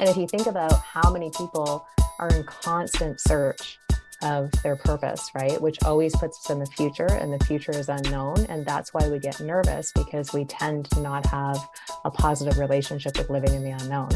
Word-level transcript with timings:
And 0.00 0.08
if 0.08 0.16
you 0.16 0.26
think 0.26 0.46
about 0.46 0.72
how 0.80 1.12
many 1.12 1.30
people 1.36 1.86
are 2.18 2.28
in 2.30 2.42
constant 2.44 3.20
search 3.20 3.78
of 4.22 4.50
their 4.62 4.76
purpose, 4.76 5.30
right? 5.34 5.60
Which 5.60 5.82
always 5.84 6.16
puts 6.16 6.38
us 6.38 6.50
in 6.50 6.58
the 6.58 6.64
future, 6.66 7.06
and 7.06 7.30
the 7.30 7.44
future 7.44 7.72
is 7.72 7.90
unknown. 7.90 8.46
And 8.48 8.64
that's 8.64 8.94
why 8.94 9.06
we 9.08 9.18
get 9.18 9.40
nervous 9.40 9.92
because 9.92 10.32
we 10.32 10.46
tend 10.46 10.90
to 10.92 11.00
not 11.00 11.26
have 11.26 11.58
a 12.06 12.10
positive 12.10 12.58
relationship 12.58 13.18
with 13.18 13.28
living 13.28 13.52
in 13.52 13.62
the 13.62 13.72
unknown. 13.72 14.08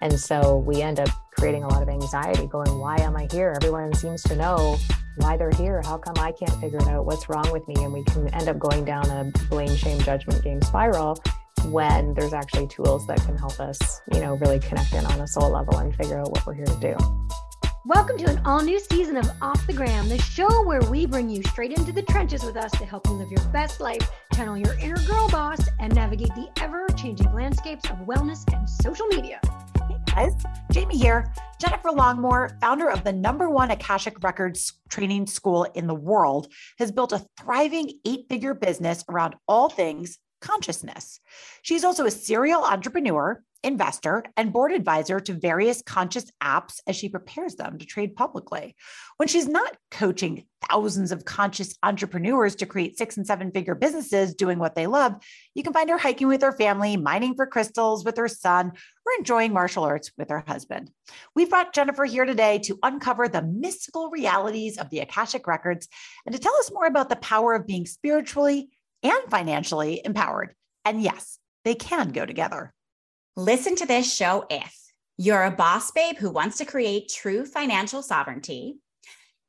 And 0.00 0.18
so 0.18 0.56
we 0.56 0.80
end 0.80 1.00
up 1.00 1.10
creating 1.38 1.64
a 1.64 1.68
lot 1.68 1.82
of 1.82 1.90
anxiety, 1.90 2.46
going, 2.46 2.78
Why 2.78 2.96
am 3.00 3.14
I 3.14 3.28
here? 3.30 3.52
Everyone 3.56 3.92
seems 3.92 4.22
to 4.24 4.36
know 4.36 4.78
why 5.16 5.36
they're 5.36 5.50
here. 5.50 5.82
How 5.84 5.98
come 5.98 6.14
I 6.16 6.32
can't 6.32 6.58
figure 6.62 6.78
it 6.78 6.88
out? 6.88 7.04
What's 7.04 7.28
wrong 7.28 7.50
with 7.52 7.68
me? 7.68 7.74
And 7.84 7.92
we 7.92 8.04
can 8.04 8.28
end 8.28 8.48
up 8.48 8.58
going 8.58 8.86
down 8.86 9.10
a 9.10 9.30
blame, 9.50 9.76
shame, 9.76 10.00
judgment 10.00 10.42
game 10.42 10.62
spiral 10.62 11.22
when 11.64 12.14
there's 12.14 12.32
actually 12.32 12.66
tools 12.66 13.06
that 13.06 13.18
can 13.24 13.36
help 13.36 13.58
us, 13.60 14.00
you 14.12 14.20
know, 14.20 14.34
really 14.34 14.58
connect 14.58 14.92
in 14.92 15.04
on 15.06 15.20
a 15.20 15.26
soul 15.26 15.50
level 15.50 15.78
and 15.78 15.94
figure 15.96 16.18
out 16.18 16.30
what 16.30 16.46
we're 16.46 16.54
here 16.54 16.66
to 16.66 16.80
do. 16.80 16.96
Welcome 17.86 18.18
to 18.18 18.28
an 18.28 18.40
all 18.44 18.62
new 18.62 18.80
season 18.80 19.16
of 19.16 19.30
Off 19.40 19.64
the 19.66 19.72
Gram, 19.72 20.08
the 20.08 20.18
show 20.18 20.64
where 20.64 20.80
we 20.90 21.06
bring 21.06 21.28
you 21.28 21.42
straight 21.44 21.72
into 21.72 21.92
the 21.92 22.02
trenches 22.02 22.42
with 22.42 22.56
us 22.56 22.72
to 22.72 22.84
help 22.84 23.06
you 23.06 23.12
live 23.12 23.30
your 23.30 23.44
best 23.52 23.80
life, 23.80 24.10
channel 24.34 24.56
your 24.56 24.74
inner 24.80 25.00
girl 25.06 25.28
boss, 25.28 25.60
and 25.78 25.94
navigate 25.94 26.34
the 26.34 26.48
ever 26.60 26.88
changing 26.96 27.32
landscapes 27.32 27.88
of 27.88 27.96
wellness 27.98 28.42
and 28.52 28.68
social 28.68 29.06
media. 29.06 29.40
Hey 29.88 29.96
guys, 30.06 30.34
Jamie 30.72 30.98
here. 30.98 31.32
Jennifer 31.60 31.90
Longmore, 31.90 32.60
founder 32.60 32.90
of 32.90 33.04
the 33.04 33.12
number 33.12 33.48
one 33.48 33.70
Akashic 33.70 34.22
Records 34.22 34.72
training 34.88 35.28
school 35.28 35.62
in 35.74 35.86
the 35.86 35.94
world, 35.94 36.48
has 36.78 36.90
built 36.90 37.12
a 37.12 37.24
thriving 37.38 37.92
eight 38.04 38.26
figure 38.28 38.54
business 38.54 39.04
around 39.08 39.36
all 39.46 39.68
things 39.68 40.18
consciousness. 40.46 41.20
She's 41.62 41.84
also 41.84 42.06
a 42.06 42.10
serial 42.10 42.62
entrepreneur 42.62 43.42
investor, 43.66 44.22
and 44.36 44.52
board 44.52 44.72
advisor 44.72 45.18
to 45.18 45.34
various 45.34 45.82
conscious 45.82 46.30
apps 46.42 46.80
as 46.86 46.94
she 46.94 47.08
prepares 47.08 47.56
them 47.56 47.78
to 47.78 47.84
trade 47.84 48.14
publicly. 48.14 48.76
When 49.16 49.28
she's 49.28 49.48
not 49.48 49.76
coaching 49.90 50.44
thousands 50.68 51.10
of 51.10 51.24
conscious 51.24 51.76
entrepreneurs 51.82 52.54
to 52.56 52.66
create 52.66 52.96
six 52.96 53.16
and 53.16 53.26
seven 53.26 53.50
figure 53.50 53.74
businesses 53.74 54.34
doing 54.34 54.60
what 54.60 54.76
they 54.76 54.86
love, 54.86 55.16
you 55.54 55.64
can 55.64 55.72
find 55.72 55.90
her 55.90 55.98
hiking 55.98 56.28
with 56.28 56.42
her 56.42 56.52
family, 56.52 56.96
mining 56.96 57.34
for 57.34 57.46
crystals 57.46 58.04
with 58.04 58.16
her 58.16 58.28
son, 58.28 58.68
or 58.68 59.12
enjoying 59.18 59.52
martial 59.52 59.84
arts 59.84 60.12
with 60.16 60.30
her 60.30 60.44
husband. 60.46 60.90
We've 61.34 61.50
brought 61.50 61.74
Jennifer 61.74 62.04
here 62.04 62.24
today 62.24 62.60
to 62.60 62.78
uncover 62.84 63.28
the 63.28 63.42
mystical 63.42 64.10
realities 64.10 64.78
of 64.78 64.90
the 64.90 65.00
Akashic 65.00 65.46
Records 65.46 65.88
and 66.24 66.34
to 66.34 66.40
tell 66.40 66.54
us 66.56 66.72
more 66.72 66.86
about 66.86 67.08
the 67.08 67.16
power 67.16 67.54
of 67.54 67.66
being 67.66 67.86
spiritually 67.86 68.70
and 69.06 69.30
financially 69.30 70.00
empowered. 70.04 70.54
And 70.84 71.02
yes, 71.02 71.38
they 71.64 71.74
can 71.74 72.10
go 72.10 72.26
together. 72.26 72.72
Listen 73.36 73.76
to 73.76 73.86
this 73.86 74.12
show 74.12 74.46
if 74.50 74.74
you're 75.18 75.44
a 75.44 75.50
boss 75.50 75.90
babe 75.90 76.16
who 76.18 76.30
wants 76.30 76.58
to 76.58 76.64
create 76.64 77.08
true 77.08 77.44
financial 77.44 78.02
sovereignty, 78.02 78.78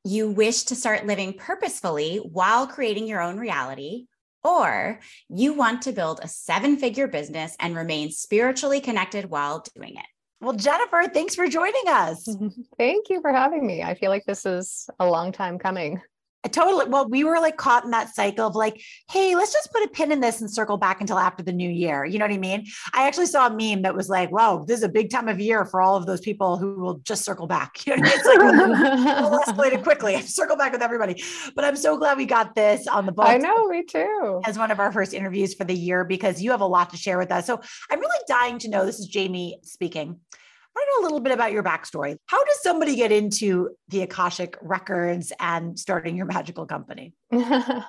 you 0.03 0.29
wish 0.29 0.63
to 0.63 0.75
start 0.75 1.05
living 1.05 1.33
purposefully 1.33 2.17
while 2.17 2.67
creating 2.67 3.07
your 3.07 3.21
own 3.21 3.37
reality, 3.37 4.05
or 4.43 4.99
you 5.29 5.53
want 5.53 5.81
to 5.81 5.91
build 5.91 6.21
a 6.21 6.27
seven 6.27 6.77
figure 6.77 7.07
business 7.07 7.55
and 7.59 7.75
remain 7.75 8.11
spiritually 8.11 8.79
connected 8.79 9.29
while 9.29 9.63
doing 9.75 9.95
it. 9.95 10.05
Well, 10.39 10.53
Jennifer, 10.53 11.03
thanks 11.11 11.35
for 11.35 11.47
joining 11.47 11.87
us. 11.87 12.27
Thank 12.77 13.09
you 13.09 13.21
for 13.21 13.33
having 13.33 13.65
me. 13.65 13.81
I 13.81 13.95
feel 13.95 14.11
like 14.11 14.23
this 14.25 14.45
is 14.45 14.87
a 14.99 15.09
long 15.09 15.31
time 15.31 15.57
coming 15.57 15.99
totally. 16.51 16.85
Well, 16.87 17.09
we 17.09 17.23
were 17.23 17.39
like 17.39 17.57
caught 17.57 17.83
in 17.83 17.91
that 17.91 18.13
cycle 18.13 18.47
of 18.47 18.55
like, 18.55 18.81
hey, 19.11 19.35
let's 19.35 19.53
just 19.53 19.71
put 19.71 19.83
a 19.83 19.87
pin 19.87 20.11
in 20.11 20.19
this 20.19 20.41
and 20.41 20.51
circle 20.51 20.77
back 20.77 21.01
until 21.01 21.17
after 21.17 21.43
the 21.43 21.51
new 21.51 21.69
year. 21.69 22.05
You 22.05 22.19
know 22.19 22.25
what 22.25 22.33
I 22.33 22.37
mean? 22.37 22.65
I 22.93 23.07
actually 23.07 23.25
saw 23.25 23.47
a 23.47 23.49
meme 23.49 23.81
that 23.83 23.95
was 23.95 24.09
like, 24.09 24.31
wow, 24.31 24.63
this 24.67 24.77
is 24.77 24.83
a 24.83 24.89
big 24.89 25.09
time 25.09 25.27
of 25.27 25.39
year 25.39 25.65
for 25.65 25.81
all 25.81 25.95
of 25.95 26.05
those 26.05 26.21
people 26.21 26.57
who 26.57 26.79
will 26.79 26.99
just 26.99 27.23
circle 27.25 27.47
back. 27.47 27.77
You 27.87 27.95
know, 27.95 28.03
it's 28.05 28.25
like 28.25 28.37
we'll 29.31 29.39
escalated 29.39 29.83
quickly. 29.83 30.21
Circle 30.21 30.57
back 30.57 30.73
with 30.73 30.81
everybody. 30.81 31.23
But 31.55 31.63
I'm 31.63 31.77
so 31.77 31.97
glad 31.97 32.17
we 32.17 32.25
got 32.25 32.53
this 32.53 32.85
on 32.85 33.05
the 33.05 33.13
book. 33.13 33.27
I 33.27 33.37
know, 33.37 33.67
me 33.69 33.83
too. 33.83 34.41
As 34.45 34.57
one 34.57 34.71
of 34.71 34.79
our 34.81 34.91
first 34.91 35.13
interviews 35.13 35.53
for 35.53 35.63
the 35.63 35.73
year 35.73 36.03
because 36.03 36.41
you 36.41 36.51
have 36.51 36.59
a 36.59 36.65
lot 36.65 36.89
to 36.89 36.97
share 36.97 37.17
with 37.17 37.31
us. 37.31 37.45
So 37.45 37.61
I'm 37.89 37.99
really 38.01 38.19
dying 38.27 38.59
to 38.59 38.69
know. 38.69 38.85
This 38.85 38.99
is 38.99 39.07
Jamie 39.07 39.59
speaking 39.63 40.19
to 40.77 40.87
know 40.91 41.01
a 41.01 41.03
little 41.03 41.19
bit 41.19 41.33
about 41.33 41.51
your 41.51 41.63
backstory. 41.63 42.17
How 42.27 42.43
does 42.43 42.61
somebody 42.61 42.95
get 42.95 43.11
into 43.11 43.69
the 43.89 44.01
Akashic 44.01 44.57
records 44.61 45.33
and 45.39 45.77
starting 45.77 46.15
your 46.15 46.25
magical 46.25 46.65
company? 46.65 47.13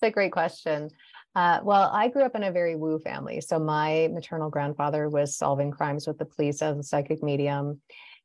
It's 0.00 0.10
a 0.10 0.12
great 0.12 0.30
question. 0.30 0.90
Uh, 1.34 1.58
well, 1.64 1.90
I 1.92 2.06
grew 2.06 2.22
up 2.22 2.36
in 2.36 2.44
a 2.44 2.52
very 2.52 2.76
woo 2.76 3.00
family. 3.00 3.40
So 3.40 3.58
my 3.58 4.08
maternal 4.12 4.48
grandfather 4.48 5.08
was 5.08 5.36
solving 5.36 5.72
crimes 5.72 6.06
with 6.06 6.18
the 6.18 6.24
police 6.24 6.62
as 6.62 6.78
a 6.78 6.82
psychic 6.84 7.20
medium. 7.20 7.80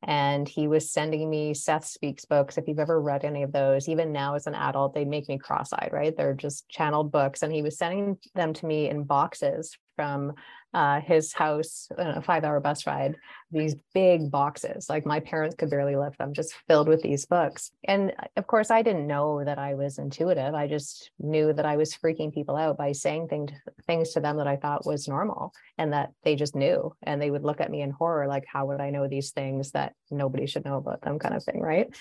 And 0.06 0.48
he 0.48 0.68
was 0.68 0.92
sending 0.92 1.28
me 1.28 1.52
Seth 1.54 1.84
Speaks 1.84 2.24
books. 2.26 2.58
If 2.58 2.68
you've 2.68 2.78
ever 2.78 3.00
read 3.00 3.24
any 3.24 3.42
of 3.42 3.50
those, 3.50 3.88
even 3.88 4.12
now 4.12 4.34
as 4.34 4.46
an 4.46 4.54
adult, 4.54 4.94
they 4.94 5.04
make 5.04 5.28
me 5.28 5.38
cross 5.38 5.72
eyed, 5.72 5.90
right? 5.92 6.16
They're 6.16 6.34
just 6.34 6.68
channeled 6.68 7.10
books. 7.10 7.42
And 7.42 7.52
he 7.52 7.62
was 7.62 7.76
sending 7.76 8.18
them 8.34 8.52
to 8.52 8.66
me 8.66 8.88
in 8.88 9.02
boxes 9.02 9.76
from 9.96 10.32
uh, 10.74 11.00
his 11.00 11.32
house, 11.32 11.88
a 11.96 12.22
five 12.22 12.44
hour 12.44 12.60
bus 12.60 12.86
ride, 12.86 13.16
these 13.54 13.76
big 13.94 14.30
boxes. 14.30 14.88
Like 14.88 15.06
my 15.06 15.20
parents 15.20 15.56
could 15.56 15.70
barely 15.70 15.96
lift 15.96 16.18
them, 16.18 16.32
just 16.32 16.54
filled 16.68 16.88
with 16.88 17.02
these 17.02 17.26
books. 17.26 17.70
And 17.84 18.12
uh, 18.18 18.26
of 18.36 18.46
course, 18.46 18.70
I 18.70 18.82
didn't 18.82 19.06
know 19.06 19.44
that 19.44 19.58
I 19.58 19.74
was 19.74 19.98
intuitive. 19.98 20.54
I 20.54 20.66
just 20.66 21.10
knew 21.18 21.52
that 21.52 21.66
I 21.66 21.76
was 21.76 21.94
freaking 21.94 22.32
people 22.32 22.56
out 22.56 22.76
by 22.76 22.92
saying 22.92 23.28
things, 23.28 23.52
things 23.86 24.12
to 24.12 24.20
them 24.20 24.36
that 24.38 24.46
I 24.46 24.56
thought 24.56 24.86
was 24.86 25.08
normal 25.08 25.52
and 25.78 25.92
that 25.92 26.10
they 26.24 26.36
just 26.36 26.54
knew. 26.54 26.94
And 27.02 27.20
they 27.20 27.30
would 27.30 27.44
look 27.44 27.60
at 27.60 27.70
me 27.70 27.82
in 27.82 27.90
horror, 27.90 28.26
like, 28.26 28.44
how 28.46 28.66
would 28.66 28.80
I 28.80 28.90
know 28.90 29.08
these 29.08 29.30
things 29.30 29.70
that 29.72 29.94
nobody 30.10 30.46
should 30.46 30.64
know 30.64 30.76
about 30.76 31.02
them, 31.02 31.18
kind 31.18 31.34
of 31.34 31.44
thing. 31.44 31.60
Right. 31.60 31.94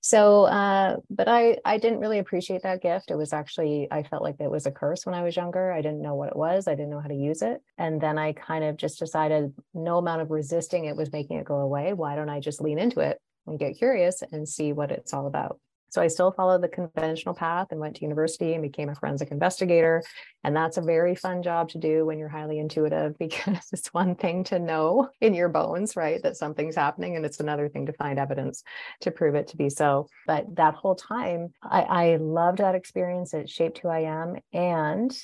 So, 0.00 0.44
uh, 0.44 0.96
but 1.10 1.28
I, 1.28 1.58
I 1.64 1.78
didn't 1.78 1.98
really 2.00 2.18
appreciate 2.18 2.62
that 2.62 2.82
gift. 2.82 3.10
It 3.10 3.16
was 3.16 3.32
actually, 3.32 3.88
I 3.90 4.02
felt 4.02 4.22
like 4.22 4.36
it 4.40 4.50
was 4.50 4.66
a 4.66 4.70
curse 4.70 5.04
when 5.04 5.14
I 5.14 5.22
was 5.22 5.36
younger. 5.36 5.72
I 5.72 5.82
didn't 5.82 6.02
know 6.02 6.14
what 6.14 6.28
it 6.28 6.36
was, 6.36 6.68
I 6.68 6.74
didn't 6.74 6.90
know 6.90 7.00
how 7.00 7.08
to 7.08 7.14
use 7.14 7.42
it. 7.42 7.60
And 7.76 8.00
then 8.00 8.18
I 8.18 8.32
kind 8.32 8.64
of 8.64 8.76
just 8.76 8.98
decided 8.98 9.52
no 9.74 9.98
amount 9.98 10.22
of 10.22 10.30
resisting 10.30 10.86
it 10.86 10.96
was 10.98 11.12
making 11.12 11.38
it 11.38 11.46
go 11.46 11.56
away. 11.56 11.94
Why 11.94 12.16
don't 12.16 12.28
I 12.28 12.40
just 12.40 12.60
lean 12.60 12.78
into 12.78 13.00
it 13.00 13.18
and 13.46 13.58
get 13.58 13.78
curious 13.78 14.22
and 14.32 14.46
see 14.48 14.72
what 14.72 14.90
it's 14.90 15.14
all 15.14 15.26
about? 15.26 15.58
So 15.90 16.02
I 16.02 16.08
still 16.08 16.30
followed 16.30 16.62
the 16.62 16.68
conventional 16.68 17.34
path 17.34 17.68
and 17.70 17.80
went 17.80 17.96
to 17.96 18.02
university 18.02 18.52
and 18.52 18.62
became 18.62 18.90
a 18.90 18.94
forensic 18.94 19.30
investigator. 19.30 20.02
And 20.44 20.54
that's 20.54 20.76
a 20.76 20.82
very 20.82 21.14
fun 21.14 21.42
job 21.42 21.70
to 21.70 21.78
do 21.78 22.04
when 22.04 22.18
you're 22.18 22.28
highly 22.28 22.58
intuitive 22.58 23.16
because 23.18 23.66
it's 23.72 23.88
one 23.88 24.14
thing 24.14 24.44
to 24.44 24.58
know 24.58 25.08
in 25.20 25.34
your 25.34 25.48
bones, 25.48 25.96
right, 25.96 26.22
that 26.22 26.36
something's 26.36 26.76
happening. 26.76 27.16
And 27.16 27.24
it's 27.24 27.40
another 27.40 27.68
thing 27.68 27.86
to 27.86 27.92
find 27.94 28.18
evidence 28.18 28.62
to 29.00 29.10
prove 29.10 29.34
it 29.34 29.48
to 29.48 29.56
be 29.56 29.70
so. 29.70 30.08
But 30.26 30.56
that 30.56 30.74
whole 30.74 30.94
time, 30.94 31.54
I, 31.62 31.82
I 31.82 32.16
loved 32.16 32.58
that 32.58 32.74
experience. 32.74 33.32
It 33.32 33.48
shaped 33.48 33.78
who 33.78 33.88
I 33.88 34.00
am. 34.00 34.36
And 34.52 35.16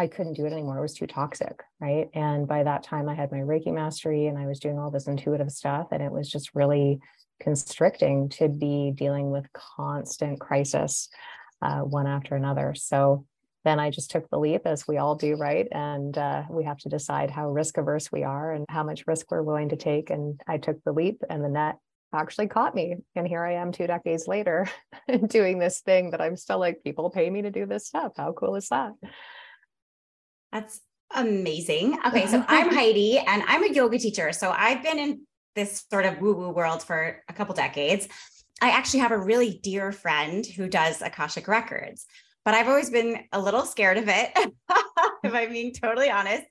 I 0.00 0.06
couldn't 0.06 0.32
do 0.32 0.46
it 0.46 0.52
anymore. 0.52 0.78
It 0.78 0.82
was 0.82 0.94
too 0.94 1.06
toxic. 1.06 1.62
Right. 1.78 2.08
And 2.14 2.48
by 2.48 2.62
that 2.62 2.82
time, 2.82 3.06
I 3.06 3.14
had 3.14 3.30
my 3.30 3.40
Reiki 3.40 3.70
mastery 3.70 4.28
and 4.28 4.38
I 4.38 4.46
was 4.46 4.58
doing 4.58 4.78
all 4.78 4.90
this 4.90 5.08
intuitive 5.08 5.50
stuff. 5.50 5.88
And 5.92 6.02
it 6.02 6.10
was 6.10 6.30
just 6.30 6.54
really 6.54 7.00
constricting 7.38 8.30
to 8.30 8.48
be 8.48 8.92
dealing 8.94 9.30
with 9.30 9.52
constant 9.52 10.40
crisis 10.40 11.10
uh, 11.60 11.80
one 11.80 12.06
after 12.06 12.34
another. 12.34 12.74
So 12.74 13.26
then 13.64 13.78
I 13.78 13.90
just 13.90 14.10
took 14.10 14.26
the 14.30 14.38
leap, 14.38 14.62
as 14.64 14.88
we 14.88 14.96
all 14.96 15.16
do, 15.16 15.36
right? 15.36 15.68
And 15.70 16.16
uh, 16.16 16.44
we 16.48 16.64
have 16.64 16.78
to 16.78 16.88
decide 16.88 17.30
how 17.30 17.50
risk 17.50 17.76
averse 17.76 18.10
we 18.10 18.22
are 18.22 18.54
and 18.54 18.64
how 18.70 18.82
much 18.82 19.06
risk 19.06 19.30
we're 19.30 19.42
willing 19.42 19.68
to 19.68 19.76
take. 19.76 20.08
And 20.08 20.40
I 20.48 20.56
took 20.56 20.82
the 20.82 20.92
leap, 20.92 21.20
and 21.28 21.44
the 21.44 21.50
net 21.50 21.76
actually 22.14 22.48
caught 22.48 22.74
me. 22.74 22.96
And 23.16 23.28
here 23.28 23.44
I 23.44 23.56
am 23.56 23.70
two 23.70 23.86
decades 23.86 24.26
later 24.26 24.66
doing 25.26 25.58
this 25.58 25.80
thing 25.80 26.12
that 26.12 26.22
I'm 26.22 26.38
still 26.38 26.58
like, 26.58 26.82
people 26.82 27.10
pay 27.10 27.28
me 27.28 27.42
to 27.42 27.50
do 27.50 27.66
this 27.66 27.86
stuff. 27.86 28.12
How 28.16 28.32
cool 28.32 28.56
is 28.56 28.70
that? 28.70 28.92
That's 30.52 30.80
amazing. 31.14 31.98
Okay, 32.06 32.26
so 32.26 32.44
I'm 32.48 32.72
Heidi 32.72 33.18
and 33.18 33.42
I'm 33.46 33.64
a 33.64 33.72
yoga 33.72 33.98
teacher. 33.98 34.32
So 34.32 34.50
I've 34.50 34.82
been 34.82 34.98
in 34.98 35.26
this 35.54 35.84
sort 35.90 36.06
of 36.06 36.20
woo 36.20 36.34
woo 36.34 36.50
world 36.50 36.82
for 36.82 37.22
a 37.28 37.32
couple 37.32 37.54
decades. 37.54 38.08
I 38.62 38.70
actually 38.70 39.00
have 39.00 39.12
a 39.12 39.18
really 39.18 39.58
dear 39.62 39.90
friend 39.90 40.44
who 40.44 40.68
does 40.68 41.00
Akashic 41.00 41.48
Records, 41.48 42.06
but 42.44 42.54
I've 42.54 42.68
always 42.68 42.90
been 42.90 43.24
a 43.32 43.40
little 43.40 43.64
scared 43.64 43.96
of 43.96 44.04
it, 44.08 44.30
if 45.24 45.34
I'm 45.34 45.50
being 45.50 45.72
totally 45.72 46.10
honest. 46.10 46.44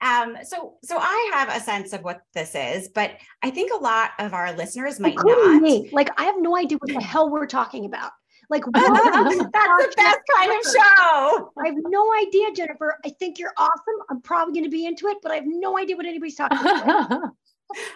Um, 0.00 0.36
so 0.44 0.74
so 0.84 0.96
I 0.98 1.30
have 1.34 1.48
a 1.48 1.64
sense 1.64 1.92
of 1.92 2.02
what 2.02 2.20
this 2.32 2.54
is, 2.54 2.88
but 2.88 3.12
I 3.42 3.50
think 3.50 3.72
a 3.72 3.82
lot 3.82 4.10
of 4.18 4.32
our 4.32 4.52
listeners 4.52 5.00
might 5.00 5.16
not. 5.16 5.60
Me. 5.60 5.88
Like 5.92 6.08
I 6.20 6.24
have 6.24 6.36
no 6.38 6.56
idea 6.56 6.78
what 6.78 6.92
the 6.92 7.00
hell 7.00 7.30
we're 7.30 7.46
talking 7.46 7.84
about. 7.84 8.12
Like 8.50 8.64
that's 8.72 9.38
the 9.38 9.50
best 9.96 10.20
kind 10.34 10.50
of 10.50 10.72
show. 10.72 11.52
I 11.62 11.66
have 11.66 11.76
no 11.88 12.10
idea, 12.14 12.52
Jennifer. 12.52 12.98
I 13.04 13.10
think 13.10 13.38
you're 13.38 13.52
awesome. 13.56 13.94
I'm 14.10 14.22
probably 14.22 14.54
going 14.54 14.64
to 14.64 14.70
be 14.70 14.86
into 14.86 15.06
it, 15.08 15.18
but 15.22 15.32
I 15.32 15.36
have 15.36 15.46
no 15.46 15.78
idea 15.78 15.96
what 15.96 16.06
anybody's 16.06 16.36
talking 16.36 16.58
about. 16.58 17.32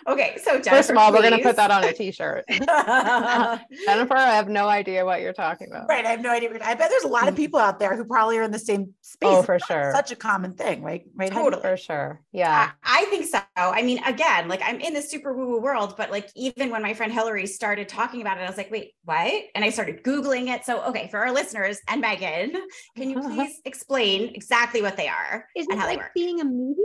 okay, 0.06 0.36
so 0.42 0.52
Jennifer, 0.52 0.70
first 0.70 0.90
of 0.90 0.96
all, 0.96 1.10
please. 1.10 1.18
we're 1.18 1.30
gonna 1.30 1.42
put 1.42 1.56
that 1.56 1.70
on 1.70 1.84
a 1.84 1.92
t-shirt. 1.92 2.44
Jennifer, 2.48 4.16
I 4.16 4.34
have 4.34 4.48
no 4.48 4.68
idea 4.68 5.04
what 5.04 5.20
you're 5.20 5.32
talking 5.32 5.68
about. 5.70 5.88
Right. 5.88 6.04
I 6.04 6.10
have 6.10 6.20
no 6.20 6.30
idea. 6.30 6.50
I 6.62 6.74
bet 6.74 6.90
there's 6.90 7.04
a 7.04 7.08
lot 7.08 7.28
of 7.28 7.36
people 7.36 7.58
out 7.58 7.78
there 7.78 7.96
who 7.96 8.04
probably 8.04 8.38
are 8.38 8.42
in 8.42 8.50
the 8.50 8.58
same 8.58 8.94
space. 9.00 9.28
Oh, 9.30 9.42
for 9.42 9.54
It's 9.54 9.66
sure. 9.66 9.92
Such 9.94 10.12
a 10.12 10.16
common 10.16 10.54
thing, 10.54 10.82
right? 10.82 11.04
Right. 11.14 11.30
Totally. 11.30 11.62
For 11.62 11.76
sure. 11.76 12.20
Yeah. 12.32 12.70
I, 12.84 13.02
I 13.02 13.04
think 13.06 13.26
so. 13.26 13.40
I 13.56 13.82
mean, 13.82 14.02
again, 14.04 14.48
like 14.48 14.60
I'm 14.64 14.80
in 14.80 14.94
the 14.94 15.02
super 15.02 15.36
woo 15.36 15.48
woo 15.48 15.60
world, 15.60 15.94
but 15.96 16.10
like 16.10 16.30
even 16.36 16.70
when 16.70 16.82
my 16.82 16.94
friend 16.94 17.12
Hillary 17.12 17.46
started 17.46 17.88
talking 17.88 18.20
about 18.20 18.38
it, 18.38 18.42
I 18.42 18.46
was 18.46 18.56
like, 18.56 18.70
wait, 18.70 18.92
what? 19.04 19.32
And 19.54 19.64
I 19.64 19.70
started 19.70 20.02
Googling 20.04 20.54
it. 20.54 20.64
So, 20.64 20.82
okay, 20.84 21.08
for 21.10 21.18
our 21.18 21.32
listeners 21.32 21.80
and 21.88 22.00
Megan, 22.00 22.52
can 22.96 23.10
you 23.10 23.20
please 23.20 23.60
explain 23.64 24.34
exactly 24.34 24.82
what 24.82 24.96
they 24.96 25.08
are 25.08 25.46
Isn't 25.56 25.72
and 25.72 25.78
it 25.78 25.80
how 25.80 25.86
they 25.88 25.94
like 25.96 26.04
work? 26.04 26.14
being 26.14 26.40
a 26.40 26.44
medium? 26.44 26.76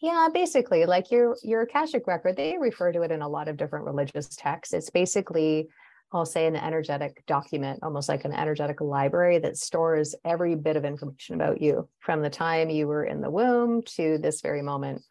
Yeah, 0.00 0.28
basically, 0.32 0.84
like 0.84 1.10
your 1.10 1.36
your 1.42 1.62
Akashic 1.62 2.06
record, 2.06 2.36
they 2.36 2.58
refer 2.58 2.92
to 2.92 3.02
it 3.02 3.10
in 3.10 3.22
a 3.22 3.28
lot 3.28 3.48
of 3.48 3.56
different 3.56 3.86
religious 3.86 4.28
texts. 4.28 4.74
It's 4.74 4.90
basically, 4.90 5.68
I'll 6.12 6.26
say, 6.26 6.46
an 6.46 6.56
energetic 6.56 7.24
document, 7.26 7.80
almost 7.82 8.08
like 8.08 8.26
an 8.26 8.34
energetic 8.34 8.82
library 8.82 9.38
that 9.38 9.56
stores 9.56 10.14
every 10.24 10.54
bit 10.54 10.76
of 10.76 10.84
information 10.84 11.34
about 11.34 11.62
you 11.62 11.88
from 12.00 12.20
the 12.20 12.28
time 12.28 12.68
you 12.68 12.86
were 12.86 13.04
in 13.04 13.22
the 13.22 13.30
womb 13.30 13.82
to 13.96 14.18
this 14.18 14.42
very 14.42 14.60
moment. 14.60 15.02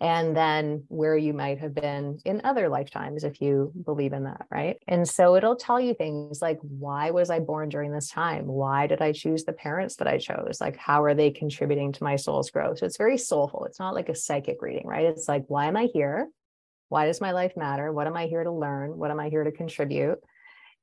And 0.00 0.36
then 0.36 0.84
where 0.88 1.16
you 1.16 1.32
might 1.32 1.60
have 1.60 1.74
been 1.74 2.18
in 2.24 2.40
other 2.44 2.68
lifetimes, 2.68 3.22
if 3.22 3.40
you 3.40 3.72
believe 3.84 4.12
in 4.12 4.24
that, 4.24 4.46
right? 4.50 4.76
And 4.88 5.08
so 5.08 5.36
it'll 5.36 5.56
tell 5.56 5.80
you 5.80 5.94
things 5.94 6.42
like, 6.42 6.58
why 6.60 7.10
was 7.10 7.30
I 7.30 7.38
born 7.38 7.68
during 7.68 7.92
this 7.92 8.10
time? 8.10 8.46
Why 8.46 8.86
did 8.86 9.00
I 9.00 9.12
choose 9.12 9.44
the 9.44 9.52
parents 9.52 9.96
that 9.96 10.08
I 10.08 10.18
chose? 10.18 10.60
Like, 10.60 10.76
how 10.76 11.04
are 11.04 11.14
they 11.14 11.30
contributing 11.30 11.92
to 11.92 12.04
my 12.04 12.16
soul's 12.16 12.50
growth? 12.50 12.78
So 12.78 12.86
it's 12.86 12.98
very 12.98 13.16
soulful. 13.16 13.64
It's 13.66 13.78
not 13.78 13.94
like 13.94 14.08
a 14.08 14.14
psychic 14.16 14.60
reading, 14.60 14.86
right? 14.86 15.06
It's 15.06 15.28
like, 15.28 15.44
why 15.46 15.66
am 15.66 15.76
I 15.76 15.84
here? 15.84 16.28
Why 16.88 17.06
does 17.06 17.20
my 17.20 17.30
life 17.30 17.56
matter? 17.56 17.92
What 17.92 18.06
am 18.06 18.16
I 18.16 18.26
here 18.26 18.44
to 18.44 18.52
learn? 18.52 18.98
What 18.98 19.10
am 19.10 19.20
I 19.20 19.28
here 19.28 19.44
to 19.44 19.52
contribute? 19.52 20.18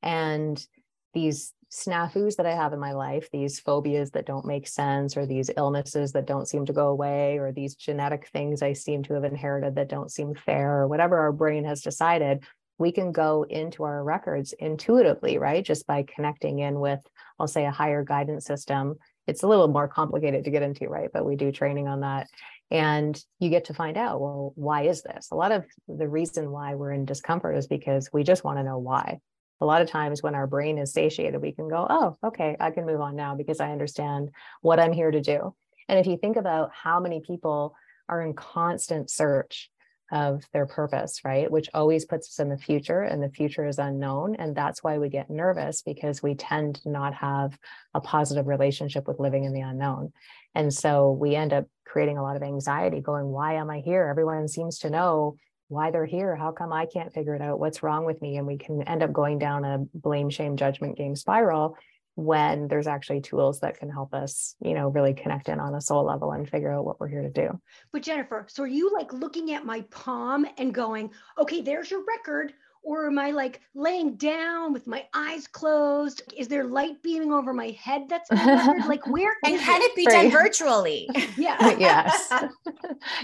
And 0.02 0.66
these 1.14 1.54
snafus 1.72 2.36
that 2.36 2.46
I 2.46 2.54
have 2.54 2.74
in 2.74 2.80
my 2.80 2.92
life, 2.92 3.30
these 3.32 3.60
phobias 3.60 4.12
that 4.12 4.26
don't 4.26 4.46
make 4.46 4.68
sense, 4.68 5.16
or 5.16 5.26
these 5.26 5.50
illnesses 5.56 6.12
that 6.12 6.28
don't 6.28 6.48
seem 6.48 6.66
to 6.66 6.74
go 6.74 6.88
away, 6.88 7.38
or 7.38 7.52
these 7.52 7.76
genetic 7.76 8.28
things 8.28 8.62
I 8.62 8.74
seem 8.74 9.04
to 9.04 9.14
have 9.14 9.24
inherited 9.24 9.76
that 9.76 9.90
don't 9.90 10.12
seem 10.12 10.36
fair, 10.36 10.82
or 10.82 10.88
whatever 10.88 11.18
our 11.18 11.32
brain 11.32 11.64
has 11.64 11.82
decided, 11.82 12.44
we 12.78 12.92
can 12.92 13.12
go 13.12 13.44
into 13.44 13.84
our 13.84 14.04
records 14.04 14.54
intuitively, 14.54 15.38
right? 15.38 15.64
Just 15.64 15.88
by 15.88 16.04
connecting 16.04 16.60
in 16.60 16.80
with, 16.80 17.00
I'll 17.40 17.48
say, 17.48 17.66
a 17.66 17.72
higher 17.72 18.04
guidance 18.04 18.46
system. 18.46 18.96
It's 19.28 19.44
a 19.44 19.48
little 19.48 19.68
more 19.68 19.88
complicated 19.88 20.44
to 20.46 20.52
get 20.52 20.64
into, 20.64 20.88
right? 20.88 21.10
But 21.14 21.26
we 21.26 21.36
do 21.36 21.52
training 21.52 21.88
on 21.88 22.02
that. 22.02 22.28
And 22.70 23.22
you 23.40 23.50
get 23.50 23.66
to 23.66 23.74
find 23.74 23.98
out, 23.98 24.20
well, 24.20 24.54
why 24.56 24.84
is 24.84 25.04
this? 25.04 25.30
A 25.32 25.36
lot 25.36 25.52
of 25.52 25.66
the 25.88 26.08
reason 26.08 26.52
why 26.52 26.76
we're 26.76 26.92
in 26.92 27.06
discomfort 27.06 27.56
is 27.56 27.68
because 27.68 28.10
we 28.12 28.24
just 28.24 28.44
want 28.44 28.58
to 28.58 28.64
know 28.64 28.80
why 28.80 29.20
a 29.62 29.66
lot 29.66 29.82
of 29.82 29.90
times 29.90 30.22
when 30.22 30.36
our 30.36 30.48
brain 30.48 30.78
is 30.78 30.92
satiated, 30.92 31.42
we 31.42 31.52
can 31.52 31.70
go, 31.70 31.88
oh, 31.90 32.18
okay, 32.24 32.58
I 32.60 32.72
can 32.72 32.86
move 32.86 33.02
on 33.02 33.16
now 33.16 33.36
because 33.36 33.60
I 33.60 33.72
understand 33.72 34.32
what 34.62 34.80
I'm 34.80 34.94
here 34.94 35.12
to 35.12 35.22
do. 35.22 35.56
And 35.88 36.00
if 36.00 36.08
you 36.08 36.18
think 36.18 36.38
about 36.38 36.72
how 36.74 37.00
many 37.00 37.22
people 37.22 37.76
are 38.10 38.22
in 38.22 38.34
constant 38.34 39.10
search 39.10 39.70
of 40.12 40.44
their 40.52 40.66
purpose, 40.66 41.22
right, 41.24 41.50
which 41.50 41.70
always 41.74 42.04
puts 42.04 42.28
us 42.28 42.40
in 42.40 42.50
the 42.50 42.58
future, 42.58 43.02
and 43.02 43.24
the 43.24 43.30
future 43.30 43.66
is 43.66 43.80
unknown. 43.80 44.36
And 44.36 44.56
that's 44.56 44.84
why 44.84 44.98
we 44.98 45.08
get 45.08 45.30
nervous 45.30 45.82
because 45.82 46.22
we 46.22 46.36
tend 46.36 46.76
to 46.76 46.90
not 46.90 47.14
have 47.14 47.58
a 47.94 48.02
positive 48.02 48.48
relationship 48.48 49.08
with 49.08 49.20
living 49.20 49.46
in 49.46 49.54
the 49.54 49.62
unknown. 49.62 50.12
And 50.54 50.74
so 50.74 51.12
we 51.12 51.36
end 51.36 51.54
up 51.54 51.66
creating 51.86 52.18
a 52.18 52.24
lot 52.24 52.36
of 52.36 52.44
anxiety 52.44 53.00
going, 53.00 53.28
why 53.28 53.56
am 53.56 53.70
I 53.70 53.80
here? 53.80 54.08
Everyone 54.10 54.48
seems 54.48 54.80
to 54.80 54.90
know 54.90 55.38
why 55.72 55.90
they're 55.92 56.06
here. 56.06 56.36
How 56.36 56.52
come 56.52 56.72
I 56.74 56.86
can't 56.86 57.14
figure 57.14 57.34
it 57.34 57.42
out? 57.42 57.60
What's 57.60 57.82
wrong 57.82 58.06
with 58.06 58.22
me? 58.22 58.38
And 58.38 58.46
we 58.46 58.58
can 58.58 58.84
end 58.84 59.02
up 59.04 59.14
going 59.14 59.40
down 59.40 59.64
a 59.66 59.80
blame, 59.94 60.30
shame, 60.30 60.58
judgment 60.58 60.98
game 60.98 61.16
spiral 61.16 61.78
when 62.16 62.68
there's 62.68 62.88
actually 62.88 63.22
tools 63.22 63.62
that 63.62 63.80
can 63.80 63.90
help 63.90 64.14
us, 64.14 64.56
you 64.62 64.74
know, 64.74 64.90
really 64.90 65.14
connect 65.14 65.48
in 65.48 65.60
on 65.62 65.74
a 65.74 65.82
soul 65.82 66.04
level 66.04 66.34
and 66.34 66.48
figure 66.50 66.72
out 66.72 66.84
what 66.86 67.00
we're 67.00 67.08
here 67.08 67.22
to 67.22 67.30
do. 67.30 67.60
But 67.94 68.02
Jennifer, 68.04 68.46
so 68.50 68.64
are 68.64 68.68
you 68.68 68.92
like 68.94 69.14
looking 69.14 69.54
at 69.54 69.66
my 69.66 69.82
palm 69.92 70.46
and 70.58 70.74
going, 70.74 71.12
okay, 71.40 71.62
there's 71.62 71.90
your 71.90 72.04
record? 72.06 72.54
Or 72.84 73.06
am 73.06 73.20
I 73.20 73.30
like 73.30 73.62
laying 73.76 74.16
down 74.16 74.74
with 74.74 74.88
my 74.88 75.06
eyes 75.14 75.46
closed? 75.48 76.24
Is 76.36 76.48
there 76.48 76.64
light 76.64 77.02
beaming 77.04 77.32
over 77.32 77.54
my 77.54 77.70
head 77.80 78.10
that's 78.10 78.30
my 78.32 78.44
record? 78.44 78.86
Like 78.88 79.06
where 79.08 79.34
And 79.46 79.60
can 79.60 79.82
it? 79.82 79.86
it 79.86 79.96
be 79.96 80.06
Right. 80.08 80.24
done 80.24 80.32
virtually? 80.32 81.08
Yeah. 81.38 81.76
yes. 81.80 82.34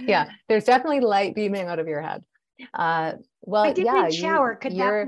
yeah. 0.01 0.29
There's 0.47 0.63
definitely 0.65 0.99
light 1.01 1.33
beaming 1.35 1.65
out 1.67 1.79
of 1.79 1.87
your 1.87 2.01
head. 2.01 2.23
Uh, 2.73 3.13
well, 3.41 3.63
I 3.63 3.73
did 3.73 3.85
yeah, 3.85 4.03
take 4.03 4.13
you- 4.13 4.19
shower. 4.19 4.55
Could 4.55 4.73
you're- 4.73 5.05
that 5.05 5.07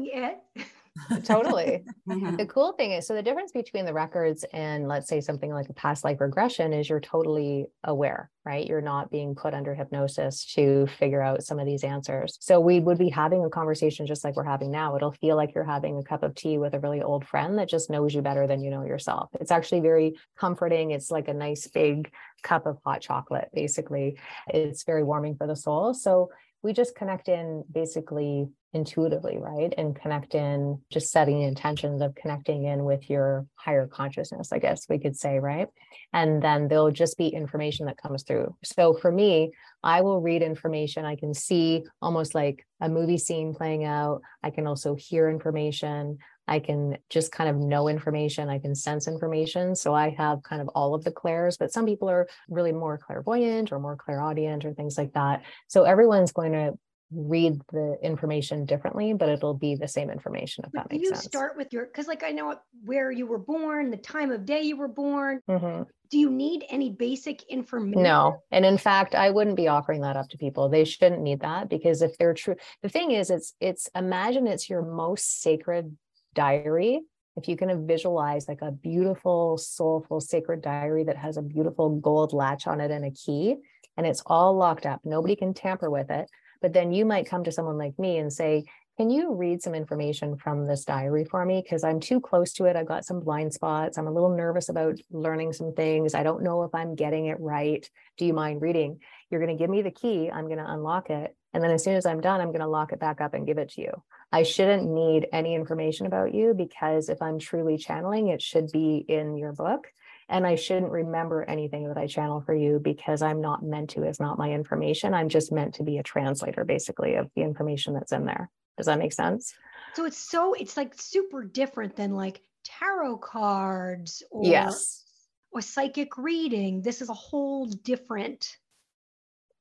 be 0.56 0.63
it? 0.63 0.68
totally. 1.25 1.84
Mhm. 2.10 2.38
The 2.38 2.46
cool 2.48 2.72
thing 2.74 2.92
is, 2.94 3.06
so 3.06 3.13
the 3.13 3.22
difference 3.22 3.51
between 3.51 3.86
the 3.86 3.94
records 3.94 4.44
and 4.51 4.88
let's 4.88 5.07
say 5.07 5.22
something 5.22 5.51
like 5.54 5.69
a 5.69 5.74
past 5.74 6.04
life 6.04 6.19
regression 6.19 6.74
is 6.74 6.90
you're 6.90 7.00
totally 7.00 7.68
aware, 7.84 8.31
right? 8.44 8.66
You're 8.66 8.81
not 8.81 9.12
being 9.12 9.36
put 9.36 9.54
under 9.54 9.75
hypnosis 9.75 10.44
to 10.56 10.88
figure 10.98 11.22
out 11.22 11.44
some 11.44 11.60
of 11.60 11.68
these 11.68 11.84
answers. 11.84 12.36
So 12.42 12.60
we 12.60 12.80
would 12.80 12.98
be 12.98 13.10
having 13.10 13.46
a 13.46 13.50
conversation 13.50 14.07
just 14.07 14.24
like 14.24 14.36
we're 14.36 14.44
having 14.44 14.72
now. 14.72 14.96
It'll 14.96 15.12
feel 15.12 15.36
like 15.36 15.54
you're 15.54 15.63
having 15.63 16.00
a 16.00 16.04
cup 16.04 16.24
of 16.24 16.34
tea 16.34 16.57
with 16.57 16.74
a 16.74 16.80
really 16.80 17.04
old 17.04 17.28
friend 17.28 17.60
that 17.60 17.69
just 17.69 17.92
knows 17.92 18.16
you 18.16 18.24
better 18.24 18.48
than 18.48 18.63
you 18.63 18.72
know 18.72 18.84
yourself. 18.84 19.30
It's 19.40 19.51
actually 19.51 19.81
very 19.81 20.16
comforting. 20.36 20.90
It's 20.90 21.12
like 21.12 21.28
a 21.28 21.34
nice 21.36 21.68
big 21.68 22.12
cup 22.42 22.66
of 22.66 22.80
hot 22.84 23.01
chocolate, 23.01 23.50
basically. 23.54 24.18
It's 24.48 24.84
very 24.84 25.04
warming 25.04 25.36
for 25.36 25.46
the 25.46 25.56
soul. 25.56 25.94
So 25.94 26.31
we 26.62 26.74
just 26.74 26.96
connect 26.96 27.30
in 27.30 27.64
basically 27.72 28.48
intuitively, 28.74 29.38
right? 29.38 29.74
And 29.78 29.96
connect 29.96 30.36
in 30.36 30.80
just 30.92 31.12
setting 31.12 31.42
intentions 31.42 32.02
of 32.02 32.14
connecting 32.16 32.66
in 32.66 32.84
with 32.84 33.10
your 33.10 33.48
higher 33.56 33.88
consciousness, 33.88 34.52
I 34.52 34.60
guess 34.60 34.86
we 34.90 35.00
could 35.00 35.18
say, 35.18 35.40
right? 35.40 35.68
And 36.14 36.42
then 36.42 36.68
there'll 36.68 36.92
just 36.92 37.18
be 37.18 37.30
information 37.30 37.88
that 37.88 37.98
comes 37.98 38.24
through. 38.24 38.56
So 38.64 38.94
for 38.94 39.12
me, 39.12 39.52
I 39.84 40.02
will 40.02 40.22
read 40.22 40.42
information. 40.42 41.06
I 41.06 41.16
can 41.16 41.34
see 41.34 41.84
almost 42.02 42.36
like 42.36 42.66
a 42.81 42.90
movie 42.90 43.18
scene 43.18 43.54
playing 43.54 43.86
out. 43.86 44.22
I 44.44 44.50
can 44.50 44.68
also 44.68 44.96
hear 44.96 45.30
information. 45.30 46.18
I 46.48 46.60
can 46.60 46.98
just 47.10 47.31
kind 47.31 47.50
of 47.50 47.58
know 47.58 47.88
information. 47.88 48.50
I 48.50 48.60
can 48.60 48.74
sense 48.74 49.08
information. 49.08 49.76
So 49.76 49.94
I 49.94 50.10
have 50.18 50.42
kind 50.44 50.62
of 50.62 50.68
all 50.70 50.96
of 50.96 51.04
the 51.04 51.12
clairs, 51.12 51.58
but 51.58 51.72
some 51.72 51.86
people 51.86 52.10
are 52.10 52.28
really 52.50 52.72
more 52.72 52.98
clairvoyant 52.98 53.72
or 53.72 53.80
more 53.80 53.96
clairaudient 53.96 54.66
or 54.66 54.74
things 54.74 54.98
like 54.98 55.14
that. 55.14 55.44
So 55.68 55.84
everyone's 55.84 56.32
going 56.32 56.54
to 56.54 56.74
read 57.12 57.60
the 57.72 57.98
information 58.04 58.66
differently, 58.66 59.14
but 59.14 59.30
it'll 59.30 59.54
be 59.54 59.76
the 59.76 59.88
same 59.88 60.10
information, 60.10 60.64
if 60.66 60.72
that 60.74 60.92
makes 60.92 61.04
you 61.04 61.10
sense. 61.10 61.24
start 61.24 61.58
with 61.58 61.74
your 61.74 61.86
because 61.86 62.08
like 62.08 62.24
I 62.24 62.32
know 62.32 62.56
where 62.86 63.12
you 63.12 63.26
were 63.26 63.40
born, 63.40 63.90
the 63.90 63.98
time 63.98 64.32
of 64.32 64.46
day 64.46 64.62
you 64.62 64.78
were 64.78 64.88
born. 64.88 65.42
Mhm. 65.50 65.88
Do 66.12 66.18
you 66.18 66.32
need 66.32 66.66
any 66.70 66.92
basic 66.92 67.44
information? 67.44 68.04
No. 68.04 68.42
And 68.52 68.66
in 68.66 68.78
fact, 68.78 69.14
I 69.16 69.30
wouldn't 69.30 69.56
be 69.56 69.68
offering 69.68 70.01
that 70.01 70.18
up 70.18 70.30
to 70.30 70.38
people. 70.38 70.68
They 70.68 70.84
shouldn't 70.84 71.22
need 71.22 71.42
that 71.42 71.70
because 71.70 72.01
if 72.01 72.18
they're 72.18 72.34
true, 72.34 72.56
the 72.82 72.89
thing 72.89 73.12
is, 73.12 73.30
it's, 73.30 73.54
it's 73.60 73.89
imagine 73.96 74.48
it's 74.48 74.70
your 74.70 74.82
most 74.82 75.42
sacred 75.42 75.96
diary. 76.34 77.01
If 77.38 77.48
you 77.48 77.56
can 77.56 77.88
visualize 77.88 78.48
like 78.48 78.62
a 78.62 78.72
beautiful, 78.72 79.58
soulful, 79.58 80.20
sacred 80.20 80.62
diary 80.62 81.04
that 81.06 81.18
has 81.18 81.38
a 81.38 81.44
beautiful 81.44 81.98
gold 81.98 82.34
latch 82.34 82.66
on 82.66 82.82
it 82.82 82.92
and 82.92 83.06
a 83.06 83.12
key, 83.12 83.58
and 83.96 84.08
it's 84.08 84.24
all 84.25 84.56
locked 84.56 84.86
up, 84.86 85.01
nobody 85.04 85.36
can 85.36 85.54
tamper 85.54 85.89
with 85.89 86.10
it. 86.10 86.30
But 86.62 86.74
then 86.74 86.92
you 86.92 87.06
might 87.06 87.30
come 87.30 87.44
to 87.44 87.51
someone 87.51 87.78
like 87.78 87.98
me 87.98 88.18
and 88.18 88.32
say, 88.32 88.66
can 88.98 89.10
you 89.10 89.34
read 89.34 89.62
some 89.62 89.75
information 89.75 90.36
from 90.36 90.68
this 90.68 90.84
diary 90.84 91.24
for 91.24 91.46
me? 91.46 91.62
Because 91.62 91.86
I'm 91.86 92.01
too 92.01 92.20
close 92.20 92.51
to 92.56 92.66
it. 92.66 92.75
I've 92.75 92.86
got 92.86 93.06
some 93.06 93.22
blind 93.22 93.54
spots. 93.54 93.98
I'm 93.98 94.08
a 94.08 94.12
little 94.12 94.36
nervous 94.36 94.68
about 94.68 95.00
learning 95.10 95.54
some 95.54 95.74
things. 95.74 96.13
I 96.13 96.24
don't 96.24 96.44
know 96.44 96.63
if 96.63 96.75
I'm 96.75 96.96
getting 96.96 97.28
it 97.28 97.39
right. 97.39 97.89
Do 98.18 98.25
you 98.25 98.34
mind 98.34 98.62
reading? 98.62 99.00
You're 99.32 99.39
going 99.39 99.58
to 99.58 99.62
give 99.62 99.70
me 99.70 99.84
the 99.84 99.92
key. 99.92 100.30
I'm 100.30 100.48
going 100.48 100.58
to 100.58 100.70
unlock 100.70 101.10
it. 101.10 101.34
And 101.54 101.63
then 101.63 101.72
as 101.72 101.82
soon 101.82 101.96
as 101.96 102.06
I'm 102.06 102.20
done, 102.20 102.42
I'm 102.42 102.50
going 102.50 102.60
to 102.60 102.68
lock 102.68 102.92
it 102.92 103.00
back 103.00 103.22
up 103.22 103.34
and 103.34 103.48
give 103.48 103.58
it 103.58 103.70
to 103.70 103.82
you. 103.82 104.04
I 104.34 104.44
shouldn't 104.44 104.88
need 104.88 105.28
any 105.32 105.56
information 105.56 106.06
about 106.06 106.34
you 106.34 106.54
because 106.54 107.08
if 107.08 107.22
I'm 107.22 107.39
truly 107.39 107.78
channeling, 107.78 108.28
it 108.28 108.42
should 108.42 108.70
be 108.70 108.98
in 109.08 109.38
your 109.38 109.54
book. 109.54 109.88
And 110.29 110.45
I 110.45 110.55
shouldn't 110.55 110.91
remember 110.91 111.43
anything 111.43 111.88
that 111.88 111.98
I 111.98 112.05
channel 112.05 112.41
for 112.41 112.53
you 112.53 112.79
because 112.79 113.24
I'm 113.24 113.41
not 113.41 113.63
meant 113.63 113.89
to. 113.91 114.03
It's 114.03 114.19
not 114.19 114.38
my 114.38 114.51
information. 114.51 115.13
I'm 115.15 115.27
just 115.27 115.51
meant 115.51 115.74
to 115.75 115.83
be 115.83 115.98
a 115.98 116.03
translator, 116.03 116.63
basically, 116.63 117.15
of 117.15 117.31
the 117.36 117.41
information 117.41 117.95
that's 117.95 118.12
in 118.12 118.25
there. 118.25 118.50
Does 118.77 118.86
that 118.86 119.00
make 119.00 119.12
sense? 119.12 119.53
So 119.95 120.05
it's 120.05 120.17
so 120.17 120.53
it's 120.53 120.77
like 120.77 120.93
super 120.95 121.43
different 121.43 121.95
than 121.95 122.13
like 122.13 122.41
tarot 122.63 123.17
cards 123.17 124.24
or 124.31 124.45
yes. 124.45 125.03
or 125.51 125.62
psychic 125.62 126.17
reading. 126.17 126.81
This 126.81 127.01
is 127.01 127.09
a 127.09 127.13
whole 127.13 127.65
different. 127.65 128.57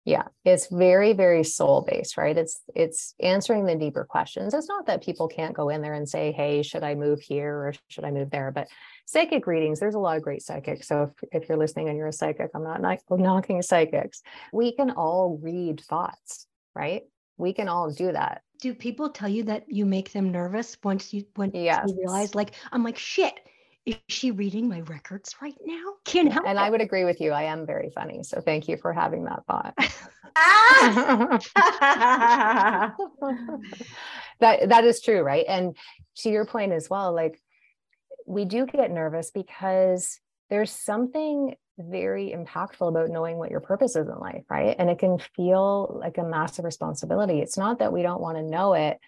Yeah, 0.04 0.24
it's 0.44 0.68
very, 0.68 1.12
very 1.12 1.44
soul 1.44 1.82
based, 1.86 2.16
right? 2.16 2.36
It's 2.36 2.60
it's 2.74 3.14
answering 3.20 3.66
the 3.66 3.74
deeper 3.74 4.04
questions. 4.04 4.54
It's 4.54 4.68
not 4.68 4.86
that 4.86 5.02
people 5.02 5.28
can't 5.28 5.54
go 5.54 5.68
in 5.68 5.82
there 5.82 5.92
and 5.92 6.08
say, 6.08 6.32
"Hey, 6.32 6.62
should 6.62 6.82
I 6.82 6.94
move 6.94 7.20
here 7.20 7.54
or 7.54 7.74
should 7.88 8.04
I 8.04 8.10
move 8.10 8.30
there?" 8.30 8.50
But 8.50 8.68
psychic 9.04 9.46
readings, 9.46 9.80
there's 9.80 9.96
a 9.96 9.98
lot 9.98 10.16
of 10.16 10.22
great 10.22 10.42
psychics. 10.42 10.88
So 10.88 11.12
if, 11.22 11.42
if 11.42 11.48
you're 11.48 11.58
listening 11.58 11.88
and 11.88 11.98
you're 11.98 12.06
a 12.06 12.12
psychic, 12.12 12.50
I'm 12.54 12.64
not 12.64 12.80
knock- 12.80 13.00
knocking 13.10 13.60
psychics. 13.60 14.22
We 14.52 14.72
can 14.74 14.92
all 14.92 15.38
read 15.42 15.80
thoughts, 15.80 16.46
right? 16.74 17.02
we 17.38 17.52
can 17.52 17.68
all 17.68 17.90
do 17.90 18.12
that 18.12 18.42
do 18.60 18.74
people 18.74 19.08
tell 19.08 19.28
you 19.28 19.44
that 19.44 19.64
you 19.68 19.86
make 19.86 20.12
them 20.12 20.30
nervous 20.30 20.76
once 20.82 21.14
you 21.14 21.24
when 21.36 21.50
yes. 21.54 21.84
you 21.86 21.96
realize 21.96 22.34
like 22.34 22.54
i'm 22.72 22.82
like 22.82 22.98
shit 22.98 23.34
is 23.88 23.96
she 24.08 24.30
reading 24.30 24.68
my 24.68 24.80
records 24.80 25.34
right 25.40 25.56
now 25.64 25.94
can't 26.04 26.32
help 26.32 26.46
and 26.46 26.58
i 26.58 26.68
would 26.68 26.80
agree 26.80 27.04
with 27.04 27.20
you 27.20 27.32
i 27.32 27.44
am 27.44 27.66
very 27.66 27.90
funny 27.90 28.22
so 28.22 28.40
thank 28.40 28.68
you 28.68 28.76
for 28.76 28.92
having 28.92 29.24
that 29.24 29.44
thought 29.46 29.74
ah! 30.36 31.38
that 34.40 34.68
that 34.68 34.84
is 34.84 35.00
true 35.00 35.20
right 35.20 35.46
and 35.48 35.76
to 36.16 36.30
your 36.30 36.44
point 36.44 36.72
as 36.72 36.90
well 36.90 37.14
like 37.14 37.40
we 38.26 38.44
do 38.44 38.66
get 38.66 38.90
nervous 38.90 39.30
because 39.30 40.20
there's 40.50 40.70
something 40.70 41.54
very 41.78 42.34
impactful 42.36 42.88
about 42.88 43.08
knowing 43.08 43.38
what 43.38 43.50
your 43.50 43.60
purpose 43.60 43.96
is 43.96 44.08
in 44.08 44.18
life, 44.18 44.44
right? 44.50 44.74
And 44.78 44.90
it 44.90 44.98
can 44.98 45.18
feel 45.36 45.98
like 46.00 46.18
a 46.18 46.24
massive 46.24 46.64
responsibility. 46.64 47.40
It's 47.40 47.56
not 47.56 47.78
that 47.78 47.92
we 47.92 48.02
don't 48.02 48.20
want 48.20 48.36
to 48.36 48.42
know 48.42 48.74
it. 48.74 48.98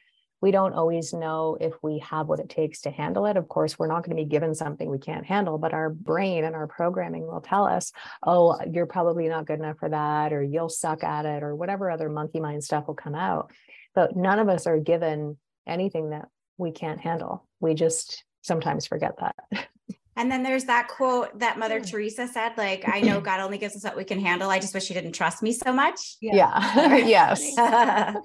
We 0.40 0.50
don't 0.50 0.74
always 0.74 1.12
know 1.12 1.56
if 1.60 1.74
we 1.82 1.98
have 1.98 2.26
what 2.26 2.40
it 2.40 2.48
takes 2.48 2.82
to 2.82 2.90
handle 2.90 3.26
it. 3.26 3.36
Of 3.36 3.48
course, 3.48 3.78
we're 3.78 3.88
not 3.88 4.04
going 4.04 4.16
to 4.16 4.22
be 4.22 4.28
given 4.28 4.54
something 4.54 4.90
we 4.90 4.98
can't 4.98 5.26
handle, 5.26 5.58
but 5.58 5.74
our 5.74 5.90
brain 5.90 6.44
and 6.44 6.54
our 6.54 6.66
programming 6.66 7.26
will 7.26 7.40
tell 7.40 7.66
us, 7.66 7.92
oh, 8.26 8.58
you're 8.70 8.86
probably 8.86 9.28
not 9.28 9.46
good 9.46 9.58
enough 9.58 9.78
for 9.78 9.88
that, 9.88 10.32
or 10.32 10.42
you'll 10.42 10.68
suck 10.68 11.04
at 11.04 11.26
it, 11.26 11.42
or 11.42 11.54
whatever 11.54 11.90
other 11.90 12.08
monkey 12.08 12.40
mind 12.40 12.64
stuff 12.64 12.86
will 12.86 12.94
come 12.94 13.14
out. 13.14 13.50
But 13.94 14.16
none 14.16 14.38
of 14.38 14.48
us 14.48 14.66
are 14.66 14.78
given 14.78 15.36
anything 15.66 16.10
that 16.10 16.28
we 16.56 16.70
can't 16.70 17.00
handle. 17.00 17.46
We 17.60 17.74
just 17.74 18.24
sometimes 18.42 18.86
forget 18.86 19.16
that. 19.20 19.68
And 20.16 20.30
then 20.30 20.42
there's 20.42 20.64
that 20.64 20.88
quote 20.88 21.38
that 21.38 21.58
Mother 21.58 21.80
Teresa 21.80 22.28
said, 22.28 22.52
like, 22.58 22.84
I 22.86 23.00
know 23.00 23.20
God 23.22 23.40
only 23.40 23.56
gives 23.56 23.74
us 23.74 23.84
what 23.84 23.96
we 23.96 24.04
can 24.04 24.20
handle. 24.20 24.50
I 24.50 24.58
just 24.58 24.74
wish 24.74 24.90
you 24.90 24.94
didn't 24.94 25.12
trust 25.12 25.42
me 25.42 25.50
so 25.50 25.72
much. 25.72 26.16
Yeah. 26.20 26.34
yeah. 26.76 26.96
yes. 27.06 27.54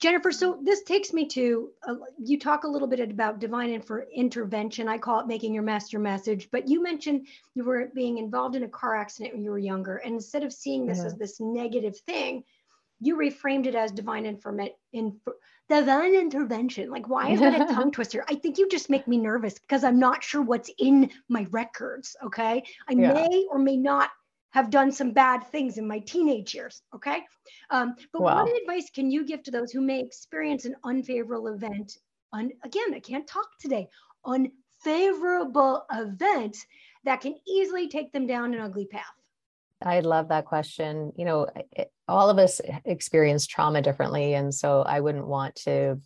Jennifer, 0.00 0.32
so 0.32 0.58
this 0.62 0.82
takes 0.82 1.12
me 1.12 1.26
to 1.28 1.70
uh, 1.86 1.96
you 2.18 2.38
talk 2.38 2.64
a 2.64 2.68
little 2.68 2.88
bit 2.88 3.00
about 3.00 3.38
divine 3.38 3.68
inter- 3.68 4.06
intervention. 4.14 4.88
I 4.88 4.96
call 4.96 5.20
it 5.20 5.26
making 5.26 5.52
your 5.52 5.62
master 5.62 5.98
message, 5.98 6.48
but 6.50 6.66
you 6.68 6.82
mentioned 6.82 7.26
you 7.54 7.64
were 7.64 7.90
being 7.94 8.16
involved 8.16 8.56
in 8.56 8.62
a 8.62 8.68
car 8.68 8.96
accident 8.96 9.34
when 9.34 9.44
you 9.44 9.50
were 9.50 9.58
younger. 9.58 9.96
And 9.96 10.14
instead 10.14 10.42
of 10.42 10.54
seeing 10.54 10.86
this 10.86 10.98
mm-hmm. 10.98 11.06
as 11.08 11.16
this 11.16 11.38
negative 11.38 11.98
thing, 11.98 12.44
you 13.00 13.16
reframed 13.16 13.66
it 13.66 13.74
as 13.74 13.92
divine 13.92 14.24
information. 14.24 14.74
In, 14.92 15.20
divine 15.68 16.14
intervention. 16.14 16.90
Like, 16.90 17.08
why 17.08 17.30
is 17.30 17.40
that 17.40 17.70
a 17.70 17.72
tongue 17.74 17.92
twister? 17.92 18.24
I 18.28 18.34
think 18.34 18.58
you 18.58 18.68
just 18.68 18.90
make 18.90 19.06
me 19.06 19.18
nervous 19.18 19.58
because 19.58 19.84
I'm 19.84 19.98
not 19.98 20.24
sure 20.24 20.42
what's 20.42 20.70
in 20.78 21.10
my 21.28 21.46
records. 21.50 22.16
Okay. 22.24 22.62
I 22.88 22.92
yeah. 22.92 23.12
may 23.12 23.46
or 23.50 23.58
may 23.58 23.76
not 23.76 24.10
have 24.50 24.70
done 24.70 24.90
some 24.90 25.12
bad 25.12 25.46
things 25.52 25.78
in 25.78 25.86
my 25.86 26.00
teenage 26.00 26.54
years. 26.54 26.82
Okay. 26.94 27.24
Um, 27.70 27.94
but 28.12 28.22
wow. 28.22 28.44
what 28.44 28.60
advice 28.60 28.90
can 28.90 29.10
you 29.10 29.24
give 29.24 29.42
to 29.44 29.50
those 29.50 29.70
who 29.70 29.80
may 29.80 30.00
experience 30.00 30.64
an 30.64 30.74
unfavorable 30.84 31.48
event? 31.48 31.98
Un- 32.32 32.52
again, 32.64 32.94
I 32.94 33.00
can't 33.00 33.26
talk 33.26 33.48
today. 33.60 33.88
Unfavorable 34.24 35.84
event 35.92 36.56
that 37.04 37.20
can 37.20 37.36
easily 37.46 37.88
take 37.88 38.12
them 38.12 38.26
down 38.26 38.54
an 38.54 38.60
ugly 38.60 38.86
path. 38.86 39.04
I 39.82 40.00
love 40.00 40.28
that 40.28 40.44
question. 40.44 41.12
You 41.16 41.24
know, 41.24 41.46
it, 41.72 41.90
all 42.06 42.28
of 42.28 42.38
us 42.38 42.60
experience 42.84 43.46
trauma 43.46 43.80
differently. 43.80 44.34
And 44.34 44.54
so 44.54 44.82
I 44.82 45.00
wouldn't 45.00 45.26
want 45.26 45.54
to, 45.56 46.00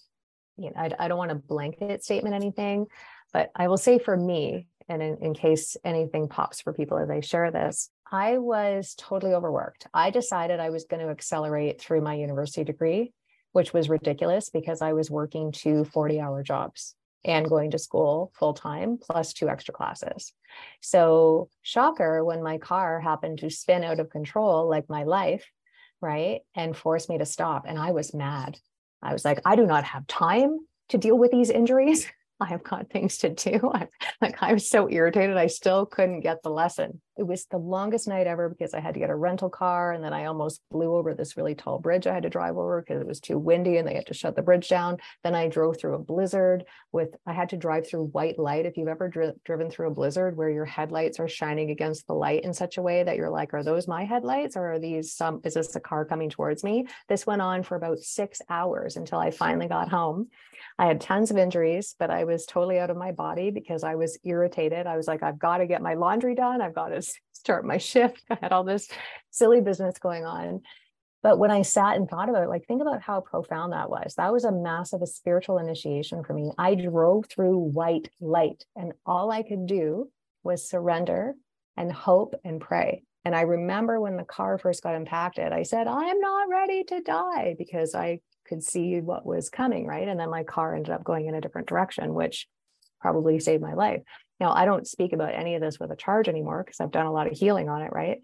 you 0.56 0.70
know, 0.70 0.76
I, 0.76 0.90
I 0.98 1.08
don't 1.08 1.18
want 1.18 1.30
to 1.30 1.34
blanket 1.34 2.04
statement 2.04 2.34
anything, 2.34 2.86
but 3.32 3.50
I 3.56 3.68
will 3.68 3.78
say 3.78 3.98
for 3.98 4.16
me, 4.16 4.68
and 4.88 5.02
in, 5.02 5.16
in 5.22 5.34
case 5.34 5.76
anything 5.82 6.28
pops 6.28 6.60
for 6.60 6.72
people 6.72 6.98
as 6.98 7.10
I 7.10 7.20
share 7.20 7.50
this, 7.50 7.90
I 8.10 8.38
was 8.38 8.94
totally 8.96 9.34
overworked. 9.34 9.86
I 9.92 10.10
decided 10.10 10.60
I 10.60 10.70
was 10.70 10.84
going 10.84 11.04
to 11.04 11.10
accelerate 11.10 11.80
through 11.80 12.02
my 12.02 12.14
university 12.14 12.64
degree, 12.64 13.12
which 13.52 13.72
was 13.72 13.88
ridiculous 13.88 14.50
because 14.50 14.82
I 14.82 14.92
was 14.92 15.10
working 15.10 15.52
two 15.52 15.84
40 15.84 16.20
hour 16.20 16.42
jobs 16.42 16.94
and 17.24 17.48
going 17.48 17.70
to 17.70 17.78
school 17.78 18.30
full 18.34 18.52
time 18.52 18.98
plus 19.00 19.32
two 19.32 19.48
extra 19.48 19.72
classes. 19.72 20.32
So, 20.80 21.48
shocker, 21.62 22.24
when 22.24 22.42
my 22.42 22.58
car 22.58 23.00
happened 23.00 23.38
to 23.38 23.50
spin 23.50 23.82
out 23.82 24.00
of 24.00 24.10
control, 24.10 24.68
like 24.68 24.88
my 24.88 25.04
life, 25.04 25.50
right, 26.00 26.40
and 26.54 26.76
force 26.76 27.08
me 27.08 27.18
to 27.18 27.24
stop, 27.24 27.64
and 27.66 27.78
I 27.78 27.92
was 27.92 28.14
mad. 28.14 28.58
I 29.02 29.12
was 29.12 29.24
like, 29.24 29.40
I 29.44 29.56
do 29.56 29.66
not 29.66 29.84
have 29.84 30.06
time 30.06 30.58
to 30.90 30.98
deal 30.98 31.18
with 31.18 31.30
these 31.30 31.50
injuries. 31.50 32.06
I've 32.40 32.64
got 32.64 32.90
things 32.90 33.18
to 33.18 33.30
do. 33.30 33.70
I'm 33.74 33.88
like, 34.20 34.42
I 34.42 34.52
was 34.52 34.68
so 34.68 34.90
irritated. 34.90 35.36
I 35.36 35.46
still 35.46 35.86
couldn't 35.86 36.20
get 36.20 36.42
the 36.42 36.50
lesson. 36.50 37.00
It 37.16 37.22
was 37.22 37.46
the 37.46 37.58
longest 37.58 38.08
night 38.08 38.26
ever 38.26 38.48
because 38.48 38.74
I 38.74 38.80
had 38.80 38.94
to 38.94 39.00
get 39.00 39.10
a 39.10 39.14
rental 39.14 39.48
car. 39.48 39.92
And 39.92 40.02
then 40.02 40.12
I 40.12 40.24
almost 40.24 40.60
blew 40.70 40.96
over 40.96 41.14
this 41.14 41.36
really 41.36 41.54
tall 41.54 41.78
bridge 41.78 42.08
I 42.08 42.14
had 42.14 42.24
to 42.24 42.30
drive 42.30 42.56
over 42.56 42.82
because 42.82 43.00
it 43.00 43.06
was 43.06 43.20
too 43.20 43.38
windy 43.38 43.76
and 43.76 43.86
they 43.86 43.94
had 43.94 44.06
to 44.06 44.14
shut 44.14 44.34
the 44.34 44.42
bridge 44.42 44.68
down. 44.68 44.98
Then 45.22 45.34
I 45.34 45.46
drove 45.46 45.78
through 45.78 45.94
a 45.94 45.98
blizzard 46.00 46.64
with, 46.90 47.14
I 47.24 47.32
had 47.32 47.50
to 47.50 47.56
drive 47.56 47.86
through 47.88 48.06
white 48.06 48.38
light. 48.38 48.66
If 48.66 48.76
you've 48.76 48.88
ever 48.88 49.08
dri- 49.08 49.32
driven 49.44 49.70
through 49.70 49.88
a 49.88 49.94
blizzard 49.94 50.36
where 50.36 50.50
your 50.50 50.64
headlights 50.64 51.20
are 51.20 51.28
shining 51.28 51.70
against 51.70 52.08
the 52.08 52.14
light 52.14 52.42
in 52.42 52.52
such 52.52 52.78
a 52.78 52.82
way 52.82 53.04
that 53.04 53.16
you're 53.16 53.30
like, 53.30 53.54
are 53.54 53.62
those 53.62 53.86
my 53.86 54.04
headlights 54.04 54.56
or 54.56 54.72
are 54.72 54.80
these 54.80 55.12
some, 55.12 55.40
is 55.44 55.54
this 55.54 55.76
a 55.76 55.80
car 55.80 56.04
coming 56.04 56.30
towards 56.30 56.64
me? 56.64 56.86
This 57.08 57.26
went 57.26 57.42
on 57.42 57.62
for 57.62 57.76
about 57.76 58.00
six 58.00 58.42
hours 58.50 58.96
until 58.96 59.20
I 59.20 59.30
finally 59.30 59.68
got 59.68 59.88
home. 59.88 60.30
I 60.78 60.86
had 60.86 61.00
tons 61.00 61.30
of 61.30 61.36
injuries, 61.36 61.94
but 61.98 62.10
I 62.10 62.23
was 62.24 62.46
totally 62.46 62.78
out 62.78 62.90
of 62.90 62.96
my 62.96 63.12
body 63.12 63.50
because 63.50 63.84
I 63.84 63.94
was 63.94 64.18
irritated. 64.24 64.86
I 64.86 64.96
was 64.96 65.06
like, 65.06 65.22
I've 65.22 65.38
got 65.38 65.58
to 65.58 65.66
get 65.66 65.82
my 65.82 65.94
laundry 65.94 66.34
done. 66.34 66.60
I've 66.60 66.74
got 66.74 66.88
to 66.88 67.02
start 67.32 67.64
my 67.64 67.78
shift. 67.78 68.22
I 68.30 68.38
had 68.40 68.52
all 68.52 68.64
this 68.64 68.88
silly 69.30 69.60
business 69.60 69.98
going 69.98 70.24
on. 70.24 70.62
But 71.22 71.38
when 71.38 71.50
I 71.50 71.62
sat 71.62 71.96
and 71.96 72.06
thought 72.06 72.28
about 72.28 72.42
it, 72.42 72.50
like, 72.50 72.66
think 72.66 72.82
about 72.82 73.00
how 73.00 73.20
profound 73.20 73.72
that 73.72 73.88
was. 73.88 74.14
That 74.16 74.30
was 74.30 74.44
a 74.44 74.52
massive 74.52 75.00
a 75.00 75.06
spiritual 75.06 75.56
initiation 75.56 76.22
for 76.22 76.34
me. 76.34 76.52
I 76.58 76.74
drove 76.74 77.24
through 77.26 77.56
white 77.56 78.10
light, 78.20 78.66
and 78.76 78.92
all 79.06 79.30
I 79.30 79.42
could 79.42 79.66
do 79.66 80.10
was 80.42 80.68
surrender 80.68 81.34
and 81.78 81.90
hope 81.90 82.34
and 82.44 82.60
pray. 82.60 83.04
And 83.24 83.34
I 83.34 83.42
remember 83.42 84.00
when 84.00 84.16
the 84.16 84.24
car 84.24 84.58
first 84.58 84.82
got 84.82 84.94
impacted, 84.94 85.52
I 85.52 85.62
said, 85.62 85.86
I'm 85.86 86.20
not 86.20 86.48
ready 86.48 86.84
to 86.84 87.00
die 87.00 87.54
because 87.56 87.94
I 87.94 88.20
could 88.46 88.62
see 88.62 89.00
what 89.00 89.24
was 89.24 89.48
coming, 89.48 89.86
right? 89.86 90.06
And 90.06 90.20
then 90.20 90.30
my 90.30 90.44
car 90.44 90.74
ended 90.74 90.92
up 90.92 91.04
going 91.04 91.26
in 91.26 91.34
a 91.34 91.40
different 91.40 91.68
direction, 91.68 92.12
which 92.12 92.46
probably 93.00 93.38
saved 93.40 93.62
my 93.62 93.74
life. 93.74 94.02
Now, 94.40 94.52
I 94.52 94.64
don't 94.64 94.86
speak 94.86 95.12
about 95.12 95.34
any 95.34 95.54
of 95.54 95.62
this 95.62 95.80
with 95.80 95.90
a 95.90 95.96
charge 95.96 96.28
anymore 96.28 96.62
because 96.64 96.80
I've 96.80 96.90
done 96.90 97.06
a 97.06 97.12
lot 97.12 97.26
of 97.26 97.38
healing 97.38 97.68
on 97.68 97.82
it, 97.82 97.92
right? 97.92 98.18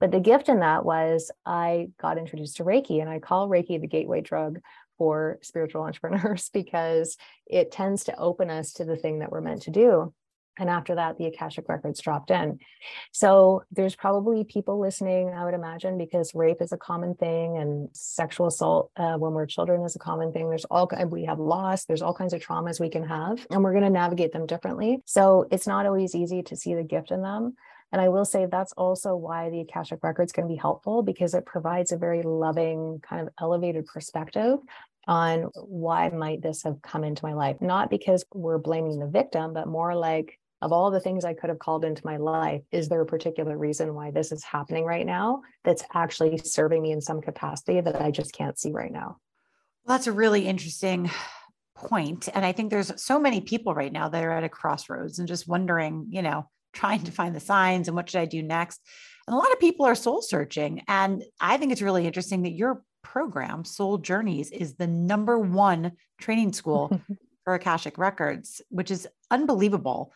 But 0.00 0.10
the 0.10 0.20
gift 0.20 0.48
in 0.48 0.60
that 0.60 0.84
was 0.84 1.30
I 1.46 1.88
got 2.00 2.18
introduced 2.18 2.56
to 2.56 2.64
Reiki, 2.64 3.00
and 3.00 3.08
I 3.08 3.20
call 3.20 3.48
Reiki 3.48 3.80
the 3.80 3.86
gateway 3.86 4.20
drug 4.20 4.60
for 4.98 5.38
spiritual 5.42 5.82
entrepreneurs 5.84 6.50
because 6.52 7.16
it 7.46 7.72
tends 7.72 8.04
to 8.04 8.18
open 8.18 8.50
us 8.50 8.74
to 8.74 8.84
the 8.84 8.96
thing 8.96 9.20
that 9.20 9.30
we're 9.30 9.40
meant 9.40 9.62
to 9.62 9.70
do. 9.70 10.12
And 10.58 10.70
after 10.70 10.94
that, 10.94 11.18
the 11.18 11.26
Akashic 11.26 11.68
records 11.68 12.00
dropped 12.00 12.30
in. 12.30 12.58
So 13.12 13.64
there's 13.72 13.96
probably 13.96 14.44
people 14.44 14.80
listening, 14.80 15.30
I 15.30 15.44
would 15.44 15.54
imagine, 15.54 15.98
because 15.98 16.34
rape 16.34 16.60
is 16.60 16.72
a 16.72 16.76
common 16.76 17.14
thing 17.14 17.56
and 17.56 17.88
sexual 17.92 18.46
assault 18.46 18.90
uh, 18.96 19.14
when 19.14 19.32
we're 19.32 19.46
children 19.46 19.82
is 19.84 19.96
a 19.96 19.98
common 20.00 20.32
thing. 20.32 20.48
There's 20.48 20.66
all 20.66 20.88
we 21.08 21.24
have 21.24 21.38
loss. 21.38 21.84
There's 21.84 22.02
all 22.02 22.14
kinds 22.14 22.32
of 22.32 22.40
traumas 22.40 22.80
we 22.80 22.90
can 22.90 23.06
have, 23.06 23.44
and 23.50 23.62
we're 23.62 23.72
going 23.72 23.84
to 23.84 23.90
navigate 23.90 24.32
them 24.32 24.46
differently. 24.46 24.98
So 25.06 25.46
it's 25.50 25.66
not 25.66 25.86
always 25.86 26.14
easy 26.14 26.42
to 26.44 26.56
see 26.56 26.74
the 26.74 26.84
gift 26.84 27.10
in 27.10 27.22
them. 27.22 27.54
And 27.92 28.00
I 28.00 28.08
will 28.08 28.24
say 28.24 28.46
that's 28.46 28.72
also 28.72 29.14
why 29.14 29.50
the 29.50 29.60
Akashic 29.60 30.02
records 30.02 30.32
can 30.32 30.48
be 30.48 30.56
helpful 30.56 31.02
because 31.02 31.34
it 31.34 31.46
provides 31.46 31.92
a 31.92 31.96
very 31.96 32.22
loving, 32.22 33.00
kind 33.08 33.22
of 33.22 33.32
elevated 33.40 33.86
perspective 33.86 34.58
on 35.06 35.42
why 35.54 36.08
might 36.08 36.42
this 36.42 36.62
have 36.62 36.80
come 36.82 37.04
into 37.04 37.24
my 37.24 37.34
life 37.34 37.56
not 37.60 37.90
because 37.90 38.24
we're 38.32 38.58
blaming 38.58 38.98
the 38.98 39.06
victim 39.06 39.52
but 39.52 39.68
more 39.68 39.94
like 39.94 40.38
of 40.64 40.72
all 40.72 40.90
the 40.90 40.98
things 40.98 41.26
I 41.26 41.34
could 41.34 41.50
have 41.50 41.58
called 41.58 41.84
into 41.84 42.00
my 42.06 42.16
life, 42.16 42.62
is 42.72 42.88
there 42.88 43.02
a 43.02 43.06
particular 43.06 43.56
reason 43.58 43.94
why 43.94 44.10
this 44.10 44.32
is 44.32 44.42
happening 44.42 44.86
right 44.86 45.04
now 45.04 45.42
that's 45.62 45.84
actually 45.92 46.38
serving 46.38 46.80
me 46.80 46.90
in 46.90 47.02
some 47.02 47.20
capacity 47.20 47.82
that 47.82 48.00
I 48.00 48.10
just 48.10 48.32
can't 48.32 48.58
see 48.58 48.72
right 48.72 48.90
now? 48.90 49.18
Well, 49.84 49.98
that's 49.98 50.06
a 50.06 50.12
really 50.12 50.46
interesting 50.46 51.10
point. 51.76 52.30
And 52.32 52.46
I 52.46 52.52
think 52.52 52.70
there's 52.70 52.90
so 52.96 53.18
many 53.18 53.42
people 53.42 53.74
right 53.74 53.92
now 53.92 54.08
that 54.08 54.24
are 54.24 54.30
at 54.30 54.42
a 54.42 54.48
crossroads 54.48 55.18
and 55.18 55.28
just 55.28 55.46
wondering, 55.46 56.06
you 56.08 56.22
know, 56.22 56.48
trying 56.72 57.02
to 57.04 57.12
find 57.12 57.36
the 57.36 57.40
signs 57.40 57.86
and 57.86 57.94
what 57.94 58.08
should 58.08 58.22
I 58.22 58.24
do 58.24 58.42
next? 58.42 58.80
And 59.26 59.34
a 59.34 59.38
lot 59.38 59.52
of 59.52 59.60
people 59.60 59.84
are 59.84 59.94
soul 59.94 60.22
searching. 60.22 60.82
And 60.88 61.22
I 61.42 61.58
think 61.58 61.72
it's 61.72 61.82
really 61.82 62.06
interesting 62.06 62.42
that 62.44 62.52
your 62.52 62.82
program, 63.02 63.66
Soul 63.66 63.98
Journeys, 63.98 64.50
is 64.50 64.76
the 64.76 64.86
number 64.86 65.38
one 65.38 65.92
training 66.18 66.54
school 66.54 66.98
for 67.44 67.54
Akashic 67.54 67.98
Records, 67.98 68.62
which 68.70 68.90
is 68.90 69.06
unbelievable. 69.30 70.12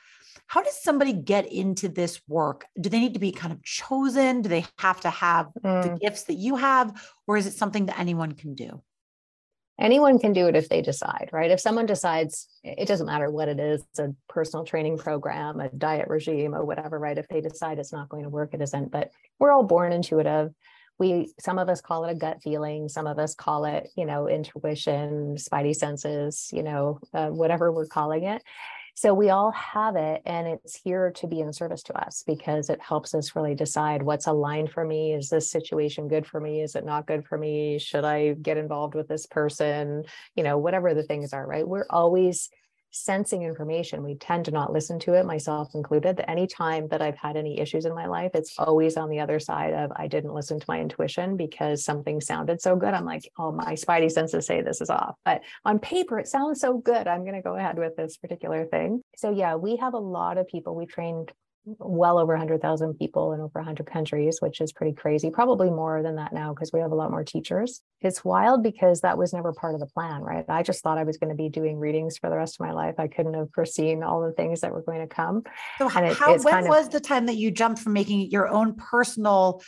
How 0.47 0.63
does 0.63 0.83
somebody 0.83 1.13
get 1.13 1.51
into 1.53 1.89
this 1.89 2.21
work? 2.27 2.65
Do 2.81 2.89
they 2.89 3.01
need 3.01 3.15
to 3.15 3.21
be 3.21 3.33
kind 3.33 3.53
of 3.53 3.63
chosen? 3.63 4.43
Do 4.43 4.49
they 4.49 4.65
have 4.79 5.01
to 5.03 5.11
have 5.11 5.51
mm. 5.63 5.83
the 5.83 5.99
gifts 5.99 6.25
that 6.25 6.35
you 6.35 6.57
have? 6.57 7.01
Or 7.27 7.37
is 7.37 7.47
it 7.47 7.53
something 7.53 7.87
that 7.87 7.99
anyone 7.99 8.33
can 8.33 8.55
do? 8.55 8.83
Anyone 9.79 10.19
can 10.19 10.33
do 10.33 10.49
it 10.49 10.57
if 10.57 10.69
they 10.69 10.83
decide, 10.83 11.31
right? 11.33 11.53
If 11.53 11.61
someone 11.61 11.87
decides, 11.87 12.49
it 12.65 12.89
doesn't 12.89 13.07
matter 13.07 13.31
what 13.31 13.49
it 13.49 13.61
is, 13.61 13.85
a 13.99 14.09
personal 14.29 14.65
training 14.65 14.99
program, 14.99 15.61
a 15.61 15.69
diet 15.69 16.09
regime, 16.09 16.53
or 16.53 16.65
whatever, 16.65 16.99
right? 16.99 17.17
If 17.17 17.29
they 17.29 17.41
decide 17.41 17.79
it's 17.79 17.93
not 17.93 18.09
going 18.09 18.25
to 18.25 18.29
work, 18.29 18.55
it 18.55 18.63
isn't. 18.63 18.91
But 18.91 19.13
we're 19.39 19.53
all 19.53 19.63
born 19.63 19.93
intuitive 19.93 20.53
we 20.99 21.33
some 21.39 21.59
of 21.59 21.69
us 21.69 21.81
call 21.81 22.05
it 22.05 22.11
a 22.11 22.15
gut 22.15 22.43
feeling 22.43 22.89
some 22.89 23.07
of 23.07 23.19
us 23.19 23.35
call 23.35 23.65
it 23.65 23.89
you 23.97 24.05
know 24.05 24.29
intuition 24.29 25.37
spidey 25.37 25.75
senses 25.75 26.51
you 26.53 26.63
know 26.63 27.01
uh, 27.15 27.29
whatever 27.29 27.73
we're 27.73 27.87
calling 27.87 28.25
it. 28.25 28.43
So 28.95 29.15
we 29.15 29.31
all 29.31 29.53
have 29.53 29.95
it 29.95 30.23
and 30.27 30.49
it's 30.49 30.75
here 30.75 31.13
to 31.19 31.29
be 31.29 31.39
in 31.39 31.53
service 31.53 31.85
to 31.85 31.97
us 32.05 32.25
because 32.27 32.69
it 32.69 32.81
helps 32.81 33.15
us 33.15 33.37
really 33.37 33.55
decide 33.55 34.03
what's 34.03 34.27
aligned 34.27 34.73
for 34.73 34.85
me. 34.85 35.13
Is 35.13 35.29
this 35.29 35.53
situation 35.53 36.09
good 36.09 36.27
for 36.27 36.41
me? 36.41 36.63
Is 36.63 36.75
it 36.75 36.85
not 36.85 37.07
good 37.07 37.25
for 37.25 37.39
me? 37.39 37.79
Should 37.79 38.05
i 38.05 38.33
get 38.33 38.57
involved 38.57 38.97
with 38.97 39.07
this 39.07 39.25
person? 39.27 40.03
You 40.35 40.43
know 40.43 40.59
whatever 40.59 40.95
the 40.95 41.05
things 41.05 41.33
are 41.33 41.47
right? 41.47 41.67
We're 41.67 41.87
always 41.89 42.51
sensing 42.91 43.43
information. 43.43 44.03
We 44.03 44.15
tend 44.15 44.47
to 44.47 44.51
not 44.51 44.73
listen 44.73 44.99
to 45.01 45.15
it, 45.15 45.27
myself 45.27 45.75
included. 45.75 46.23
Any 46.29 46.47
time 46.47 46.89
that 46.89 47.03
I've 47.03 47.17
had 47.17 47.37
any 47.37 47.59
issues 47.59 47.85
in 47.85 47.95
my 47.95 48.07
life, 48.07 48.33
it's 48.35 48.59
always 48.59 48.97
on 48.97 49.09
the 49.09 49.21
other 49.21 49.39
side 49.39 49.75
of 49.75 49.93
I 49.97 50.07
didn't 50.07 50.35
listen 50.35 50.59
to 50.59 50.67
my 50.69 50.81
intuition 50.81 51.37
because 51.37 51.85
something 51.85 52.21
sounded 52.21 52.61
so 52.61 52.77
good. 52.77 52.95
I'm 52.95 53.05
like, 53.05 53.31
oh, 53.39 53.53
my 53.53 53.75
spidey 53.75 54.11
senses 54.11 54.47
say 54.47 54.63
this 54.63 54.81
is 54.81 54.91
off. 54.91 55.17
But 55.25 55.43
on 55.65 55.79
paper, 55.79 56.19
it 56.19 56.29
sounds 56.29 56.61
so 56.61 56.79
good. 56.79 57.07
I'm 57.07 57.23
going 57.23 57.35
to 57.35 57.43
go 57.43 57.57
ahead 57.57 57.79
with 57.79 57.97
this 57.97 58.17
particular 58.17 58.67
thing. 58.67 59.03
So, 59.17 59.31
yeah, 59.31 59.57
we 59.57 59.77
have 59.77 59.95
a 59.95 59.99
lot 59.99 60.39
of 60.39 60.49
people. 60.49 60.75
We've 60.75 60.89
trained 60.89 61.33
well 61.79 62.19
over 62.19 62.33
100,000 62.33 62.95
people 62.95 63.33
in 63.33 63.41
over 63.41 63.59
100 63.59 63.87
countries, 63.87 64.39
which 64.41 64.61
is 64.61 64.73
pretty 64.73 64.93
crazy. 64.93 65.31
Probably 65.31 65.71
more 65.71 66.03
than 66.03 66.17
that 66.17 66.33
now 66.33 66.53
because 66.55 66.73
we 66.73 66.81
have 66.81 66.93
a 66.93 66.95
lot 66.95 67.11
more 67.11 67.25
teachers. 67.25 67.83
It's 68.01 68.25
wild 68.25 68.63
because 68.63 69.01
that 69.01 69.19
was 69.19 69.33
never 69.33 69.53
part 69.53 69.75
of 69.75 69.81
the 69.81 69.87
plan, 69.87 70.23
right? 70.23 70.45
I 70.49 70.63
just 70.63 70.83
thought 70.83 70.99
I 70.99 71.05
was 71.05 71.17
going 71.17 71.31
to 71.31 71.37
be 71.37 71.49
doing 71.49 71.79
readings 71.79 72.19
for 72.19 72.31
the 72.31 72.37
rest 72.37 72.61
of 72.61 72.67
my 72.67 72.73
life. 72.73 72.95
I 72.99 73.09
couldn't 73.09 73.35
have 73.35 73.51
foreseen 73.53 74.03
all 74.03 74.21
the 74.21 74.33
things 74.33 74.61
that 74.61 74.73
were 74.73 74.83
going 74.83 75.01
to 75.01 75.07
come. 75.07 75.43
So, 75.79 75.91
and 75.95 76.07
it, 76.07 76.17
how, 76.17 76.37
when 76.39 76.69
was 76.69 76.87
of, 76.87 76.93
the 76.93 77.01
time 77.01 77.27
that 77.27 77.37
you 77.37 77.51
jumped 77.51 77.81
from 77.81 77.93
making 77.93 78.31
your 78.31 78.49
own 78.49 78.75
personal 78.75 79.63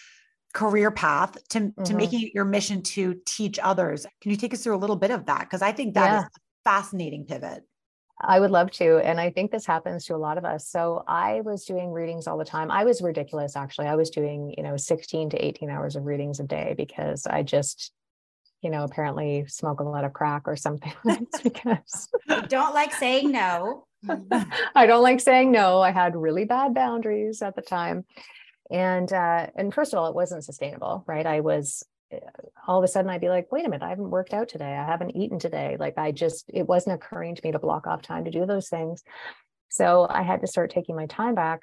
career 0.53 0.91
path 0.91 1.37
to, 1.51 1.61
mm-hmm. 1.61 1.83
to 1.83 1.95
making 1.95 2.23
it 2.23 2.35
your 2.35 2.45
mission 2.45 2.83
to 2.83 3.17
teach 3.25 3.59
others? 3.63 4.07
Can 4.21 4.31
you 4.31 4.37
take 4.37 4.55
us 4.55 4.63
through 4.63 4.77
a 4.77 4.79
little 4.79 4.97
bit 4.97 5.11
of 5.11 5.27
that? 5.27 5.41
Because 5.41 5.63
I 5.63 5.73
think 5.73 5.95
that 5.95 6.07
yeah. 6.07 6.19
is 6.21 6.25
a 6.25 6.31
fascinating 6.65 7.25
pivot. 7.27 7.65
I 8.23 8.39
would 8.41 8.51
love 8.51 8.71
to. 8.73 8.99
And 8.99 9.19
I 9.19 9.31
think 9.31 9.51
this 9.51 9.67
happens 9.67 10.05
to 10.07 10.15
a 10.15 10.19
lot 10.19 10.39
of 10.39 10.45
us. 10.45 10.69
So 10.69 11.05
I 11.07 11.41
was 11.41 11.65
doing 11.65 11.91
readings 11.91 12.27
all 12.27 12.37
the 12.37 12.45
time. 12.45 12.71
I 12.71 12.85
was 12.85 13.01
ridiculous, 13.01 13.57
actually. 13.57 13.87
I 13.87 13.95
was 13.95 14.11
doing, 14.11 14.55
you 14.57 14.63
know, 14.63 14.77
16 14.77 15.31
to 15.31 15.45
18 15.45 15.71
hours 15.71 15.97
of 15.97 16.05
readings 16.05 16.41
a 16.41 16.45
day 16.45 16.75
because 16.77 17.27
I 17.27 17.43
just, 17.43 17.93
you 18.61 18.71
know, 18.71 18.85
apparently 18.85 19.47
smoke 19.49 19.81
a 19.81 19.85
lot 19.85 20.05
of 20.05 20.13
crack 20.13 20.43
or 20.47 20.57
something. 20.57 20.93
because 21.43 22.09
don't 22.49 22.75
like 22.75 22.93
saying 22.93 23.31
no. 23.31 23.87
I 24.75 24.87
don't 24.87 25.03
like 25.03 25.21
saying 25.21 25.51
no. 25.51 25.81
I 25.81 25.91
had 25.91 26.15
really 26.17 26.45
bad 26.45 26.75
boundaries 26.75 27.43
at 27.43 27.57
the 27.57 27.63
time. 27.63 28.05
And 28.71 29.13
uh, 29.13 29.49
and 29.57 29.75
first 29.75 29.93
of 29.93 29.99
all, 29.99 30.09
it 30.09 30.15
wasn't 30.15 30.45
sustainable, 30.45 31.05
right? 31.07 31.27
I 31.27 31.41
was 31.41 31.85
all 32.67 32.79
of 32.79 32.85
a 32.85 32.89
sudden 32.89 33.11
I'd 33.11 33.21
be 33.21 33.29
like, 33.29 33.51
wait 33.53 33.67
a 33.67 33.69
minute, 33.69 33.85
I 33.85 33.91
haven't 33.91 34.11
worked 34.11 34.35
out 34.35 34.49
today. 34.49 34.73
I 34.77 34.85
haven't 34.85 35.17
eaten 35.17 35.39
today. 35.39 35.77
Like 35.79 35.99
I 35.99 36.13
just, 36.13 36.47
it 36.49 36.67
wasn't 36.67 36.95
occurring 36.95 37.35
to 37.35 37.43
me 37.45 37.53
to 37.53 37.59
block 37.59 37.87
off 37.87 38.03
time 38.03 38.25
to 38.25 38.31
do 38.31 38.47
those 38.47 38.69
things. 38.69 39.03
So 39.69 40.07
I 40.09 40.23
had 40.23 40.41
to 40.41 40.47
start 40.47 40.71
taking 40.71 40.97
my 40.97 41.07
time 41.07 41.35
back. 41.35 41.61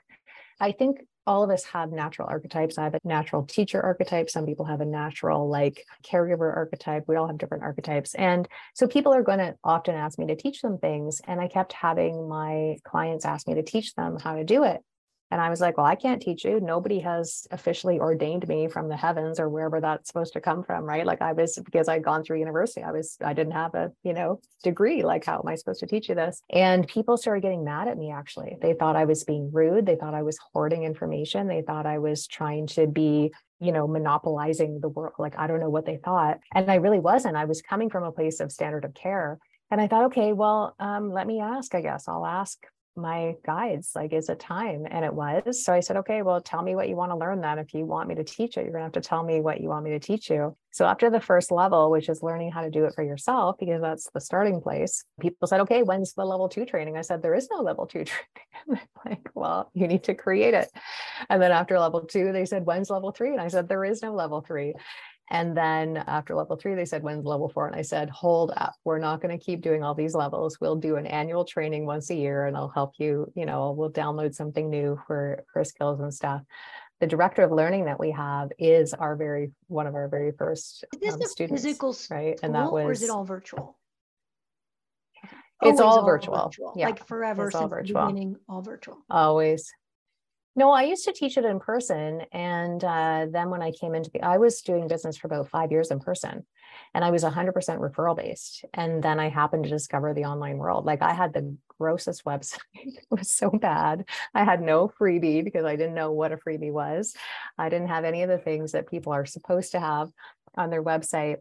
I 0.60 0.72
think 0.72 1.00
all 1.28 1.44
of 1.44 1.50
us 1.50 1.66
have 1.66 1.92
natural 1.92 2.28
archetypes. 2.30 2.78
I 2.78 2.86
have 2.86 2.94
a 2.94 3.00
natural 3.04 3.44
teacher 3.44 3.82
archetype. 3.82 4.30
Some 4.30 4.46
people 4.46 4.66
have 4.66 4.80
a 4.80 4.86
natural 4.86 5.50
like 5.50 5.84
caregiver 6.06 6.56
archetype. 6.56 7.04
We 7.08 7.18
all 7.18 7.28
have 7.28 7.38
different 7.38 7.64
archetypes. 7.64 8.16
And 8.16 8.48
so 8.74 8.88
people 8.88 9.14
are 9.14 9.24
going 9.24 9.40
to 9.40 9.56
often 9.64 9.94
ask 9.94 10.18
me 10.18 10.28
to 10.28 10.36
teach 10.36 10.62
them 10.62 10.78
things. 10.78 11.22
And 11.28 11.42
I 11.42 11.50
kept 11.50 11.74
having 11.74 12.30
my 12.30 12.78
clients 12.86 13.26
ask 13.26 13.46
me 13.46 13.56
to 13.56 13.64
teach 13.64 13.94
them 13.96 14.18
how 14.18 14.36
to 14.36 14.46
do 14.46 14.64
it. 14.64 14.82
And 15.30 15.42
I 15.42 15.50
was 15.50 15.60
like, 15.60 15.78
well, 15.78 15.86
I 15.86 15.96
can't 15.96 16.22
teach 16.22 16.46
you. 16.46 16.60
Nobody 16.60 17.00
has 17.00 17.48
officially 17.52 18.00
ordained 18.00 18.48
me 18.48 18.68
from 18.68 18.88
the 18.88 18.96
heavens 18.96 19.40
or 19.40 19.50
wherever 19.50 19.82
that's 19.82 20.08
supposed 20.08 20.34
to 20.34 20.42
come 20.42 20.64
from, 20.64 20.86
right? 20.86 21.06
Like 21.06 21.22
I 21.22 21.34
was 21.34 21.60
because 21.64 21.88
I'd 21.88 22.04
gone 22.04 22.24
through 22.24 22.40
university. 22.40 22.84
I 22.84 22.92
was 22.92 23.18
I 23.24 23.34
didn't 23.34 23.54
have 23.54 23.76
a, 23.76 23.92
you 24.04 24.14
know, 24.14 24.40
degree. 24.64 25.04
Like 25.04 25.26
how 25.26 25.40
am 25.40 25.48
I 25.48 25.56
supposed 25.56 25.82
to 25.82 25.88
teach 25.88 26.10
you 26.10 26.16
this? 26.16 26.42
And 26.50 26.88
people 26.88 27.18
started 27.18 27.42
getting 27.42 27.64
mad 27.64 27.88
at 27.88 27.98
me 27.98 28.12
actually. 28.12 28.58
They 28.62 28.74
thought 28.74 28.96
I 28.96 29.06
was 29.06 29.24
being 29.24 29.52
rude. 29.52 29.86
They 29.86 29.96
thought 29.96 30.14
I 30.14 30.24
was 30.24 30.38
hoarding 30.54 30.84
information. 30.84 31.48
They 31.48 31.62
thought 31.62 31.86
I 31.86 31.98
was 31.98 32.28
trying 32.28 32.68
to 32.68 32.88
be 32.88 33.32
you 33.60 33.72
know, 33.72 33.88
monopolizing 33.88 34.80
the 34.82 34.90
world. 34.90 35.16
Like, 35.18 35.38
I 35.38 35.48
don't 35.48 35.60
know 35.60 35.70
what 35.70 35.86
they 35.86 35.98
thought. 35.98 36.40
And 36.54 36.70
I 36.70 36.76
really 36.76 37.00
wasn't. 37.00 37.36
I 37.36 37.46
was 37.46 37.62
coming 37.62 37.90
from 37.90 38.04
a 38.04 38.12
place 38.12 38.40
of 38.40 38.52
standard 38.52 38.86
of 38.86 38.94
care. 38.94 39.40
And 39.72 39.82
I 39.82 39.88
thought, 39.88 40.06
okay, 40.06 40.34
well, 40.34 40.76
um, 40.80 41.12
let 41.12 41.28
me 41.28 41.42
ask, 41.42 41.74
I 41.76 41.82
guess 41.82 42.08
I'll 42.08 42.26
ask 42.26 42.60
my 42.98 43.36
guides 43.46 43.92
like 43.96 44.12
is 44.12 44.30
it 44.30 44.40
time 44.40 44.86
and 44.90 45.06
it 45.06 45.14
was. 45.14 45.64
So 45.64 45.74
i 45.74 45.80
said 45.80 45.98
okay 45.98 46.22
well 46.22 46.42
tell 46.42 46.62
me 46.62 46.76
what 46.76 46.90
you 46.90 46.96
want 46.96 47.12
to 47.12 47.18
learn 47.18 47.42
then. 47.42 47.60
If 47.60 47.74
you 47.74 47.86
want 47.86 48.10
me 48.10 48.16
to 48.16 48.24
teach 48.24 48.58
it 48.58 48.64
you're 48.64 48.72
going 48.72 48.82
to 48.82 48.86
have 48.86 48.92
to 48.94 49.02
tell 49.02 49.24
me 49.24 49.40
what 49.40 49.62
you 49.62 49.70
want 49.70 49.86
me 49.86 49.92
to 49.92 50.00
teach 50.00 50.30
you. 50.30 50.56
So 50.72 50.86
after 50.86 51.10
the 51.10 51.22
first 51.22 51.52
level 51.52 51.92
which 51.92 52.10
is 52.10 52.24
learning 52.24 52.52
how 52.52 52.62
to 52.62 52.70
do 52.70 52.86
it 52.86 52.94
for 52.96 53.04
yourself 53.04 53.58
because 53.60 53.82
that's 53.82 54.10
the 54.14 54.22
starting 54.22 54.62
place 54.62 55.04
people 55.20 55.48
said 55.48 55.62
okay 55.62 55.84
when's 55.84 56.14
the 56.14 56.26
level 56.26 56.50
two 56.50 56.66
training? 56.66 56.98
I 56.98 57.02
said 57.02 57.22
there 57.22 57.36
is 57.36 57.50
no 57.52 57.62
level 57.62 57.86
two 57.86 58.04
training. 58.06 58.82
Like 59.06 59.30
well 59.36 59.72
you 59.74 59.88
need 59.88 60.04
to 60.06 60.16
create 60.16 60.54
it. 60.54 60.70
And 61.30 61.42
then 61.42 61.52
after 61.52 61.80
level 61.80 62.02
two 62.02 62.32
they 62.32 62.46
said 62.46 62.66
when's 62.66 62.90
level 62.90 63.12
three? 63.12 63.32
And 63.32 63.40
i 63.42 63.48
said 63.48 63.70
there 63.70 63.86
is 63.86 64.02
no 64.02 64.14
level 64.14 64.42
three 64.42 64.74
and 65.30 65.58
then 65.58 65.98
after 66.08 66.36
level 66.36 66.56
three, 66.56 66.76
they 66.76 66.86
said, 66.86 67.04
when's 67.04 67.26
level 67.26 67.50
four? 67.50 67.68
And 67.68 67.76
I 67.76 67.82
said, 67.82 68.10
hold 68.10 68.52
up, 68.56 68.76
we're 68.86 69.00
not 69.00 69.22
going 69.22 69.38
to 69.38 69.44
keep 69.44 69.62
doing 69.62 69.84
all 69.84 69.94
these 69.94 70.16
levels. 70.16 70.60
We'll 70.62 70.78
do 70.78 70.96
an 70.96 71.06
annual 71.06 71.44
training 71.44 71.86
once 71.86 72.10
a 72.10 72.16
year 72.16 72.46
and 72.46 72.56
I'll 72.56 72.70
help 72.70 72.94
you, 72.98 73.32
you 73.36 73.46
know, 73.46 73.72
we'll 73.72 73.92
download 73.92 74.34
something 74.34 74.70
new 74.70 74.98
for, 75.06 75.44
for 75.52 75.64
skills 75.66 76.00
and 76.00 76.14
stuff. 76.14 76.42
The 77.00 77.08
director 77.08 77.44
of 77.44 77.52
learning 77.52 77.86
that 77.86 78.00
we 78.00 78.12
have 78.12 78.50
is 78.58 78.94
our 78.94 79.16
very, 79.16 79.52
one 79.68 79.86
of 79.86 79.96
our 79.96 80.08
very 80.08 80.32
first 80.32 80.86
um, 80.94 81.22
students. 81.24 81.62
Physical 81.62 81.96
right. 82.10 82.40
And 82.42 82.56
that 82.56 82.72
was, 82.72 82.86
or 82.86 82.92
is 82.94 83.04
it 83.04 83.10
all 83.10 83.26
virtual? 83.26 83.78
It's 85.62 85.82
all, 85.82 86.00
all 86.00 86.06
virtual. 86.06 86.44
virtual. 86.44 86.74
Yeah. 86.76 86.88
Like 86.88 87.06
forever 87.08 87.48
it's 87.48 87.56
all 87.56 87.68
virtual. 87.68 88.06
beginning, 88.06 88.38
all 88.48 88.62
virtual. 88.62 88.98
Always. 89.10 89.74
No, 90.58 90.72
I 90.72 90.84
used 90.84 91.06
to 91.06 91.14
teach 91.14 91.38
it 91.38 91.46
in 91.46 91.60
person. 91.60 92.24
And 92.32 92.84
uh, 92.84 93.28
then 93.30 93.52
when 93.52 93.62
I 93.62 93.72
came 93.72 93.94
into 93.94 94.10
the, 94.10 94.24
I 94.24 94.40
was 94.40 94.62
doing 94.62 94.88
business 94.88 95.16
for 95.16 95.28
about 95.28 95.50
five 95.50 95.72
years 95.72 95.92
in 95.92 96.00
person 96.00 96.48
and 96.96 97.06
I 97.06 97.12
was 97.12 97.24
100% 97.24 97.54
referral 97.54 98.18
based. 98.18 98.66
And 98.74 99.04
then 99.04 99.20
I 99.20 99.30
happened 99.30 99.66
to 99.66 99.70
discover 99.70 100.16
the 100.16 100.26
online 100.26 100.58
world. 100.58 100.84
Like 100.84 101.04
I 101.04 101.14
had 101.14 101.32
the 101.32 101.56
grossest 101.78 102.26
website. 102.26 102.58
it 102.74 103.06
was 103.12 103.30
so 103.30 103.52
bad. 103.52 104.06
I 104.34 104.46
had 104.46 104.64
no 104.64 104.92
freebie 105.00 105.44
because 105.44 105.64
I 105.64 105.76
didn't 105.76 105.94
know 105.94 106.12
what 106.12 106.32
a 106.32 106.38
freebie 106.38 106.72
was. 106.72 107.16
I 107.60 107.70
didn't 107.70 107.90
have 107.90 108.04
any 108.04 108.24
of 108.24 108.30
the 108.30 108.40
things 108.40 108.72
that 108.72 108.90
people 108.90 109.14
are 109.14 109.28
supposed 109.28 109.74
to 109.74 109.80
have 109.80 110.10
on 110.56 110.72
their 110.72 110.84
website. 110.84 111.38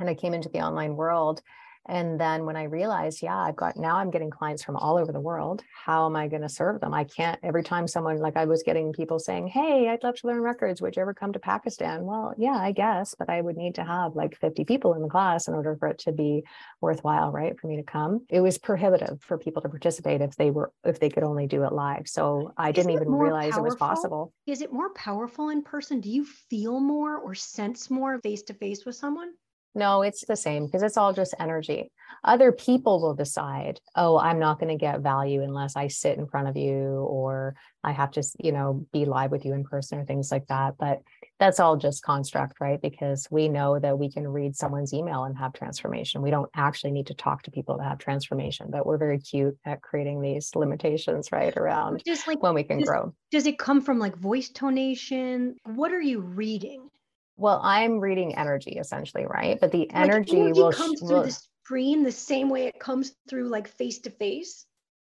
And 0.00 0.10
I 0.10 0.14
came 0.14 0.34
into 0.34 0.48
the 0.48 0.62
online 0.62 0.96
world 0.96 1.40
and 1.88 2.20
then 2.20 2.44
when 2.44 2.56
I 2.56 2.64
realized, 2.64 3.22
yeah, 3.22 3.36
I've 3.36 3.56
got 3.56 3.76
now 3.76 3.96
I'm 3.96 4.10
getting 4.10 4.30
clients 4.30 4.62
from 4.62 4.76
all 4.76 4.98
over 4.98 5.12
the 5.12 5.20
world. 5.20 5.62
How 5.84 6.06
am 6.06 6.16
I 6.16 6.28
going 6.28 6.42
to 6.42 6.48
serve 6.48 6.80
them? 6.80 6.92
I 6.92 7.04
can't 7.04 7.38
every 7.42 7.62
time 7.62 7.86
someone 7.86 8.18
like 8.18 8.36
I 8.36 8.44
was 8.44 8.62
getting 8.62 8.92
people 8.92 9.18
saying, 9.18 9.48
Hey, 9.48 9.88
I'd 9.88 10.02
love 10.02 10.16
to 10.16 10.26
learn 10.26 10.40
records. 10.40 10.82
Would 10.82 10.96
you 10.96 11.02
ever 11.02 11.14
come 11.14 11.32
to 11.32 11.38
Pakistan? 11.38 12.04
Well, 12.04 12.34
yeah, 12.36 12.56
I 12.56 12.72
guess, 12.72 13.14
but 13.18 13.30
I 13.30 13.40
would 13.40 13.56
need 13.56 13.76
to 13.76 13.84
have 13.84 14.16
like 14.16 14.36
50 14.38 14.64
people 14.64 14.94
in 14.94 15.02
the 15.02 15.08
class 15.08 15.48
in 15.48 15.54
order 15.54 15.76
for 15.76 15.88
it 15.88 15.98
to 16.00 16.12
be 16.12 16.44
worthwhile, 16.80 17.30
right? 17.30 17.58
For 17.58 17.66
me 17.68 17.76
to 17.76 17.82
come. 17.82 18.26
It 18.28 18.40
was 18.40 18.58
prohibitive 18.58 19.22
for 19.22 19.38
people 19.38 19.62
to 19.62 19.68
participate 19.68 20.20
if 20.20 20.36
they 20.36 20.50
were 20.50 20.72
if 20.84 21.00
they 21.00 21.10
could 21.10 21.22
only 21.22 21.46
do 21.46 21.64
it 21.64 21.72
live. 21.72 22.08
So 22.08 22.52
I 22.56 22.72
didn't 22.72 22.92
even 22.92 23.10
realize 23.10 23.52
powerful? 23.52 23.64
it 23.64 23.68
was 23.68 23.76
possible. 23.76 24.32
Is 24.46 24.62
it 24.62 24.72
more 24.72 24.92
powerful 24.94 25.50
in 25.50 25.62
person? 25.62 26.00
Do 26.00 26.10
you 26.10 26.24
feel 26.50 26.80
more 26.80 27.16
or 27.16 27.34
sense 27.34 27.90
more 27.90 28.18
face 28.20 28.42
to 28.44 28.54
face 28.54 28.84
with 28.84 28.96
someone? 28.96 29.32
No, 29.76 30.00
it's 30.00 30.24
the 30.24 30.36
same 30.36 30.64
because 30.64 30.82
it's 30.82 30.96
all 30.96 31.12
just 31.12 31.34
energy. 31.38 31.92
Other 32.24 32.50
people 32.50 32.98
will 32.98 33.14
decide, 33.14 33.78
oh, 33.94 34.18
I'm 34.18 34.38
not 34.38 34.58
going 34.58 34.70
to 34.70 34.82
get 34.82 35.00
value 35.00 35.42
unless 35.42 35.76
I 35.76 35.88
sit 35.88 36.16
in 36.16 36.26
front 36.26 36.48
of 36.48 36.56
you 36.56 37.06
or 37.10 37.54
I 37.84 37.92
have 37.92 38.10
to, 38.12 38.22
you 38.42 38.52
know, 38.52 38.86
be 38.90 39.04
live 39.04 39.30
with 39.30 39.44
you 39.44 39.52
in 39.52 39.64
person 39.64 39.98
or 39.98 40.06
things 40.06 40.32
like 40.32 40.46
that. 40.46 40.76
But 40.78 41.02
that's 41.38 41.60
all 41.60 41.76
just 41.76 42.02
construct, 42.02 42.58
right? 42.58 42.80
Because 42.80 43.28
we 43.30 43.48
know 43.48 43.78
that 43.78 43.98
we 43.98 44.10
can 44.10 44.26
read 44.26 44.56
someone's 44.56 44.94
email 44.94 45.24
and 45.24 45.36
have 45.36 45.52
transformation. 45.52 46.22
We 46.22 46.30
don't 46.30 46.50
actually 46.56 46.92
need 46.92 47.08
to 47.08 47.14
talk 47.14 47.42
to 47.42 47.50
people 47.50 47.76
to 47.76 47.84
have 47.84 47.98
transformation, 47.98 48.68
but 48.70 48.86
we're 48.86 48.96
very 48.96 49.18
cute 49.18 49.58
at 49.66 49.82
creating 49.82 50.22
these 50.22 50.56
limitations, 50.56 51.30
right? 51.32 51.54
Around 51.54 52.02
just 52.06 52.26
like 52.26 52.42
when 52.42 52.54
we 52.54 52.62
can 52.62 52.78
does, 52.78 52.88
grow. 52.88 53.14
Does 53.30 53.46
it 53.46 53.58
come 53.58 53.82
from 53.82 53.98
like 53.98 54.16
voice 54.16 54.50
tonation? 54.50 55.56
What 55.64 55.92
are 55.92 56.00
you 56.00 56.20
reading? 56.20 56.88
Well, 57.36 57.60
I'm 57.62 58.00
reading 58.00 58.34
energy 58.36 58.78
essentially, 58.78 59.26
right? 59.26 59.58
But 59.60 59.72
the 59.72 59.90
energy, 59.90 60.32
like 60.32 60.40
energy 60.40 60.60
will 60.60 60.72
comes 60.72 61.00
through 61.00 61.22
the 61.22 61.38
screen 61.64 62.02
the 62.02 62.12
same 62.12 62.48
way 62.48 62.66
it 62.66 62.80
comes 62.80 63.14
through 63.28 63.48
like 63.48 63.68
face 63.68 63.98
to 64.00 64.10
face. 64.10 64.66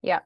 Yeah, 0.01 0.19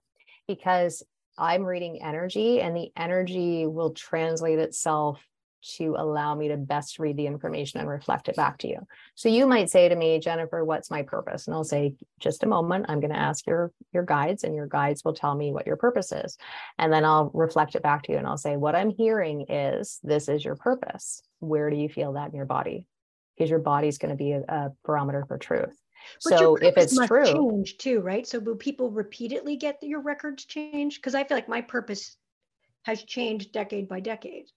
because 0.47 1.03
I'm 1.37 1.63
reading 1.63 2.01
energy, 2.01 2.61
and 2.61 2.75
the 2.75 2.91
energy 2.95 3.65
will 3.65 3.91
translate 3.91 4.59
itself 4.59 5.19
to 5.61 5.95
allow 5.97 6.33
me 6.35 6.47
to 6.47 6.57
best 6.57 6.99
read 6.99 7.17
the 7.17 7.27
information 7.27 7.79
and 7.79 7.89
reflect 7.89 8.29
it 8.29 8.35
back 8.35 8.57
to 8.59 8.67
you. 8.67 8.79
So 9.15 9.29
you 9.29 9.45
might 9.45 9.69
say 9.69 9.87
to 9.87 9.95
me, 9.95 10.19
Jennifer, 10.19 10.65
what's 10.65 10.91
my 10.91 11.03
purpose? 11.03 11.47
And 11.47 11.55
I'll 11.55 11.63
say, 11.63 11.95
just 12.19 12.43
a 12.43 12.47
moment, 12.47 12.85
I'm 12.89 12.99
going 12.99 13.13
to 13.13 13.19
ask 13.19 13.45
your 13.45 13.71
your 13.93 14.03
guides 14.03 14.43
and 14.43 14.55
your 14.55 14.67
guides 14.67 15.03
will 15.03 15.13
tell 15.13 15.35
me 15.35 15.51
what 15.51 15.67
your 15.67 15.77
purpose 15.77 16.11
is. 16.11 16.37
And 16.77 16.91
then 16.91 17.05
I'll 17.05 17.31
reflect 17.33 17.75
it 17.75 17.83
back 17.83 18.03
to 18.03 18.11
you 18.11 18.17
and 18.17 18.27
I'll 18.27 18.37
say, 18.37 18.57
what 18.57 18.75
I'm 18.75 18.89
hearing 18.89 19.45
is 19.49 19.99
this 20.03 20.27
is 20.27 20.43
your 20.43 20.55
purpose. 20.55 21.21
Where 21.39 21.69
do 21.69 21.75
you 21.75 21.89
feel 21.89 22.13
that 22.13 22.29
in 22.29 22.35
your 22.35 22.45
body? 22.45 22.85
Because 23.37 23.49
your 23.49 23.59
body's 23.59 23.97
going 23.97 24.11
to 24.11 24.17
be 24.17 24.33
a, 24.33 24.41
a 24.47 24.71
barometer 24.83 25.25
for 25.27 25.37
truth. 25.37 25.77
But 26.23 26.39
so 26.39 26.55
if 26.55 26.77
it's 26.77 26.97
true, 27.07 27.25
change 27.25 27.77
too, 27.77 27.99
right? 28.01 28.25
So 28.27 28.39
will 28.39 28.55
people 28.55 28.89
repeatedly 28.89 29.55
get 29.55 29.77
your 29.81 30.01
records 30.01 30.45
changed? 30.45 30.97
Because 30.97 31.15
I 31.15 31.23
feel 31.23 31.37
like 31.37 31.47
my 31.47 31.61
purpose 31.61 32.17
has 32.83 33.03
changed 33.03 33.51
decade 33.51 33.87
by 33.87 33.99
decade. 33.99 34.47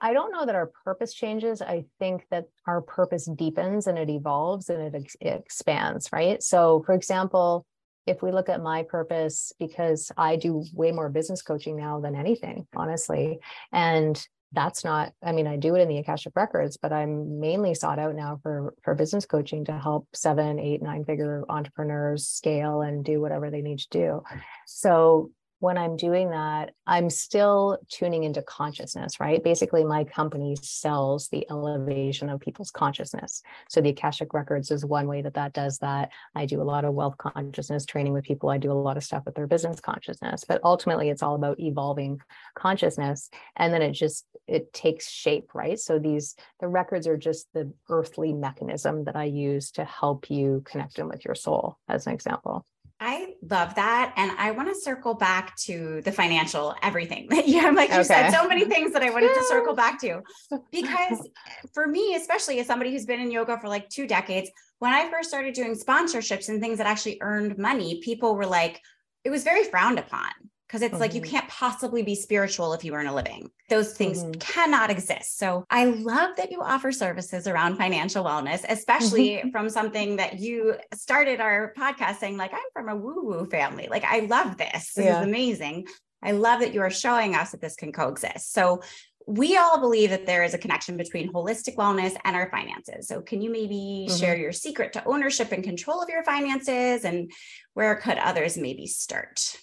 I 0.00 0.12
don't 0.12 0.32
know 0.32 0.44
that 0.44 0.54
our 0.54 0.70
purpose 0.84 1.14
changes. 1.14 1.62
I 1.62 1.84
think 1.98 2.26
that 2.30 2.44
our 2.66 2.82
purpose 2.82 3.28
deepens 3.34 3.86
and 3.86 3.98
it 3.98 4.10
evolves 4.10 4.68
and 4.68 4.82
it, 4.82 4.94
ex- 4.94 5.16
it, 5.20 5.28
expands, 5.28 6.10
right? 6.12 6.42
So, 6.42 6.82
for 6.84 6.94
example, 6.94 7.64
if 8.06 8.22
we 8.22 8.30
look 8.30 8.48
at 8.48 8.62
my 8.62 8.82
purpose, 8.82 9.52
because 9.58 10.12
I 10.16 10.36
do 10.36 10.64
way 10.72 10.92
more 10.92 11.08
business 11.08 11.42
coaching 11.42 11.76
now 11.76 12.00
than 12.00 12.14
anything, 12.14 12.66
honestly. 12.76 13.38
And 13.72 14.22
that's 14.52 14.84
not, 14.84 15.12
I 15.22 15.32
mean, 15.32 15.46
I 15.46 15.56
do 15.56 15.74
it 15.74 15.80
in 15.80 15.88
the 15.88 15.98
Akashic 15.98 16.32
Records, 16.36 16.76
but 16.76 16.92
I'm 16.92 17.40
mainly 17.40 17.74
sought 17.74 17.98
out 17.98 18.14
now 18.14 18.38
for, 18.42 18.74
for 18.82 18.94
business 18.94 19.26
coaching 19.26 19.64
to 19.64 19.78
help 19.78 20.06
seven, 20.14 20.60
eight, 20.60 20.82
nine 20.82 21.04
figure 21.04 21.44
entrepreneurs 21.48 22.28
scale 22.28 22.82
and 22.82 23.04
do 23.04 23.20
whatever 23.20 23.50
they 23.50 23.60
need 23.60 23.80
to 23.80 23.88
do. 23.90 24.22
So 24.66 25.30
when 25.58 25.78
I'm 25.78 25.96
doing 25.96 26.30
that, 26.30 26.72
I'm 26.86 27.08
still 27.08 27.78
tuning 27.88 28.24
into 28.24 28.42
consciousness, 28.42 29.18
right? 29.18 29.42
Basically, 29.42 29.84
my 29.84 30.04
company 30.04 30.56
sells 30.60 31.28
the 31.28 31.46
elevation 31.50 32.28
of 32.28 32.40
people's 32.40 32.70
consciousness. 32.70 33.42
So 33.68 33.80
the 33.80 33.88
Akashic 33.90 34.34
Records 34.34 34.70
is 34.70 34.84
one 34.84 35.06
way 35.06 35.22
that 35.22 35.34
that 35.34 35.54
does 35.54 35.78
that. 35.78 36.10
I 36.34 36.44
do 36.44 36.60
a 36.60 36.64
lot 36.64 36.84
of 36.84 36.92
wealth 36.92 37.16
consciousness 37.16 37.86
training 37.86 38.12
with 38.12 38.24
people. 38.24 38.50
I 38.50 38.58
do 38.58 38.70
a 38.70 38.74
lot 38.74 38.98
of 38.98 39.04
stuff 39.04 39.24
with 39.24 39.34
their 39.34 39.46
business 39.46 39.80
consciousness, 39.80 40.44
but 40.46 40.60
ultimately 40.62 41.08
it's 41.08 41.22
all 41.22 41.34
about 41.34 41.58
evolving 41.58 42.20
consciousness. 42.54 43.30
And 43.56 43.72
then 43.72 43.82
it 43.82 43.92
just, 43.92 44.26
it 44.46 44.72
takes 44.74 45.10
shape, 45.10 45.54
right? 45.54 45.78
So 45.78 45.98
these, 45.98 46.36
the 46.60 46.68
records 46.68 47.06
are 47.06 47.16
just 47.16 47.46
the 47.54 47.72
earthly 47.88 48.34
mechanism 48.34 49.04
that 49.04 49.16
I 49.16 49.24
use 49.24 49.70
to 49.72 49.84
help 49.84 50.30
you 50.30 50.62
connect 50.66 50.98
in 50.98 51.08
with 51.08 51.24
your 51.24 51.34
soul, 51.34 51.78
as 51.88 52.06
an 52.06 52.12
example. 52.12 52.66
I 52.98 53.34
love 53.42 53.74
that. 53.74 54.14
And 54.16 54.32
I 54.38 54.52
want 54.52 54.68
to 54.68 54.74
circle 54.74 55.14
back 55.14 55.54
to 55.64 56.00
the 56.02 56.12
financial 56.12 56.74
everything 56.82 57.28
that 57.28 57.46
you 57.46 57.60
have. 57.60 57.74
Like 57.76 57.92
you 57.92 58.04
said, 58.04 58.30
so 58.30 58.48
many 58.48 58.64
things 58.64 58.92
that 58.92 59.02
I 59.02 59.10
wanted 59.10 59.34
to 59.34 59.44
circle 59.44 59.74
back 59.84 60.00
to. 60.00 60.22
Because 60.70 61.20
eh, 61.20 61.66
for 61.74 61.86
me, 61.86 62.14
especially 62.14 62.58
as 62.58 62.66
somebody 62.66 62.90
who's 62.90 63.04
been 63.04 63.20
in 63.20 63.30
yoga 63.30 63.58
for 63.60 63.68
like 63.68 63.88
two 63.90 64.06
decades, 64.06 64.50
when 64.78 64.94
I 64.94 65.10
first 65.10 65.28
started 65.28 65.54
doing 65.54 65.74
sponsorships 65.74 66.48
and 66.48 66.60
things 66.60 66.78
that 66.78 66.86
actually 66.86 67.18
earned 67.20 67.58
money, 67.58 68.00
people 68.02 68.34
were 68.34 68.46
like, 68.46 68.80
it 69.24 69.30
was 69.30 69.44
very 69.44 69.64
frowned 69.64 69.98
upon 69.98 70.30
because 70.66 70.82
it's 70.82 70.92
mm-hmm. 70.92 71.00
like 71.00 71.14
you 71.14 71.20
mm-hmm. 71.20 71.30
can't 71.30 71.48
possibly 71.48 72.02
be 72.02 72.14
spiritual 72.14 72.72
if 72.72 72.84
you 72.84 72.94
earn 72.94 73.06
a 73.06 73.14
living. 73.14 73.50
Those 73.68 73.92
things 73.92 74.22
mm-hmm. 74.22 74.32
cannot 74.40 74.90
exist. 74.90 75.38
So 75.38 75.64
I 75.70 75.86
love 75.86 76.36
that 76.36 76.50
you 76.50 76.60
offer 76.60 76.90
services 76.92 77.46
around 77.46 77.76
financial 77.76 78.24
wellness, 78.24 78.64
especially 78.68 79.44
from 79.52 79.68
something 79.68 80.16
that 80.16 80.40
you 80.40 80.74
started 80.94 81.40
our 81.40 81.72
podcast 81.78 82.16
saying, 82.16 82.36
like, 82.36 82.52
I'm 82.52 82.58
from 82.72 82.88
a 82.88 82.96
woo 82.96 83.24
woo 83.24 83.46
family. 83.46 83.86
Like, 83.88 84.04
I 84.04 84.20
love 84.20 84.56
this. 84.56 84.92
This 84.94 85.04
yeah. 85.04 85.20
is 85.20 85.26
amazing. 85.26 85.86
I 86.22 86.32
love 86.32 86.60
that 86.60 86.74
you 86.74 86.80
are 86.80 86.90
showing 86.90 87.34
us 87.34 87.52
that 87.52 87.60
this 87.60 87.76
can 87.76 87.92
coexist. 87.92 88.52
So 88.52 88.82
we 89.28 89.56
all 89.56 89.80
believe 89.80 90.10
that 90.10 90.26
there 90.26 90.44
is 90.44 90.54
a 90.54 90.58
connection 90.58 90.96
between 90.96 91.32
holistic 91.32 91.74
wellness 91.74 92.16
and 92.24 92.36
our 92.36 92.48
finances. 92.50 93.08
So, 93.08 93.20
can 93.20 93.42
you 93.42 93.50
maybe 93.50 94.06
mm-hmm. 94.08 94.16
share 94.16 94.36
your 94.36 94.52
secret 94.52 94.92
to 94.92 95.04
ownership 95.04 95.50
and 95.52 95.64
control 95.64 96.00
of 96.00 96.08
your 96.08 96.22
finances 96.24 97.04
and 97.04 97.30
where 97.74 97.96
could 97.96 98.18
others 98.18 98.56
maybe 98.56 98.86
start? 98.86 99.56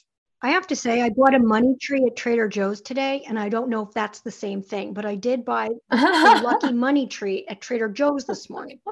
I 0.44 0.50
have 0.50 0.68
to 0.68 0.76
say, 0.76 1.02
I 1.02 1.10
bought 1.10 1.34
a 1.34 1.40
money 1.40 1.78
tree 1.82 2.04
at 2.06 2.18
Trader 2.18 2.50
Joe's 2.50 2.82
today, 2.82 3.24
and 3.30 3.40
I 3.40 3.48
don't 3.48 3.70
know 3.70 3.88
if 3.88 3.94
that's 3.94 4.20
the 4.20 4.30
same 4.30 4.62
thing, 4.62 4.94
but 4.94 5.06
I 5.06 5.16
did 5.16 5.46
buy 5.46 5.70
a 5.90 6.42
lucky 6.44 6.74
money 6.74 7.08
tree 7.08 7.46
at 7.48 7.62
Trader 7.62 7.88
Joe's 7.88 8.26
this 8.26 8.50
morning. 8.50 8.80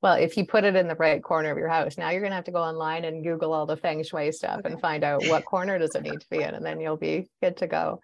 Well, 0.00 0.14
if 0.14 0.36
you 0.36 0.46
put 0.46 0.62
it 0.62 0.76
in 0.76 0.86
the 0.86 0.94
right 0.94 1.20
corner 1.20 1.50
of 1.50 1.58
your 1.58 1.68
house, 1.68 1.98
now 1.98 2.10
you're 2.10 2.20
going 2.20 2.30
to 2.30 2.36
have 2.36 2.44
to 2.44 2.52
go 2.52 2.62
online 2.62 3.04
and 3.04 3.24
Google 3.24 3.52
all 3.52 3.66
the 3.66 3.76
feng 3.76 4.04
shui 4.04 4.30
stuff 4.30 4.60
okay. 4.60 4.70
and 4.70 4.80
find 4.80 5.02
out 5.02 5.26
what 5.26 5.44
corner 5.44 5.76
does 5.76 5.96
it 5.96 6.02
need 6.02 6.20
to 6.20 6.26
be 6.30 6.40
in, 6.40 6.54
and 6.54 6.64
then 6.64 6.80
you'll 6.80 6.96
be 6.96 7.26
good 7.42 7.56
to 7.56 7.66
go. 7.66 8.00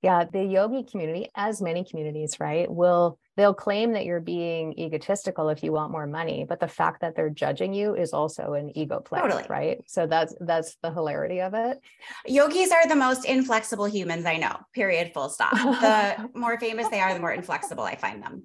Yeah, 0.00 0.24
the 0.24 0.42
yogi 0.42 0.84
community, 0.84 1.28
as 1.34 1.60
many 1.60 1.84
communities, 1.84 2.40
right, 2.40 2.70
will 2.70 3.18
they'll 3.36 3.54
claim 3.54 3.92
that 3.92 4.04
you're 4.04 4.20
being 4.20 4.78
egotistical 4.78 5.50
if 5.50 5.62
you 5.62 5.72
want 5.72 5.92
more 5.92 6.06
money, 6.06 6.46
but 6.48 6.58
the 6.58 6.68
fact 6.68 7.02
that 7.02 7.14
they're 7.14 7.30
judging 7.30 7.74
you 7.74 7.94
is 7.94 8.12
also 8.12 8.54
an 8.54 8.76
ego 8.76 9.00
play, 9.00 9.20
totally. 9.20 9.44
right? 9.48 9.78
So 9.86 10.06
that's 10.06 10.34
that's 10.40 10.76
the 10.82 10.90
hilarity 10.90 11.40
of 11.40 11.54
it. 11.54 11.80
Yogis 12.26 12.72
are 12.72 12.88
the 12.88 12.96
most 12.96 13.24
inflexible 13.24 13.86
humans 13.86 14.24
I 14.24 14.36
know. 14.36 14.56
Period. 14.72 15.12
Full 15.12 15.28
stop. 15.28 15.52
The 15.52 16.30
more 16.38 16.58
famous 16.58 16.88
they 16.88 17.00
are, 17.00 17.12
the 17.12 17.20
more 17.20 17.32
inflexible 17.32 17.84
I 17.84 17.96
find 17.96 18.22
them. 18.22 18.44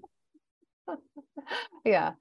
yeah. 1.86 2.12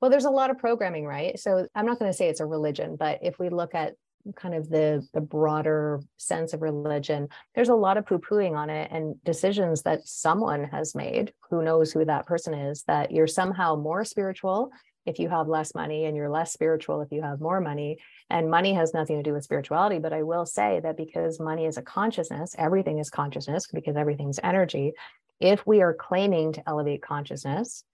Well, 0.00 0.10
there's 0.10 0.24
a 0.24 0.30
lot 0.30 0.50
of 0.50 0.58
programming, 0.58 1.06
right? 1.06 1.38
So 1.38 1.66
I'm 1.74 1.86
not 1.86 1.98
going 1.98 2.10
to 2.10 2.16
say 2.16 2.28
it's 2.28 2.40
a 2.40 2.46
religion, 2.46 2.96
but 2.96 3.20
if 3.22 3.38
we 3.38 3.48
look 3.48 3.74
at 3.74 3.94
kind 4.36 4.54
of 4.54 4.68
the 4.70 5.06
the 5.12 5.20
broader 5.20 6.00
sense 6.16 6.52
of 6.52 6.62
religion 6.62 7.28
there's 7.54 7.68
a 7.68 7.74
lot 7.74 7.96
of 7.96 8.06
poo-pooing 8.06 8.56
on 8.56 8.70
it 8.70 8.90
and 8.90 9.22
decisions 9.24 9.82
that 9.82 10.06
someone 10.06 10.64
has 10.64 10.94
made 10.94 11.32
who 11.50 11.62
knows 11.62 11.92
who 11.92 12.04
that 12.04 12.26
person 12.26 12.54
is 12.54 12.82
that 12.84 13.10
you're 13.10 13.26
somehow 13.26 13.76
more 13.76 14.04
spiritual 14.04 14.70
if 15.06 15.18
you 15.18 15.28
have 15.28 15.48
less 15.48 15.74
money 15.74 16.06
and 16.06 16.16
you're 16.16 16.30
less 16.30 16.52
spiritual 16.52 17.02
if 17.02 17.12
you 17.12 17.20
have 17.22 17.40
more 17.40 17.60
money. 17.60 17.98
And 18.30 18.50
money 18.50 18.72
has 18.72 18.94
nothing 18.94 19.16
to 19.16 19.22
do 19.22 19.32
with 19.34 19.44
spirituality 19.44 19.98
but 19.98 20.12
i 20.12 20.22
will 20.22 20.46
say 20.46 20.80
that 20.82 20.96
because 20.96 21.38
money 21.38 21.66
is 21.66 21.76
a 21.76 21.82
consciousness 21.82 22.54
everything 22.58 22.98
is 22.98 23.10
consciousness 23.10 23.66
because 23.72 23.96
everything's 23.96 24.40
energy. 24.42 24.92
If 25.40 25.66
we 25.66 25.82
are 25.82 25.92
claiming 25.92 26.52
to 26.54 26.62
elevate 26.66 27.02
consciousness 27.02 27.84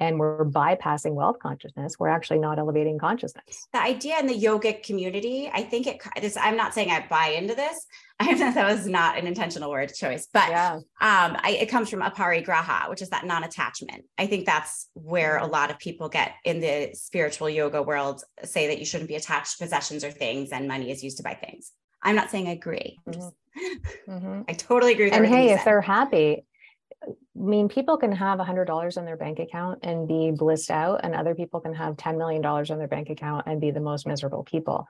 and 0.00 0.18
we're 0.18 0.44
bypassing 0.44 1.12
wealth 1.12 1.38
consciousness 1.40 1.96
we're 1.98 2.08
actually 2.08 2.38
not 2.38 2.58
elevating 2.58 2.98
consciousness 2.98 3.68
the 3.72 3.82
idea 3.82 4.18
in 4.18 4.26
the 4.26 4.34
yogic 4.34 4.82
community 4.82 5.50
i 5.52 5.62
think 5.62 5.86
it 5.86 6.00
is 6.22 6.36
i'm 6.40 6.56
not 6.56 6.74
saying 6.74 6.90
i 6.90 7.04
buy 7.08 7.28
into 7.28 7.54
this 7.54 7.86
i 8.20 8.32
know 8.32 8.52
that 8.52 8.70
was 8.70 8.86
not 8.86 9.18
an 9.18 9.26
intentional 9.26 9.70
word 9.70 9.92
choice 9.94 10.28
but 10.32 10.48
yeah. 10.48 10.74
um 10.74 11.36
I, 11.42 11.58
it 11.60 11.68
comes 11.68 11.88
from 11.88 12.00
aparigraha 12.00 12.88
which 12.88 13.02
is 13.02 13.10
that 13.10 13.26
non-attachment 13.26 14.04
i 14.16 14.26
think 14.26 14.46
that's 14.46 14.88
where 14.94 15.38
a 15.38 15.46
lot 15.46 15.70
of 15.70 15.78
people 15.78 16.08
get 16.08 16.34
in 16.44 16.60
the 16.60 16.90
spiritual 16.94 17.48
yoga 17.48 17.82
world 17.82 18.22
say 18.44 18.68
that 18.68 18.78
you 18.78 18.84
shouldn't 18.84 19.08
be 19.08 19.16
attached 19.16 19.58
to 19.58 19.64
possessions 19.64 20.04
or 20.04 20.10
things 20.10 20.50
and 20.50 20.68
money 20.68 20.90
is 20.90 21.02
used 21.02 21.16
to 21.18 21.22
buy 21.22 21.34
things 21.34 21.72
i'm 22.02 22.16
not 22.16 22.30
saying 22.30 22.48
i 22.48 22.52
agree 22.52 22.98
mm-hmm. 23.08 24.10
mm-hmm. 24.12 24.42
i 24.48 24.52
totally 24.52 24.92
agree 24.92 25.10
and 25.10 25.26
hey 25.26 25.50
if 25.50 25.64
they're 25.64 25.80
happy 25.80 26.44
I 27.06 27.10
mean, 27.34 27.68
people 27.68 27.96
can 27.96 28.12
have 28.12 28.38
$100 28.38 28.96
in 28.96 29.04
their 29.04 29.16
bank 29.16 29.38
account 29.38 29.80
and 29.82 30.08
be 30.08 30.32
blissed 30.32 30.70
out, 30.70 31.00
and 31.04 31.14
other 31.14 31.34
people 31.34 31.60
can 31.60 31.74
have 31.74 31.96
$10 31.96 32.18
million 32.18 32.44
in 32.44 32.78
their 32.78 32.88
bank 32.88 33.10
account 33.10 33.46
and 33.46 33.60
be 33.60 33.70
the 33.70 33.80
most 33.80 34.06
miserable 34.06 34.42
people. 34.42 34.88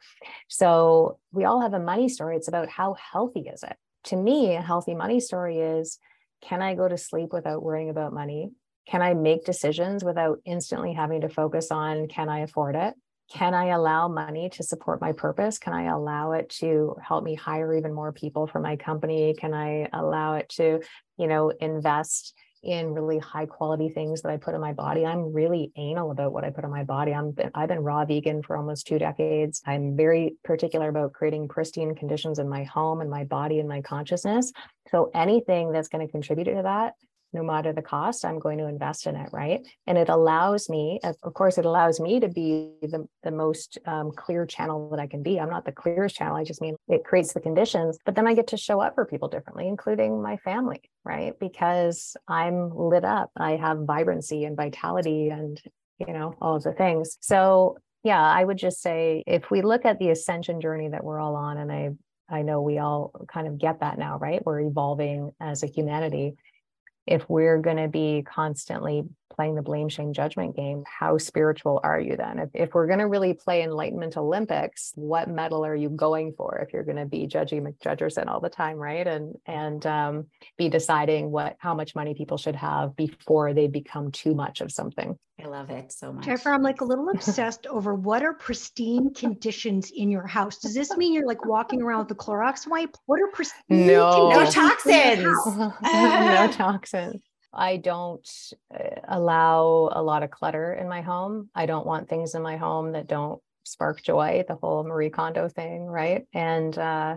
So 0.49 1.19
we 1.33 1.45
all 1.45 1.61
have 1.61 1.75
a 1.75 1.79
money 1.79 2.09
story. 2.09 2.37
It's 2.37 2.49
about 2.49 2.69
how 2.69 2.95
healthy 2.95 3.41
is 3.41 3.63
it? 3.63 3.77
To 4.05 4.17
me, 4.17 4.55
a 4.55 4.63
healthy 4.63 4.95
money 4.95 5.21
story 5.21 5.59
is 5.59 5.99
can 6.41 6.63
I 6.63 6.75
go 6.75 6.89
to 6.89 6.97
sleep 6.97 7.33
without 7.33 7.63
worrying 7.63 7.91
about 7.91 8.13
money? 8.13 8.51
Can 8.87 9.03
I 9.03 9.13
make 9.13 9.45
decisions 9.45 10.03
without 10.05 10.39
instantly 10.45 10.95
having 10.95 11.23
to 11.23 11.29
focus 11.29 11.71
on 11.71 12.09
can 12.09 12.29
I 12.29 12.41
afford 12.41 12.77
it? 12.77 12.95
Can 13.33 13.55
I 13.55 13.67
allow 13.67 14.09
money 14.09 14.49
to 14.51 14.63
support 14.63 15.01
my 15.01 15.13
purpose? 15.13 15.59
Can 15.59 15.75
I 15.75 15.85
allow 15.85 16.33
it 16.33 16.49
to 16.61 16.97
help 17.03 17.25
me 17.25 17.35
hire 17.35 17.75
even 17.75 17.93
more 17.93 18.13
people 18.13 18.47
for 18.47 18.59
my 18.59 18.77
company? 18.77 19.35
Can 19.39 19.53
I 19.53 19.89
allow 19.93 20.35
it 20.35 20.49
to 20.57 20.81
you 21.19 21.27
know, 21.27 21.51
invest 21.61 22.35
in 22.63 22.93
really 22.93 23.19
high 23.19 23.47
quality 23.47 23.89
things 23.89 24.23
that 24.23 24.31
I 24.31 24.37
put 24.37 24.55
in 24.55 24.61
my 24.61 24.73
body. 24.73 25.07
I'm 25.07 25.33
really 25.33 25.71
anal 25.77 26.11
about 26.11 26.33
what 26.33 26.45
I 26.45 26.51
put 26.51 26.65
in 26.65 26.71
my 26.71 26.83
body. 26.83 27.13
I'm 27.13 27.35
I've 27.55 27.69
been 27.69 27.81
raw 27.81 28.05
vegan 28.05 28.43
for 28.43 28.57
almost 28.57 28.87
two 28.87 28.99
decades. 28.99 29.63
I'm 29.65 29.97
very 29.97 30.35
particular 30.43 30.89
about 30.89 31.13
creating 31.13 31.49
pristine 31.49 31.95
conditions 31.95 32.41
in 32.41 32.49
my 32.49 32.65
home 32.65 33.01
and 33.01 33.11
my 33.11 33.25
body 33.25 33.61
and 33.61 33.69
my 33.69 33.81
consciousness. 33.83 34.53
So 34.91 35.11
anything 35.15 35.71
that's 35.71 35.89
going 35.89 36.05
to 36.05 36.11
contribute 36.11 36.45
to 36.45 36.63
that 36.63 36.95
no 37.33 37.43
matter 37.43 37.73
the 37.73 37.83
cost, 37.83 38.25
I'm 38.25 38.39
going 38.39 38.59
to 38.59 38.67
invest 38.67 39.07
in 39.07 39.15
it, 39.15 39.29
right? 39.33 39.67
And 39.87 39.99
it 39.99 40.09
allows 40.09 40.69
me, 40.69 40.99
of 41.03 41.35
course, 41.35 41.59
it 41.59 41.67
allows 41.67 42.01
me 42.01 42.21
to 42.21 42.29
be 42.29 42.71
the, 42.81 43.07
the 43.23 43.31
most 43.31 43.79
um, 43.87 44.13
clear 44.13 44.47
channel 44.47 44.89
that 44.91 45.01
I 45.01 45.07
can 45.07 45.23
be. 45.23 45.39
I'm 45.39 45.51
not 45.51 45.65
the 45.65 45.73
clearest 45.73 46.17
channel. 46.17 46.37
I 46.37 46.45
just 46.45 46.63
mean 46.63 46.77
it 46.89 47.05
creates 47.05 47.35
the 47.35 47.41
conditions, 47.41 47.99
but 48.05 48.15
then 48.15 48.27
I 48.27 48.35
get 48.35 48.49
to 48.49 48.57
show 48.57 48.81
up 48.81 48.95
for 48.95 49.05
people 49.05 49.29
differently, 49.29 49.69
including 49.69 50.23
my 50.23 50.39
family, 50.39 50.81
right? 51.05 51.39
Because 51.39 52.17
I'm 52.27 52.75
lit 52.75 53.05
up. 53.05 53.31
I 53.37 53.57
have 53.57 53.81
vibrancy 53.81 54.45
and 54.45 54.57
vitality 54.57 55.29
and, 55.29 55.61
you 55.99 56.13
know, 56.13 56.35
all 56.41 56.57
of 56.57 56.63
the 56.63 56.73
things. 56.73 57.19
So, 57.21 57.77
yeah, 58.05 58.23
I 58.23 58.43
would 58.43 58.59
just 58.59 58.81
say 58.81 59.23
if 59.27 59.51
we 59.51 59.61
look 59.61 59.85
at 59.85 59.99
the 59.99 60.11
ascension 60.11 60.61
journey 60.61 60.89
that 60.89 61.05
we're 61.05 61.21
all 61.21 61.37
on, 61.37 61.59
and 61.59 61.71
I 61.71 61.91
I 62.31 62.43
know 62.43 62.61
we 62.61 62.79
all 62.79 63.13
kind 63.33 63.47
of 63.47 63.59
get 63.59 63.81
that 63.81 63.99
now, 63.99 64.19
right? 64.19 64.45
We're 64.45 64.61
evolving 64.61 65.33
as 65.41 65.63
a 65.63 65.67
humanity 65.67 66.35
if 67.09 67.29
we're 67.29 67.59
going 67.59 67.79
to 67.79 67.89
be 67.89 68.23
constantly 68.23 69.03
playing 69.35 69.55
the 69.55 69.63
blame 69.63 69.89
shame 69.89 70.13
judgment 70.13 70.57
game 70.57 70.85
how 70.87 71.19
spiritual 71.19 71.81
are 71.83 72.01
you 72.01 72.17
then? 72.17 72.39
If, 72.39 72.51
if 72.55 72.75
we're 72.75 72.87
going 72.87 72.99
to 72.99 73.07
really 73.07 73.35
play 73.35 73.63
enlightenment 73.63 74.17
olympics 74.17 74.93
what 74.95 75.29
medal 75.29 75.65
are 75.65 75.75
you 75.75 75.89
going 75.91 76.35
for 76.37 76.59
if 76.59 76.73
you're 76.73 76.85
going 76.85 76.97
to 76.97 77.07
be 77.07 77.27
judging 77.27 77.65
mcjudgerson 77.65 78.27
all 78.27 78.41
the 78.41 78.49
time 78.49 78.77
right? 78.77 79.07
And 79.07 79.35
and 79.47 79.85
um, 79.87 80.27
be 80.57 80.69
deciding 80.69 81.31
what 81.31 81.57
how 81.59 81.75
much 81.75 81.95
money 81.95 82.15
people 82.15 82.39
should 82.39 82.57
have 82.57 82.97
before 82.97 83.55
they 83.55 83.69
become 83.69 84.11
too 84.13 84.35
much 84.35 84.61
of 84.61 84.73
something. 84.73 85.19
I 85.41 85.47
love 85.47 85.71
it 85.71 85.93
so 85.93 86.13
much. 86.13 86.25
Jennifer 86.25 86.51
i'm 86.51 86.63
like 86.63 86.81
a 86.81 86.85
little 86.85 87.09
obsessed 87.11 87.67
over 87.67 87.95
what 87.95 88.23
are 88.23 88.35
pristine 88.35 89.15
conditions 89.15 89.93
in 89.95 90.11
your 90.11 90.27
house. 90.27 90.59
Does 90.59 90.75
this 90.75 90.97
mean 90.97 91.15
you're 91.15 91.27
like 91.27 91.45
walking 91.45 91.83
around 91.83 92.01
with 92.01 92.11
a 92.11 92.15
clorox 92.15 92.67
wipe? 92.67 92.97
What 93.07 93.21
are 93.21 93.29
pristine 93.33 93.87
no, 93.87 94.31
no 94.31 94.51
toxins. 94.51 95.23
no 95.83 96.51
toxins 96.53 97.23
I 97.53 97.77
don't 97.79 98.29
uh, 98.75 99.01
allow 99.07 99.91
a 99.93 100.03
lot 100.03 100.23
of 100.23 100.31
clutter 100.31 100.73
in 100.75 100.89
my 100.89 101.01
home. 101.01 101.51
I 101.55 101.67
don't 101.67 101.87
want 101.87 102.09
things 102.09 102.35
in 102.35 102.43
my 102.43 102.57
home 102.57 102.93
that 102.93 103.07
don't 103.07 103.41
spark 103.65 104.03
joy, 104.03 104.45
the 104.47 104.55
whole 104.55 104.85
Marie 104.85 105.11
Kondo 105.11 105.49
thing, 105.49 105.85
right? 105.87 106.27
And, 106.33 106.77
uh, 106.77 107.17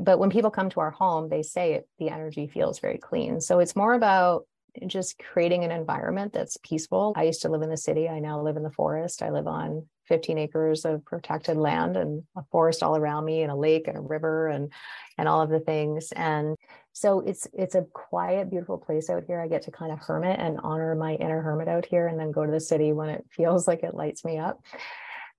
but 0.00 0.18
when 0.18 0.30
people 0.30 0.50
come 0.50 0.70
to 0.70 0.80
our 0.80 0.90
home, 0.90 1.28
they 1.28 1.42
say 1.42 1.74
it, 1.74 1.88
the 1.98 2.10
energy 2.10 2.48
feels 2.48 2.80
very 2.80 2.98
clean. 2.98 3.40
So 3.40 3.60
it's 3.60 3.76
more 3.76 3.94
about 3.94 4.46
just 4.86 5.18
creating 5.18 5.64
an 5.64 5.70
environment 5.70 6.32
that's 6.32 6.58
peaceful. 6.62 7.14
I 7.16 7.24
used 7.24 7.42
to 7.42 7.48
live 7.48 7.62
in 7.62 7.70
the 7.70 7.76
city. 7.76 8.08
I 8.08 8.18
now 8.18 8.42
live 8.42 8.56
in 8.56 8.62
the 8.62 8.70
forest. 8.70 9.22
I 9.22 9.30
live 9.30 9.46
on 9.46 9.86
15 10.08 10.38
acres 10.38 10.84
of 10.84 11.04
protected 11.04 11.56
land 11.56 11.96
and 11.96 12.22
a 12.36 12.42
forest 12.50 12.82
all 12.82 12.96
around 12.96 13.24
me 13.24 13.42
and 13.42 13.50
a 13.50 13.56
lake 13.56 13.88
and 13.88 13.96
a 13.96 14.00
river 14.00 14.48
and 14.48 14.72
and 15.18 15.28
all 15.28 15.40
of 15.40 15.50
the 15.50 15.60
things 15.60 16.12
and 16.12 16.56
so 16.96 17.20
it's 17.20 17.46
it's 17.52 17.74
a 17.74 17.84
quiet 17.92 18.48
beautiful 18.48 18.78
place 18.78 19.10
out 19.10 19.22
here 19.26 19.38
i 19.38 19.46
get 19.46 19.60
to 19.60 19.70
kind 19.70 19.92
of 19.92 19.98
hermit 19.98 20.40
and 20.40 20.58
honor 20.62 20.94
my 20.94 21.14
inner 21.16 21.42
hermit 21.42 21.68
out 21.68 21.84
here 21.84 22.06
and 22.08 22.18
then 22.18 22.32
go 22.32 22.46
to 22.46 22.50
the 22.50 22.60
city 22.60 22.92
when 22.92 23.10
it 23.10 23.24
feels 23.30 23.68
like 23.68 23.82
it 23.82 23.94
lights 23.94 24.24
me 24.24 24.38
up 24.38 24.60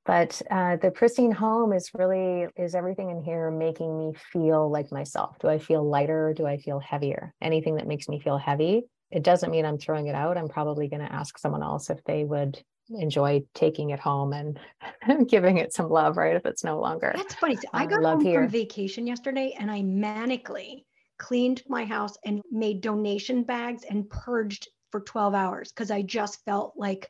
but 0.05 0.41
uh, 0.51 0.77
the 0.77 0.89
pristine 0.89 1.31
home 1.31 1.73
is 1.73 1.89
really 1.93 2.45
is 2.55 2.75
everything 2.75 3.09
in 3.09 3.21
here 3.21 3.49
making 3.49 3.97
me 3.97 4.13
feel 4.31 4.69
like 4.69 4.91
myself 4.91 5.37
do 5.39 5.47
i 5.47 5.57
feel 5.57 5.83
lighter 5.83 6.33
do 6.37 6.45
i 6.45 6.57
feel 6.57 6.79
heavier 6.79 7.33
anything 7.41 7.75
that 7.75 7.87
makes 7.87 8.07
me 8.07 8.19
feel 8.19 8.37
heavy 8.37 8.83
it 9.09 9.23
doesn't 9.23 9.51
mean 9.51 9.65
i'm 9.65 9.79
throwing 9.79 10.07
it 10.07 10.15
out 10.15 10.37
i'm 10.37 10.47
probably 10.47 10.87
going 10.87 11.01
to 11.01 11.11
ask 11.11 11.39
someone 11.39 11.63
else 11.63 11.89
if 11.89 12.03
they 12.03 12.23
would 12.23 12.61
enjoy 12.89 13.43
taking 13.53 13.89
it 13.89 13.99
home 13.99 14.31
and, 14.31 14.59
giving 15.27 15.57
it 15.57 15.73
some 15.73 15.89
love, 15.89 16.15
right? 16.15 16.37
If 16.37 16.45
it's 16.45 16.63
no 16.63 16.79
longer. 16.79 17.11
That's 17.13 17.35
funny. 17.35 17.57
I 17.73 17.85
got 17.85 18.01
home 18.01 18.23
here. 18.23 18.43
from 18.43 18.49
vacation 18.49 19.05
yesterday 19.05 19.53
and 19.59 19.69
I 19.69 19.81
manically 19.81 20.85
cleaned 21.17 21.63
my 21.67 21.85
house 21.85 22.17
and 22.25 22.41
made 22.51 22.81
donation 22.81 23.43
bags 23.43 23.83
and 23.83 24.09
purged 24.09 24.67
for 24.91 25.01
12 25.01 25.33
hours 25.33 25.71
because 25.71 25.91
I 25.91 26.01
just 26.01 26.43
felt 26.45 26.73
like 26.77 27.09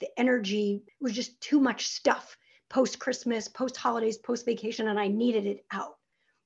the 0.00 0.08
energy 0.18 0.82
was 1.00 1.12
just 1.12 1.40
too 1.40 1.60
much 1.60 1.86
stuff 1.86 2.36
post 2.68 2.98
Christmas, 2.98 3.48
post 3.48 3.76
holidays, 3.76 4.16
post 4.16 4.46
vacation, 4.46 4.88
and 4.88 4.98
I 4.98 5.08
needed 5.08 5.46
it 5.46 5.64
out. 5.70 5.96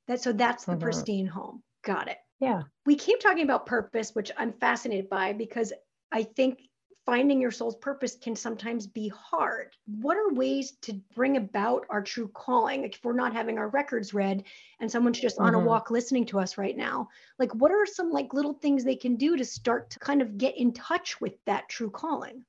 That 0.08 0.20
so 0.20 0.32
that's 0.32 0.64
the 0.64 0.72
mm-hmm. 0.72 0.82
pristine 0.82 1.26
home. 1.26 1.62
Got 1.84 2.08
it. 2.08 2.18
Yeah. 2.40 2.62
We 2.84 2.96
keep 2.96 3.20
talking 3.20 3.44
about 3.44 3.66
purpose, 3.66 4.10
which 4.12 4.32
I'm 4.36 4.52
fascinated 4.52 5.08
by 5.08 5.32
because 5.32 5.72
I 6.12 6.24
think 6.24 6.60
finding 7.06 7.40
your 7.40 7.52
soul's 7.52 7.76
purpose 7.76 8.16
can 8.20 8.34
sometimes 8.34 8.86
be 8.86 9.08
hard. 9.08 9.68
What 9.86 10.16
are 10.16 10.34
ways 10.34 10.72
to 10.82 11.00
bring 11.14 11.36
about 11.36 11.86
our 11.88 12.02
true 12.02 12.28
calling? 12.34 12.82
Like 12.82 12.96
if 12.96 13.04
we're 13.04 13.12
not 13.12 13.32
having 13.32 13.58
our 13.58 13.68
records 13.68 14.12
read 14.12 14.42
and 14.80 14.90
someone's 14.90 15.20
just 15.20 15.36
mm-hmm. 15.36 15.46
on 15.46 15.54
a 15.54 15.58
mm-hmm. 15.58 15.68
walk 15.68 15.90
listening 15.90 16.26
to 16.26 16.40
us 16.40 16.58
right 16.58 16.76
now, 16.76 17.08
like 17.38 17.54
what 17.54 17.70
are 17.70 17.86
some 17.86 18.10
like 18.10 18.34
little 18.34 18.54
things 18.54 18.82
they 18.82 18.96
can 18.96 19.14
do 19.14 19.36
to 19.36 19.44
start 19.44 19.88
to 19.90 20.00
kind 20.00 20.20
of 20.20 20.36
get 20.36 20.58
in 20.58 20.72
touch 20.72 21.20
with 21.20 21.34
that 21.46 21.68
true 21.68 21.90
calling? 21.90 22.44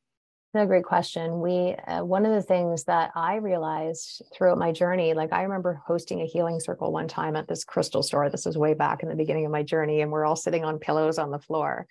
That's 0.54 0.64
a 0.64 0.68
great 0.68 0.86
question. 0.86 1.40
We 1.40 1.76
uh, 1.88 2.04
one 2.04 2.26
of 2.26 2.32
the 2.32 2.42
things 2.42 2.86
that 2.86 3.12
I 3.14 3.36
realized 3.36 4.24
throughout 4.34 4.58
my 4.58 4.72
journey, 4.72 5.14
like 5.14 5.34
I 5.34 5.44
remember 5.44 5.84
hosting 5.86 6.22
a 6.22 6.26
healing 6.26 6.60
circle 6.60 6.92
one 6.92 7.08
time 7.08 7.36
at 7.36 7.48
this 7.48 7.64
crystal 7.64 8.02
store. 8.02 8.30
This 8.30 8.46
was 8.46 8.58
way 8.58 8.74
back 8.74 9.04
in 9.04 9.10
the 9.10 9.16
beginning 9.16 9.46
of 9.46 9.52
my 9.52 9.62
journey, 9.62 10.02
and 10.02 10.12
we're 10.12 10.26
all 10.26 10.36
sitting 10.36 10.66
on 10.66 10.80
pillows 10.80 11.20
on 11.20 11.30
the 11.30 11.38
floor. 11.38 11.86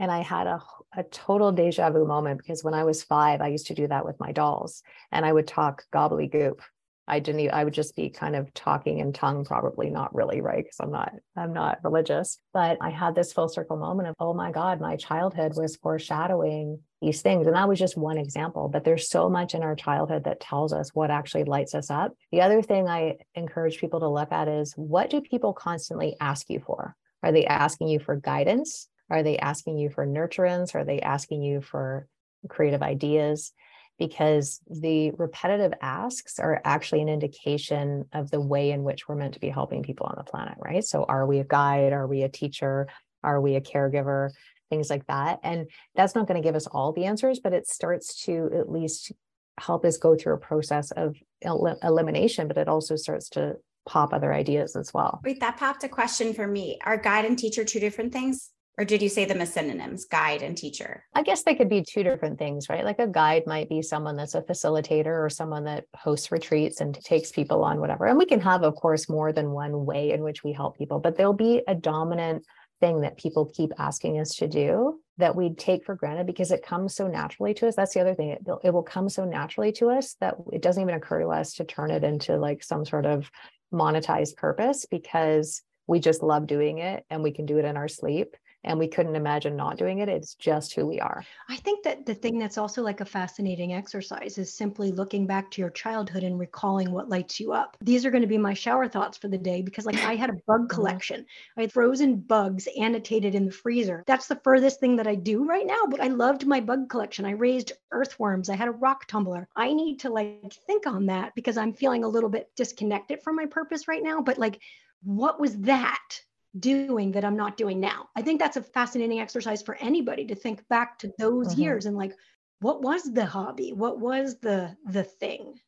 And 0.00 0.10
I 0.10 0.22
had 0.22 0.46
a, 0.46 0.60
a 0.96 1.02
total 1.04 1.52
deja 1.52 1.90
vu 1.90 2.06
moment 2.06 2.38
because 2.38 2.64
when 2.64 2.72
I 2.72 2.84
was 2.84 3.02
five, 3.02 3.42
I 3.42 3.48
used 3.48 3.66
to 3.66 3.74
do 3.74 3.86
that 3.88 4.06
with 4.06 4.18
my 4.18 4.32
dolls 4.32 4.82
and 5.12 5.26
I 5.26 5.32
would 5.32 5.46
talk 5.46 5.84
gobbledygook. 5.94 6.58
I 7.06 7.18
didn't, 7.18 7.40
even, 7.40 7.54
I 7.54 7.64
would 7.64 7.74
just 7.74 7.96
be 7.96 8.08
kind 8.08 8.36
of 8.36 8.54
talking 8.54 8.98
in 8.98 9.12
tongue, 9.12 9.44
probably 9.44 9.90
not 9.90 10.14
really, 10.14 10.40
right? 10.40 10.64
Because 10.64 10.78
I'm 10.80 10.92
not, 10.92 11.12
I'm 11.36 11.52
not 11.52 11.80
religious. 11.84 12.38
But 12.54 12.78
I 12.80 12.90
had 12.90 13.14
this 13.14 13.32
full 13.32 13.48
circle 13.48 13.76
moment 13.76 14.08
of, 14.08 14.14
oh 14.20 14.32
my 14.32 14.52
God, 14.52 14.80
my 14.80 14.96
childhood 14.96 15.54
was 15.56 15.76
foreshadowing 15.76 16.78
these 17.02 17.20
things. 17.20 17.46
And 17.46 17.56
that 17.56 17.68
was 17.68 17.78
just 17.78 17.98
one 17.98 18.16
example, 18.16 18.68
but 18.68 18.84
there's 18.84 19.08
so 19.08 19.28
much 19.28 19.54
in 19.54 19.62
our 19.62 19.74
childhood 19.74 20.24
that 20.24 20.40
tells 20.40 20.72
us 20.72 20.94
what 20.94 21.10
actually 21.10 21.44
lights 21.44 21.74
us 21.74 21.90
up. 21.90 22.12
The 22.32 22.42
other 22.42 22.62
thing 22.62 22.88
I 22.88 23.16
encourage 23.34 23.78
people 23.78 24.00
to 24.00 24.08
look 24.08 24.32
at 24.32 24.48
is 24.48 24.72
what 24.76 25.10
do 25.10 25.20
people 25.20 25.52
constantly 25.52 26.16
ask 26.20 26.48
you 26.48 26.60
for? 26.60 26.96
Are 27.22 27.32
they 27.32 27.44
asking 27.44 27.88
you 27.88 27.98
for 27.98 28.16
guidance? 28.16 28.88
Are 29.10 29.22
they 29.22 29.38
asking 29.38 29.78
you 29.78 29.90
for 29.90 30.06
nurturance? 30.06 30.74
Are 30.74 30.84
they 30.84 31.00
asking 31.00 31.42
you 31.42 31.60
for 31.60 32.06
creative 32.48 32.82
ideas? 32.82 33.52
Because 33.98 34.60
the 34.70 35.10
repetitive 35.10 35.74
asks 35.82 36.38
are 36.38 36.60
actually 36.64 37.02
an 37.02 37.08
indication 37.08 38.06
of 38.12 38.30
the 38.30 38.40
way 38.40 38.70
in 38.70 38.82
which 38.82 39.06
we're 39.08 39.16
meant 39.16 39.34
to 39.34 39.40
be 39.40 39.50
helping 39.50 39.82
people 39.82 40.06
on 40.06 40.14
the 40.16 40.24
planet, 40.24 40.54
right? 40.58 40.82
So, 40.82 41.04
are 41.04 41.26
we 41.26 41.40
a 41.40 41.44
guide? 41.44 41.92
Are 41.92 42.06
we 42.06 42.22
a 42.22 42.28
teacher? 42.28 42.88
Are 43.22 43.40
we 43.40 43.56
a 43.56 43.60
caregiver? 43.60 44.30
Things 44.70 44.88
like 44.88 45.06
that. 45.08 45.40
And 45.42 45.66
that's 45.96 46.14
not 46.14 46.26
going 46.28 46.40
to 46.40 46.46
give 46.46 46.54
us 46.54 46.66
all 46.66 46.92
the 46.92 47.04
answers, 47.04 47.40
but 47.40 47.52
it 47.52 47.66
starts 47.66 48.22
to 48.24 48.50
at 48.54 48.70
least 48.70 49.12
help 49.58 49.84
us 49.84 49.98
go 49.98 50.16
through 50.16 50.34
a 50.34 50.38
process 50.38 50.90
of 50.92 51.16
el- 51.42 51.78
elimination, 51.82 52.48
but 52.48 52.56
it 52.56 52.68
also 52.68 52.96
starts 52.96 53.28
to 53.30 53.56
pop 53.86 54.12
other 54.14 54.32
ideas 54.32 54.76
as 54.76 54.94
well. 54.94 55.20
Wait, 55.24 55.40
that 55.40 55.56
popped 55.56 55.84
a 55.84 55.88
question 55.88 56.32
for 56.32 56.46
me. 56.46 56.78
Are 56.84 56.96
guide 56.96 57.24
and 57.24 57.38
teacher 57.38 57.64
two 57.64 57.80
different 57.80 58.12
things? 58.12 58.50
Or 58.80 58.84
did 58.84 59.02
you 59.02 59.10
say 59.10 59.26
them 59.26 59.42
as 59.42 59.52
synonyms, 59.52 60.06
guide 60.06 60.40
and 60.40 60.56
teacher? 60.56 61.04
I 61.14 61.22
guess 61.22 61.42
they 61.42 61.54
could 61.54 61.68
be 61.68 61.82
two 61.82 62.02
different 62.02 62.38
things, 62.38 62.70
right? 62.70 62.82
Like 62.82 62.98
a 62.98 63.06
guide 63.06 63.42
might 63.46 63.68
be 63.68 63.82
someone 63.82 64.16
that's 64.16 64.34
a 64.34 64.40
facilitator 64.40 65.22
or 65.22 65.28
someone 65.28 65.64
that 65.64 65.84
hosts 65.94 66.32
retreats 66.32 66.80
and 66.80 66.94
takes 66.94 67.30
people 67.30 67.62
on 67.62 67.78
whatever. 67.78 68.06
And 68.06 68.16
we 68.16 68.24
can 68.24 68.40
have, 68.40 68.62
of 68.62 68.74
course, 68.76 69.06
more 69.06 69.34
than 69.34 69.50
one 69.50 69.84
way 69.84 70.12
in 70.12 70.22
which 70.22 70.42
we 70.42 70.54
help 70.54 70.78
people, 70.78 70.98
but 70.98 71.18
there'll 71.18 71.34
be 71.34 71.60
a 71.68 71.74
dominant 71.74 72.46
thing 72.80 73.02
that 73.02 73.18
people 73.18 73.52
keep 73.54 73.70
asking 73.78 74.18
us 74.18 74.36
to 74.36 74.48
do 74.48 74.98
that 75.18 75.36
we 75.36 75.52
take 75.52 75.84
for 75.84 75.94
granted 75.94 76.26
because 76.26 76.50
it 76.50 76.64
comes 76.64 76.94
so 76.94 77.06
naturally 77.06 77.52
to 77.52 77.68
us. 77.68 77.76
That's 77.76 77.92
the 77.92 78.00
other 78.00 78.14
thing. 78.14 78.30
It, 78.30 78.46
it 78.64 78.72
will 78.72 78.82
come 78.82 79.10
so 79.10 79.26
naturally 79.26 79.72
to 79.72 79.90
us 79.90 80.14
that 80.20 80.36
it 80.54 80.62
doesn't 80.62 80.82
even 80.82 80.94
occur 80.94 81.20
to 81.20 81.28
us 81.28 81.52
to 81.56 81.64
turn 81.64 81.90
it 81.90 82.02
into 82.02 82.38
like 82.38 82.62
some 82.62 82.86
sort 82.86 83.04
of 83.04 83.30
monetized 83.70 84.36
purpose 84.36 84.86
because 84.86 85.60
we 85.86 86.00
just 86.00 86.22
love 86.22 86.46
doing 86.46 86.78
it 86.78 87.04
and 87.10 87.22
we 87.22 87.30
can 87.30 87.44
do 87.44 87.58
it 87.58 87.66
in 87.66 87.76
our 87.76 87.86
sleep 87.86 88.36
and 88.64 88.78
we 88.78 88.88
couldn't 88.88 89.16
imagine 89.16 89.56
not 89.56 89.78
doing 89.78 90.00
it. 90.00 90.08
It's 90.08 90.34
just 90.34 90.74
who 90.74 90.86
we 90.86 91.00
are. 91.00 91.24
I 91.48 91.56
think 91.56 91.82
that 91.84 92.04
the 92.04 92.14
thing 92.14 92.38
that's 92.38 92.58
also 92.58 92.82
like 92.82 93.00
a 93.00 93.04
fascinating 93.04 93.72
exercise 93.72 94.36
is 94.38 94.52
simply 94.52 94.92
looking 94.92 95.26
back 95.26 95.50
to 95.52 95.62
your 95.62 95.70
childhood 95.70 96.22
and 96.22 96.38
recalling 96.38 96.92
what 96.92 97.08
lights 97.08 97.40
you 97.40 97.52
up. 97.52 97.76
These 97.80 98.04
are 98.04 98.10
going 98.10 98.22
to 98.22 98.28
be 98.28 98.38
my 98.38 98.54
shower 98.54 98.88
thoughts 98.88 99.16
for 99.16 99.28
the 99.28 99.38
day 99.38 99.62
because, 99.62 99.86
like, 99.86 100.02
I 100.04 100.14
had 100.14 100.30
a 100.30 100.34
bug 100.34 100.42
mm-hmm. 100.60 100.66
collection. 100.66 101.24
I 101.56 101.62
had 101.62 101.72
frozen 101.72 102.16
bugs 102.16 102.68
annotated 102.78 103.34
in 103.34 103.46
the 103.46 103.52
freezer. 103.52 104.04
That's 104.06 104.26
the 104.26 104.40
furthest 104.44 104.80
thing 104.80 104.96
that 104.96 105.06
I 105.06 105.14
do 105.14 105.44
right 105.44 105.66
now, 105.66 105.86
but 105.88 106.00
I 106.00 106.08
loved 106.08 106.46
my 106.46 106.60
bug 106.60 106.88
collection. 106.90 107.24
I 107.24 107.32
raised 107.32 107.72
earthworms. 107.92 108.50
I 108.50 108.56
had 108.56 108.68
a 108.68 108.72
rock 108.72 109.06
tumbler. 109.06 109.48
I 109.56 109.72
need 109.72 110.00
to 110.00 110.10
like 110.10 110.52
think 110.66 110.86
on 110.86 111.06
that 111.06 111.34
because 111.34 111.56
I'm 111.56 111.72
feeling 111.72 112.04
a 112.04 112.08
little 112.08 112.30
bit 112.30 112.50
disconnected 112.56 113.22
from 113.22 113.36
my 113.36 113.46
purpose 113.46 113.88
right 113.88 114.02
now. 114.02 114.20
But 114.20 114.38
like, 114.38 114.60
what 115.02 115.40
was 115.40 115.56
that? 115.60 116.20
Doing 116.58 117.12
that 117.12 117.24
I'm 117.24 117.36
not 117.36 117.56
doing 117.56 117.80
now. 117.80 118.08
I 118.16 118.22
think 118.22 118.40
that's 118.40 118.56
a 118.56 118.62
fascinating 118.62 119.20
exercise 119.20 119.62
for 119.62 119.76
anybody 119.76 120.26
to 120.26 120.34
think 120.34 120.66
back 120.68 120.98
to 121.00 121.12
those 121.18 121.48
mm-hmm. 121.48 121.60
years 121.60 121.86
and 121.86 121.96
like 121.96 122.14
what 122.60 122.82
was 122.82 123.02
the 123.04 123.24
hobby? 123.24 123.72
What 123.72 124.00
was 124.00 124.38
the 124.40 124.76
the 124.84 125.04
thing? 125.04 125.60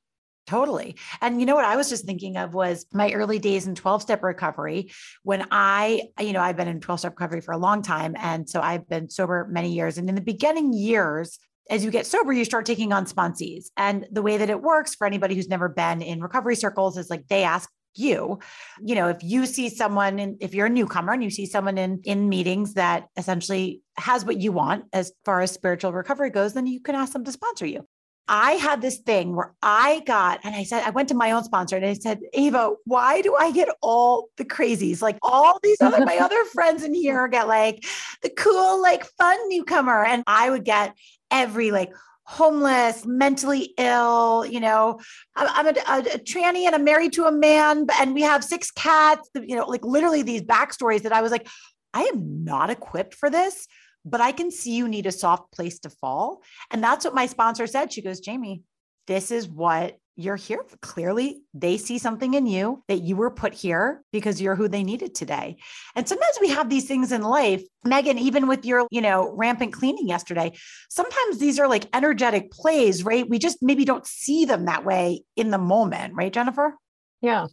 Totally. 0.47 0.97
And 1.21 1.41
you 1.41 1.47
know 1.47 1.55
what 1.55 1.65
I 1.65 1.77
was 1.77 1.89
just 1.89 2.05
thinking 2.05 2.37
of 2.37 2.53
was 2.53 2.85
my 2.93 3.13
early 3.13 3.39
days 3.39 3.67
in 3.67 3.75
12 3.75 4.03
step 4.03 4.23
recovery 4.23 4.91
when 5.23 5.47
I, 5.53 6.03
you 6.19 6.33
know, 6.33 6.41
I've 6.41 6.57
been 6.57 6.69
in 6.69 6.81
12 6.81 7.01
step 7.01 7.13
recovery 7.13 7.41
for 7.41 7.53
a 7.53 7.59
long 7.59 7.81
time. 7.81 8.17
And 8.19 8.49
so 8.49 8.61
I've 8.61 8.89
been 8.89 9.09
sober 9.09 9.47
many 9.51 9.73
years. 9.73 9.99
And 9.99 10.09
in 10.09 10.17
the 10.17 10.21
beginning 10.21 10.73
years, 10.73 11.39
as 11.71 11.85
you 11.85 11.93
get 11.93 12.07
sober, 12.07 12.33
you 12.33 12.45
start 12.45 12.67
taking 12.67 12.93
on 12.93 13.07
sponsees. 13.07 13.67
And 13.77 14.07
the 14.11 14.21
way 14.21 14.37
that 14.37 14.51
it 14.51 14.61
works 14.61 14.97
for 14.97 15.07
anybody 15.07 15.37
who's 15.37 15.49
never 15.49 15.69
been 15.69 16.03
in 16.03 16.21
recovery 16.21 16.57
circles 16.57 16.99
is 16.99 17.09
like 17.09 17.29
they 17.29 17.45
ask 17.45 17.71
you 17.95 18.39
you 18.81 18.95
know 18.95 19.09
if 19.09 19.23
you 19.23 19.47
see 19.47 19.69
someone 19.69 20.19
in, 20.19 20.37
if 20.41 20.55
you're 20.55 20.67
a 20.67 20.71
newcomer 20.71 21.13
and 21.13 21.23
you 21.23 21.31
see 21.31 21.47
someone 21.47 21.79
in 21.79 22.01
in 22.05 22.29
meetings 22.29 22.75
that 22.75 23.09
essentially 23.17 23.83
has 23.97 24.25
what 24.25 24.39
you 24.39 24.53
want 24.53 24.85
as 24.93 25.13
far 25.25 25.41
as 25.41 25.51
spiritual 25.51 25.93
recovery 25.93 26.31
goes 26.31 26.55
then 26.55 26.67
you 26.67 26.81
can 26.81 26.95
ask 26.95 27.13
them 27.13 27.25
to 27.25 27.33
sponsor 27.33 27.67
you 27.67 27.87
I 28.29 28.53
had 28.53 28.81
this 28.81 28.99
thing 28.99 29.35
where 29.35 29.53
I 29.63 30.03
got, 30.07 30.41
and 30.45 30.55
I 30.55 30.63
said, 30.63 30.85
I 30.85 30.91
went 30.91 31.09
to 31.09 31.15
my 31.15 31.33
own 31.33 31.43
sponsor 31.45 31.77
and 31.77 31.85
I 31.85 31.95
said, 31.95 32.21
Ava, 32.33 32.75
why 32.85 33.21
do 33.21 33.35
I 33.35 33.51
get 33.51 33.69
all 33.83 34.29
the 34.37 34.45
crazies? 34.45 35.03
Like 35.03 35.19
all 35.23 35.59
these 35.63 35.81
other, 35.81 36.05
my 36.05 36.17
other 36.21 36.43
friends 36.47 36.85
in 36.85 36.95
here 36.95 37.27
get 37.29 37.49
like 37.49 37.85
the 38.23 38.31
cool, 38.31 38.81
like 38.81 39.05
fun 39.05 39.37
newcomer. 39.49 40.05
And 40.05 40.23
I 40.27 40.51
would 40.51 40.65
get 40.65 40.95
every 41.31 41.73
like 41.73 41.93
homeless, 42.33 43.05
mentally 43.05 43.75
ill, 43.79 44.45
you 44.47 44.61
know, 44.61 44.99
I'm 45.37 45.67
a, 45.67 45.71
a, 45.71 45.99
a 45.99 46.19
tranny 46.19 46.65
and 46.65 46.75
I'm 46.75 46.85
married 46.85 47.13
to 47.15 47.27
a 47.27 47.33
man 47.33 47.87
and 48.01 48.15
we 48.15 48.23
have 48.23 48.43
six 48.43 48.71
cats, 48.71 49.29
you 49.35 49.55
know, 49.55 49.67
like 49.67 49.85
literally 49.85 50.23
these 50.23 50.43
backstories 50.43 51.03
that 51.03 51.13
I 51.13 51.21
was 51.21 51.31
like, 51.31 51.47
I 51.95 52.05
am 52.05 52.45
not 52.45 52.71
equipped 52.71 53.15
for 53.15 53.29
this 53.31 53.69
but 54.05 54.21
I 54.21 54.33
can 54.33 54.51
see 54.51 54.75
you 54.75 54.89
need 54.89 55.07
a 55.07 55.13
soft 55.13 55.53
place 55.53 55.79
to 55.81 55.91
fall. 55.91 56.43
And 56.71 56.83
that's 56.83 57.05
what 57.05 57.15
my 57.15 57.27
sponsor 57.27 57.67
said. 57.67 57.93
She 57.93 58.03
goes, 58.03 58.21
Jamie, 58.21 58.63
this 59.07 59.31
is 59.31 59.49
what 59.49 59.97
you're 60.17 60.37
here. 60.37 60.63
Clearly, 60.81 61.43
they 61.55 61.77
see 61.77 61.99
something 61.99 62.35
in 62.35 62.47
you 62.47 62.83
that 62.89 63.03
you 63.03 63.17
were 63.17 63.31
put 63.31 63.55
here 63.55 64.03
because 64.13 64.41
you're 64.41 64.55
who 64.55 64.69
they 64.69 64.83
needed 64.83 65.15
today. 65.15 65.57
And 65.97 66.07
sometimes 66.07 66.39
we 66.41 66.51
have 66.51 66.69
these 66.69 66.87
things 66.87 67.13
in 67.13 67.23
life, 67.23 67.63
Megan, 67.85 68.19
even 68.19 68.47
with 68.47 68.65
your, 68.65 68.87
you 68.91 69.01
know, 69.01 69.33
rampant 69.35 69.73
cleaning 69.73 70.09
yesterday, 70.09 70.53
sometimes 70.91 71.39
these 71.39 71.59
are 71.59 71.69
like 71.69 71.89
energetic 71.95 72.51
plays, 72.51 73.05
right? 73.05 73.29
We 73.29 73.39
just 73.39 73.59
maybe 73.63 73.85
don't 73.85 74.07
see 74.07 74.45
them 74.45 74.67
that 74.67 74.85
way 74.85 75.23
in 75.37 75.51
the 75.51 75.59
moment, 75.59 76.15
right, 76.15 76.33
Jennifer? 76.33 76.75
Yeah. 77.21 77.47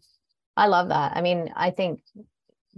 I 0.57 0.67
love 0.67 0.89
that. 0.89 1.15
I 1.15 1.21
mean, 1.21 1.51
I 1.55 1.71
think 1.71 2.01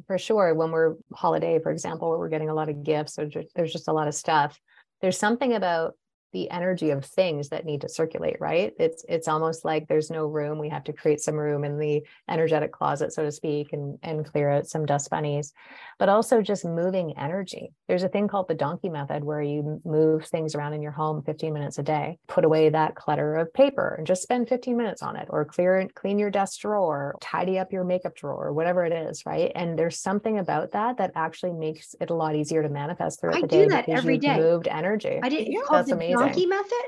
for 0.08 0.18
sure 0.18 0.54
when 0.54 0.72
we're 0.72 0.96
holiday 1.14 1.60
for 1.60 1.72
example 1.72 2.10
where 2.10 2.18
we're 2.18 2.30
getting 2.30 2.50
a 2.50 2.54
lot 2.54 2.70
of 2.70 2.84
gifts 2.84 3.20
or 3.20 3.30
there's 3.56 3.74
just 3.74 3.88
a 3.88 3.94
lot 3.94 4.08
of 4.08 4.16
stuff 4.16 4.58
there's 5.02 5.18
something 5.18 5.54
about 5.54 5.96
the 6.32 6.50
energy 6.50 6.90
of 6.92 7.06
things 7.06 7.50
that 7.50 7.66
need 7.66 7.82
to 7.82 7.90
circulate 7.90 8.38
right? 8.40 8.74
It's 8.80 9.06
it's 9.08 9.28
almost 9.28 9.66
like 9.66 9.88
there's 9.88 10.10
no 10.10 10.26
room 10.26 10.60
we 10.60 10.70
have 10.70 10.84
to 10.86 10.94
create 10.94 11.22
some 11.22 11.36
room 11.36 11.64
in 11.64 11.78
the 11.78 12.04
energetic 12.30 12.72
closet 12.72 13.14
so 13.14 13.24
to 13.24 13.32
speak 13.32 13.74
and 13.74 13.98
and 14.04 14.26
clear 14.26 14.50
out 14.50 14.68
some 14.68 14.86
dust 14.86 15.10
bunnies. 15.10 15.54
But 16.00 16.10
also 16.10 16.42
just 16.42 16.66
moving 16.66 17.18
energy. 17.18 17.74
There's 17.88 18.04
a 18.04 18.10
thing 18.10 18.28
called 18.28 18.48
the 18.48 18.56
donkey 18.56 18.90
method 18.90 19.24
where 19.24 19.42
you 19.42 19.82
move 19.86 20.26
things 20.26 20.56
around 20.56 20.74
in 20.74 20.82
your 20.82 20.92
home 20.92 21.24
15 21.24 21.54
minutes 21.54 21.78
a 21.78 21.84
day. 21.84 22.18
Put 22.28 22.46
away 22.46 22.70
that 22.70 22.96
clutter 22.96 23.36
of 23.36 23.54
paper 23.54 23.96
and 23.98 24.08
just 24.08 24.24
spend 24.24 24.50
15 24.50 24.78
minutes 24.78 25.02
on 25.02 25.16
it 25.16 25.28
or 25.30 25.46
clear 25.46 25.88
clean 25.96 26.20
your 26.20 26.30
desk 26.30 26.60
drawer 26.60 27.16
tidy 27.22 27.58
up 27.60 27.72
your 27.72 27.84
makeup 27.84 28.16
drawer 28.16 28.52
whatever 28.54 28.84
it 28.86 28.94
is 28.94 29.26
right? 29.26 29.52
And 29.56 29.78
there's 29.78 30.00
something 30.00 30.40
about 30.40 30.72
that 30.72 30.98
that 30.98 31.12
actually 31.16 31.54
makes 31.54 31.96
it 32.00 32.10
a 32.10 32.14
lot 32.14 32.36
easier 32.36 32.64
to 32.64 32.70
manifest 32.70 33.20
throughout 33.20 33.38
I 33.38 33.42
the 33.42 33.48
day 33.48 33.64
do 33.64 33.70
that 33.70 33.90
every 33.90 34.20
moved 34.20 34.68
energy. 34.68 35.20
I 35.22 35.30
didn't 35.30 35.52
Yeah, 35.52 35.62
that's 35.70 35.92
amazing. 35.92 36.21
Donkey 36.22 36.46
method. 36.46 36.86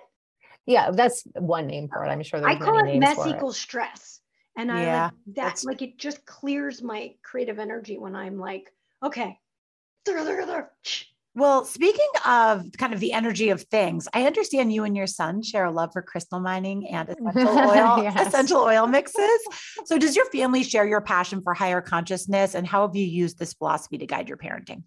yeah 0.65 0.91
that's 0.91 1.23
one 1.35 1.67
name 1.67 1.87
for 1.87 2.03
it 2.05 2.09
i'm 2.09 2.23
sure 2.23 2.39
there's 2.39 2.55
I 2.55 2.59
call 2.59 2.83
many 2.83 2.97
it 2.97 2.99
mess 2.99 3.17
it. 3.25 3.35
equals 3.35 3.57
stress. 3.57 4.19
And 4.55 4.71
I 4.71 4.83
Yeah, 4.83 5.03
like 5.05 5.11
that 5.27 5.33
that's- 5.35 5.63
like 5.63 5.81
it 5.81 5.97
just 5.97 6.25
clears 6.25 6.83
my 6.83 7.15
creative 7.23 7.57
energy 7.57 7.97
when 7.97 8.15
I'm 8.15 8.37
like, 8.37 8.71
okay. 9.01 9.39
Well, 11.35 11.65
speaking 11.65 12.07
of 12.27 12.65
kind 12.77 12.93
of 12.93 12.99
the 12.99 13.13
energy 13.13 13.49
of 13.49 13.63
things, 13.63 14.07
I 14.13 14.27
understand 14.27 14.71
you 14.71 14.83
and 14.83 14.95
your 14.95 15.07
son 15.07 15.41
share 15.41 15.65
a 15.65 15.71
love 15.71 15.89
for 15.91 16.03
crystal 16.03 16.39
mining 16.39 16.87
and 16.89 17.09
essential 17.27 17.57
oil, 17.57 18.03
Yes. 18.03 18.27
essential 18.27 18.61
oil 18.61 18.85
mixes. 18.85 19.39
So, 19.85 19.97
does 19.97 20.15
your 20.15 20.25
family 20.25 20.61
share 20.61 20.85
your 20.85 21.01
passion 21.01 21.41
for 21.41 21.55
higher 21.55 21.81
consciousness, 21.81 22.53
and 22.53 22.67
how 22.67 22.85
have 22.85 22.95
you 22.95 23.05
used 23.07 23.39
this 23.39 23.53
philosophy 23.53 23.97
to 23.97 24.05
guide 24.05 24.27
your 24.29 24.37
parenting? 24.37 24.83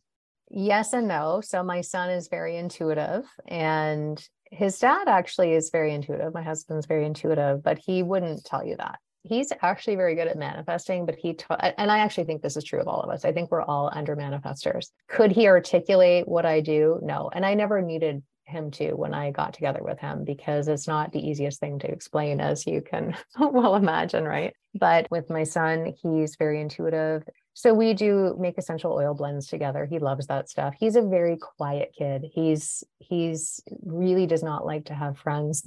Yes 0.49 0.93
and 0.93 1.09
no. 1.09 1.41
So 1.41 1.65
my 1.65 1.81
son 1.81 2.11
is 2.11 2.29
very 2.29 2.57
intuitive 2.57 3.25
and 3.49 4.25
his 4.51 4.79
dad 4.79 5.09
actually 5.09 5.53
is 5.53 5.71
very 5.71 5.93
intuitive. 5.95 6.35
My 6.35 6.43
husband's 6.43 6.87
very 6.87 7.05
intuitive, 7.05 7.63
but 7.63 7.79
he 7.79 8.03
wouldn't 8.03 8.45
tell 8.45 8.65
you 8.65 8.77
that. 8.77 8.99
He's 9.23 9.53
actually 9.61 9.97
very 9.97 10.15
good 10.15 10.29
at 10.29 10.39
manifesting, 10.39 11.05
but 11.05 11.17
he, 11.17 11.37
and 11.61 11.91
I 11.91 11.99
actually 11.99 12.25
think 12.25 12.43
this 12.43 12.57
is 12.57 12.63
true 12.63 12.81
of 12.81 12.87
all 12.87 13.01
of 13.01 13.11
us. 13.11 13.25
I 13.25 13.33
think 13.33 13.51
we're 13.51 13.63
all 13.63 13.91
under 13.93 14.15
manifestors. 14.15 14.91
Could 15.09 15.33
he 15.33 15.49
articulate 15.49 16.29
what 16.29 16.47
I 16.47 16.61
do? 16.61 17.01
No. 17.03 17.29
And 17.33 17.45
I 17.45 17.55
never 17.55 17.83
needed 17.83 18.23
him 18.45 18.71
to 18.71 18.93
when 18.93 19.13
I 19.13 19.33
got 19.33 19.53
together 19.53 19.81
with 19.83 19.99
him 19.99 20.23
because 20.25 20.69
it's 20.69 20.87
not 20.87 21.13
the 21.13 21.27
easiest 21.27 21.59
thing 21.59 21.81
to 21.81 21.91
explain, 21.91 22.41
as 22.41 22.67
you 22.67 22.81
can 22.81 23.17
well 23.39 23.75
imagine, 23.75 24.25
right? 24.25 24.55
But 24.75 25.11
with 25.11 25.29
my 25.29 25.43
son, 25.43 25.95
he's 26.01 26.37
very 26.37 26.61
intuitive. 26.61 27.25
So 27.59 27.73
we 27.73 27.95
do 27.95 28.37
make 28.38 28.59
essential 28.59 28.92
oil 28.92 29.14
blends 29.14 29.47
together. 29.47 29.87
He 29.87 29.99
loves 29.99 30.27
that 30.27 30.51
stuff. 30.51 30.75
He's 30.79 30.95
a 30.95 31.01
very 31.01 31.38
quiet 31.38 31.95
kid. 31.97 32.27
He's 32.35 32.85
he's 32.99 33.62
really 33.83 34.27
does 34.27 34.42
not 34.42 34.66
like 34.66 34.85
to 34.85 34.95
have 34.95 35.16
friends. 35.16 35.66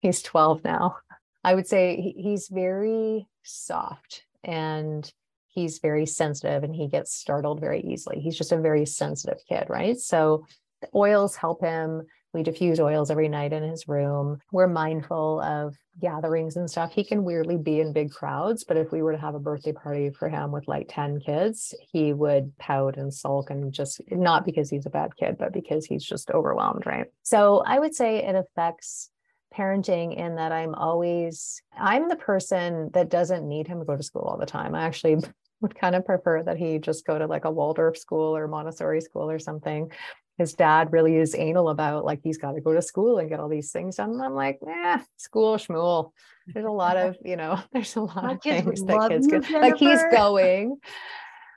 He's 0.00 0.22
12 0.22 0.64
now. 0.64 0.96
I 1.44 1.54
would 1.54 1.66
say 1.66 2.14
he's 2.16 2.48
very 2.48 3.28
soft 3.42 4.24
and 4.42 5.12
he's 5.48 5.80
very 5.80 6.06
sensitive 6.06 6.64
and 6.64 6.74
he 6.74 6.88
gets 6.88 7.12
startled 7.12 7.60
very 7.60 7.82
easily. 7.82 8.20
He's 8.20 8.38
just 8.38 8.52
a 8.52 8.58
very 8.58 8.86
sensitive 8.86 9.42
kid, 9.46 9.66
right? 9.68 9.98
So 9.98 10.46
the 10.80 10.88
oils 10.94 11.36
help 11.36 11.60
him. 11.60 12.06
We 12.34 12.42
diffuse 12.42 12.78
oils 12.78 13.10
every 13.10 13.28
night 13.28 13.52
in 13.52 13.62
his 13.62 13.88
room. 13.88 14.38
We're 14.52 14.66
mindful 14.66 15.40
of 15.40 15.76
gatherings 16.00 16.56
and 16.56 16.70
stuff. 16.70 16.92
He 16.92 17.02
can 17.02 17.24
weirdly 17.24 17.56
be 17.56 17.80
in 17.80 17.92
big 17.92 18.10
crowds, 18.10 18.64
but 18.64 18.76
if 18.76 18.92
we 18.92 19.02
were 19.02 19.12
to 19.12 19.18
have 19.18 19.34
a 19.34 19.40
birthday 19.40 19.72
party 19.72 20.10
for 20.10 20.28
him 20.28 20.52
with 20.52 20.68
like 20.68 20.86
10 20.88 21.20
kids, 21.20 21.74
he 21.92 22.12
would 22.12 22.56
pout 22.58 22.96
and 22.96 23.12
sulk 23.12 23.50
and 23.50 23.72
just 23.72 24.00
not 24.10 24.44
because 24.44 24.68
he's 24.68 24.86
a 24.86 24.90
bad 24.90 25.16
kid, 25.16 25.36
but 25.38 25.52
because 25.52 25.86
he's 25.86 26.04
just 26.04 26.30
overwhelmed, 26.30 26.84
right? 26.86 27.06
So 27.22 27.62
I 27.66 27.78
would 27.78 27.94
say 27.94 28.18
it 28.18 28.34
affects 28.34 29.10
parenting 29.56 30.16
in 30.16 30.36
that 30.36 30.52
I'm 30.52 30.74
always 30.74 31.62
I'm 31.78 32.08
the 32.08 32.16
person 32.16 32.90
that 32.92 33.08
doesn't 33.08 33.48
need 33.48 33.66
him 33.66 33.78
to 33.78 33.84
go 33.84 33.96
to 33.96 34.02
school 34.02 34.22
all 34.22 34.36
the 34.36 34.46
time. 34.46 34.74
I 34.74 34.84
actually 34.84 35.16
would 35.60 35.74
kind 35.74 35.96
of 35.96 36.04
prefer 36.04 36.42
that 36.42 36.58
he 36.58 36.78
just 36.78 37.06
go 37.06 37.18
to 37.18 37.26
like 37.26 37.44
a 37.44 37.50
Waldorf 37.50 37.96
school 37.96 38.36
or 38.36 38.46
Montessori 38.46 39.00
school 39.00 39.30
or 39.30 39.38
something 39.38 39.90
his 40.38 40.54
dad 40.54 40.92
really 40.92 41.16
is 41.16 41.34
anal 41.34 41.68
about 41.68 42.04
like 42.04 42.20
he's 42.22 42.38
got 42.38 42.52
to 42.52 42.60
go 42.60 42.72
to 42.72 42.80
school 42.80 43.18
and 43.18 43.28
get 43.28 43.40
all 43.40 43.48
these 43.48 43.72
things 43.72 43.96
done. 43.96 44.12
And 44.12 44.22
I'm 44.22 44.34
like, 44.34 44.60
eh, 44.66 45.00
school 45.16 45.56
schmool. 45.56 46.12
There's 46.46 46.64
a 46.64 46.70
lot 46.70 46.96
of, 46.96 47.16
you 47.24 47.36
know, 47.36 47.60
there's 47.72 47.96
a 47.96 48.02
lot 48.02 48.24
My 48.24 48.32
of 48.32 48.40
kids 48.40 48.64
things 48.64 48.82
that 48.84 49.10
kids 49.10 49.50
like 49.50 49.76
he's 49.76 50.00
going. 50.12 50.78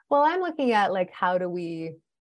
Well, 0.09 0.23
I'm 0.23 0.41
looking 0.41 0.71
at 0.71 0.91
like 0.91 1.11
how 1.13 1.37
do 1.37 1.47
we 1.47 1.93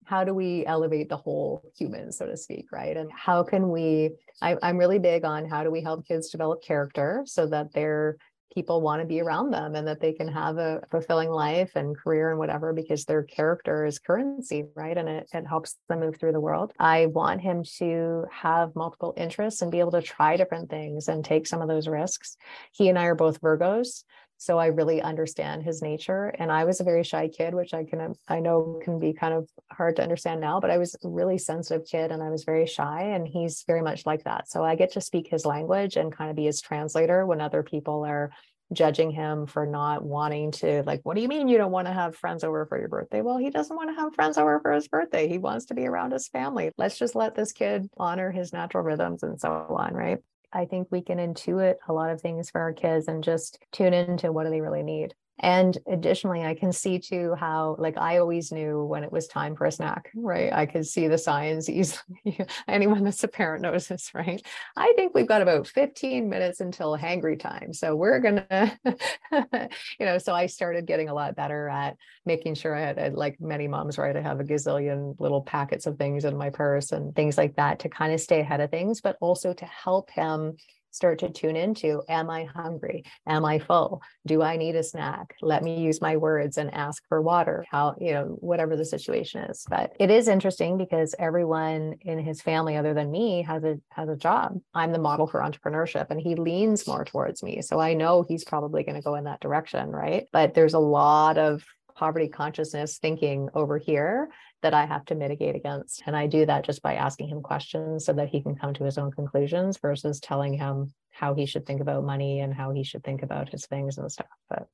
how 0.05 0.25
do 0.25 0.35
we 0.35 0.67
elevate 0.67 1.09
the 1.09 1.17
whole 1.17 1.63
human, 1.79 2.11
so 2.11 2.27
to 2.27 2.37
speak, 2.37 2.67
right? 2.73 2.97
And 2.97 3.11
how 3.13 3.45
can 3.45 3.71
we 3.71 4.11
I, 4.43 4.57
I'm 4.63 4.77
really 4.77 4.99
big 4.99 5.25
on 5.25 5.49
how 5.49 5.63
do 5.63 5.71
we 5.71 5.81
help 5.81 6.07
kids 6.07 6.29
develop 6.29 6.63
character 6.63 7.23
so 7.25 7.47
that 7.47 7.73
they're 7.73 8.17
people 8.55 8.81
want 8.81 9.01
to 9.01 9.07
be 9.07 9.21
around 9.21 9.51
them 9.51 9.75
and 9.75 9.87
that 9.87 10.01
they 10.01 10.13
can 10.13 10.29
have 10.29 10.59
a 10.59 10.83
fulfilling 10.91 11.31
life 11.31 11.73
and 11.75 11.97
career 11.97 12.31
and 12.31 12.39
whatever 12.39 12.73
because 12.73 13.05
their 13.05 13.23
character 13.23 13.85
is 13.85 13.99
currency 13.99 14.65
right? 14.75 14.97
And 14.97 15.09
it, 15.09 15.29
it 15.33 15.47
helps 15.47 15.77
them 15.89 16.01
move 16.01 16.19
through 16.19 16.33
the 16.33 16.41
world. 16.41 16.73
I 16.79 17.07
want 17.07 17.41
him 17.41 17.65
to 17.79 18.25
have 18.31 18.75
multiple 18.75 19.15
interests 19.17 19.63
and 19.63 19.71
be 19.71 19.81
able 19.81 19.93
to 19.93 20.03
try 20.03 20.37
different 20.37 20.71
things 20.71 21.09
and 21.09 21.25
take 21.25 21.47
some 21.47 21.63
of 21.63 21.69
those 21.69 21.89
risks. 21.89 22.37
He 22.73 22.89
and 22.89 22.99
i 22.99 23.05
are 23.05 23.15
both 23.15 23.41
virgos 23.41 24.05
so 24.43 24.59
i 24.59 24.67
really 24.67 25.01
understand 25.01 25.63
his 25.63 25.83
nature 25.83 26.35
and 26.39 26.51
i 26.51 26.65
was 26.65 26.81
a 26.81 26.85
very 26.85 27.05
shy 27.05 27.29
kid 27.29 27.55
which 27.55 27.73
i 27.75 27.85
can 27.85 28.15
i 28.29 28.41
know 28.41 28.81
can 28.83 28.99
be 28.99 29.13
kind 29.13 29.35
of 29.35 29.49
hard 29.71 29.97
to 29.97 30.03
understand 30.03 30.41
now 30.41 30.59
but 30.59 30.71
i 30.71 30.79
was 30.79 30.95
a 31.05 31.09
really 31.09 31.39
sensitive 31.39 31.87
kid 31.87 32.11
and 32.11 32.23
i 32.23 32.29
was 32.29 32.45
very 32.45 32.67
shy 32.67 33.03
and 33.03 33.27
he's 33.29 33.65
very 33.67 33.83
much 33.83 34.05
like 34.07 34.25
that. 34.25 34.49
So 34.49 34.65
i 34.65 34.75
get 34.75 34.93
to 34.93 35.01
speak 35.01 35.29
his 35.29 35.47
language 35.47 35.97
and 35.97 36.15
kind 36.15 36.31
of 36.31 36.37
be 36.37 36.47
his 36.47 36.61
translator 36.61 37.27
when 37.27 37.41
other 37.41 37.63
people 37.63 38.05
are 38.05 38.31
judging 38.73 39.11
him 39.11 39.47
for 39.47 39.67
not 39.67 40.03
wanting 40.03 40.51
to 40.51 40.83
like 40.87 41.01
what 41.03 41.15
do 41.15 41.21
you 41.21 41.29
mean 41.29 41.49
you 41.49 41.59
don't 41.59 41.73
want 41.73 41.87
to 41.87 41.93
have 41.93 42.17
friends 42.17 42.43
over 42.43 42.65
for 42.67 42.79
your 42.79 42.89
birthday? 42.89 43.21
Well 43.21 43.37
he 43.37 43.51
doesn't 43.51 43.77
want 43.77 43.91
to 43.91 44.01
have 44.01 44.15
friends 44.15 44.39
over 44.39 44.61
for 44.61 44.73
his 44.73 44.89
birthday. 44.89 45.29
He 45.29 45.39
wants 45.39 45.67
to 45.67 45.75
be 45.75 45.87
around 45.87 46.13
his 46.13 46.29
family. 46.29 46.71
Let's 46.79 46.99
just 46.99 47.15
let 47.15 47.35
this 47.35 47.53
kid 47.53 47.91
honor 47.97 48.31
his 48.31 48.53
natural 48.53 48.83
rhythms 48.83 49.23
and 49.23 49.39
so 49.39 49.51
on 49.51 49.95
right 49.95 50.19
i 50.53 50.65
think 50.65 50.89
we 50.91 51.03
can 51.03 51.19
intuit 51.19 51.75
a 51.89 51.93
lot 51.93 52.11
of 52.11 52.21
things 52.21 52.51
for 52.51 52.61
our 52.61 52.73
kids 52.73 53.09
and 53.09 53.25
just 53.25 53.59
tune 53.73 53.95
into 53.95 54.33
what 54.33 54.45
do 54.45 54.51
they 54.51 54.61
really 54.61 54.83
need 54.83 55.15
and 55.43 55.77
additionally, 55.89 56.45
I 56.45 56.55
can 56.55 56.73
see 56.73 57.01
too 57.01 57.35
how, 57.35 57.75
like, 57.81 57.99
I 57.99 58.19
always 58.19 58.53
knew 58.53 58.85
when 58.85 59.03
it 59.03 59.11
was 59.11 59.27
time 59.27 59.57
for 59.57 59.65
a 59.65 59.73
snack, 59.73 60.11
right? 60.15 60.53
I 60.53 60.67
could 60.67 60.87
see 60.87 61.09
the 61.09 61.19
signs 61.19 61.69
easily. 61.71 62.39
Anyone 62.69 63.03
that's 63.03 63.25
a 63.25 63.29
parent 63.29 63.63
knows 63.63 63.89
this, 63.89 64.13
right? 64.15 64.41
I 64.77 64.93
think 64.95 65.15
we've 65.15 65.27
got 65.27 65.43
about 65.43 65.67
15 65.67 66.29
minutes 66.29 66.61
until 66.61 66.97
hangry 66.97 67.39
time. 67.39 67.73
So 67.73 67.97
we're 67.97 68.21
going 68.21 68.37
to, 68.51 69.69
you 69.99 70.07
know, 70.07 70.19
so 70.19 70.33
I 70.33 70.47
started 70.47 70.87
getting 70.87 71.09
a 71.09 71.15
lot 71.15 71.35
better 71.35 71.69
at 71.69 71.97
making 72.25 72.55
sure 72.55 72.77
I 72.77 72.81
had, 72.81 72.99
uh, 73.01 73.11
like 73.13 73.41
many 73.41 73.67
moms, 73.67 73.99
right? 73.99 74.17
I 74.17 74.23
have 74.23 74.39
a 74.39 74.45
gazillion 74.45 75.19
little 75.19 75.43
packets 75.43 75.87
of 75.87 75.99
things 75.99 76.25
in 76.25 76.37
my 76.37 76.51
purse 76.51 76.93
and 76.93 77.17
things 77.17 77.37
like 77.37 77.57
that 77.57 77.81
to 77.81 77.89
kind 77.89 78.13
of 78.13 78.21
stay 78.21 78.41
ahead 78.41 78.61
of 78.61 78.71
things, 78.71 79.01
but 79.01 79.17
also 79.21 79.53
to 79.53 79.65
help 79.65 80.09
him 80.11 80.57
start 80.93 81.19
to 81.21 81.31
tune 81.31 81.57
into 81.57 82.03
am 82.09 82.31
I 82.31 82.45
hungry? 82.45 83.05
Am 83.27 83.45
I 83.45 83.59
full? 83.59 84.03
Do 84.27 84.43
I 84.43 84.57
need 84.57 84.77
a 84.77 84.83
snack? 84.83 85.35
Let 85.43 85.63
me 85.63 85.81
use 85.81 86.01
my 86.01 86.17
words 86.17 86.59
and 86.59 86.73
ask 86.73 87.03
for 87.09 87.21
water. 87.21 87.65
How, 87.71 87.97
you 88.01 88.13
know, 88.13 88.37
whatever 88.41 88.77
the 88.77 88.85
situation 88.85 89.43
is. 89.45 89.65
But 89.69 89.93
it 89.99 90.11
is 90.11 90.29
interesting 90.29 90.79
because 90.79 91.15
everyone 91.19 91.97
in 92.03 92.19
his 92.19 92.41
family, 92.41 92.77
other 92.77 92.95
than 92.95 93.11
me, 93.11 93.43
has 93.43 93.65
a 93.65 93.79
has 93.91 94.09
a 94.09 94.17
job. 94.17 94.61
I'm 94.75 94.93
the 94.93 94.99
model 94.99 95.27
for 95.27 95.41
entrepreneurship 95.41 96.07
and 96.11 96.21
he 96.21 96.35
leans 96.35 96.87
more 96.87 97.05
towards 97.05 97.43
me. 97.43 97.63
So 97.63 97.81
I 97.81 97.95
know 97.95 98.25
he's 98.27 98.45
probably 98.45 98.85
going 98.85 98.97
to 98.97 99.03
go 99.03 99.15
in 99.15 99.25
that 99.25 99.41
direction, 99.41 99.91
right? 99.91 100.27
But 100.33 100.55
there's 100.55 100.75
a 100.75 100.79
lot 100.79 101.39
of 101.39 101.65
poverty 101.95 102.29
consciousness 102.29 102.99
thinking 102.99 103.49
over 103.55 103.79
here 103.79 104.29
that 104.63 104.75
I 104.75 104.87
have 104.87 105.05
to 105.07 105.15
mitigate 105.15 105.57
against. 105.57 106.03
And 106.07 106.17
I 106.17 106.27
do 106.27 106.47
that 106.47 106.65
just 106.65 106.83
by 106.83 106.95
asking 106.95 107.29
him 107.29 107.43
questions 107.43 108.05
so 108.05 108.13
that 108.15 108.29
he 108.29 108.41
can 108.41 108.55
come 108.55 108.73
to 108.75 108.85
his 108.85 108.97
own 108.97 109.11
conclusions 109.11 109.79
versus 109.79 110.21
telling 110.21 110.55
him 110.55 110.93
how 111.11 111.35
he 111.35 111.47
should 111.47 111.67
think 111.67 111.81
about 111.81 112.05
money 112.05 112.41
and 112.41 112.55
how 112.55 112.73
he 112.73 112.85
should 112.85 113.05
think 113.05 113.23
about 113.23 113.49
his 113.49 113.67
things 113.67 113.99
and 113.99 114.11
stuff. 114.11 114.27
But 114.49 114.69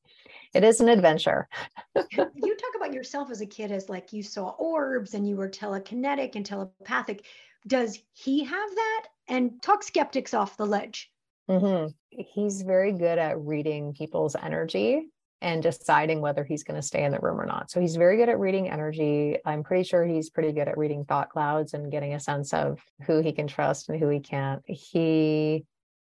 it 0.55 0.63
is 0.63 0.81
an 0.81 0.89
adventure. 0.89 1.49
you 1.97 2.07
talk 2.17 2.75
about 2.77 2.93
yourself 2.95 3.31
as 3.31 3.41
a 3.41 3.47
kid 3.47 3.73
as 3.73 3.89
like 3.89 4.13
you 4.13 4.23
saw 4.23 4.51
orbs 4.59 5.15
and 5.15 5.29
you 5.29 5.37
were 5.37 5.49
telekinetic 5.49 6.37
and 6.37 6.47
telepathic. 6.47 7.25
Does 7.67 7.99
he 8.13 8.45
have 8.45 8.75
that? 8.75 9.07
And 9.27 9.61
talk 9.61 9.83
skeptics 9.83 10.33
off 10.33 10.57
the 10.57 10.67
ledge. 10.67 11.11
Mm-hmm. 11.51 11.89
He's 12.11 12.63
very 12.63 12.93
good 12.93 13.19
at 13.19 13.39
reading 13.41 13.95
people's 13.95 14.37
energy 14.37 15.09
and 15.41 15.63
deciding 15.63 16.21
whether 16.21 16.45
he's 16.45 16.65
going 16.65 16.81
to 16.81 16.87
stay 16.87 17.05
in 17.05 17.13
the 17.13 17.21
room 17.21 17.41
or 17.41 17.47
not. 17.47 17.71
So 17.71 17.81
he's 17.81 17.97
very 17.97 18.17
good 18.17 18.29
at 18.29 18.41
reading 18.41 18.69
energy. 18.69 19.39
I'm 19.45 19.63
pretty 19.63 19.85
sure 19.85 20.05
he's 20.05 20.31
pretty 20.31 20.53
good 20.53 20.69
at 20.69 20.77
reading 20.77 21.05
thought 21.05 21.31
clouds 21.31 21.75
and 21.75 21.93
getting 21.93 22.15
a 22.15 22.21
sense 22.21 22.53
of 22.53 22.81
who 23.07 23.21
he 23.21 23.33
can 23.33 23.47
trust 23.47 23.89
and 23.89 24.01
who 24.01 24.09
he 24.09 24.21
can't. 24.21 24.63
He 24.67 25.65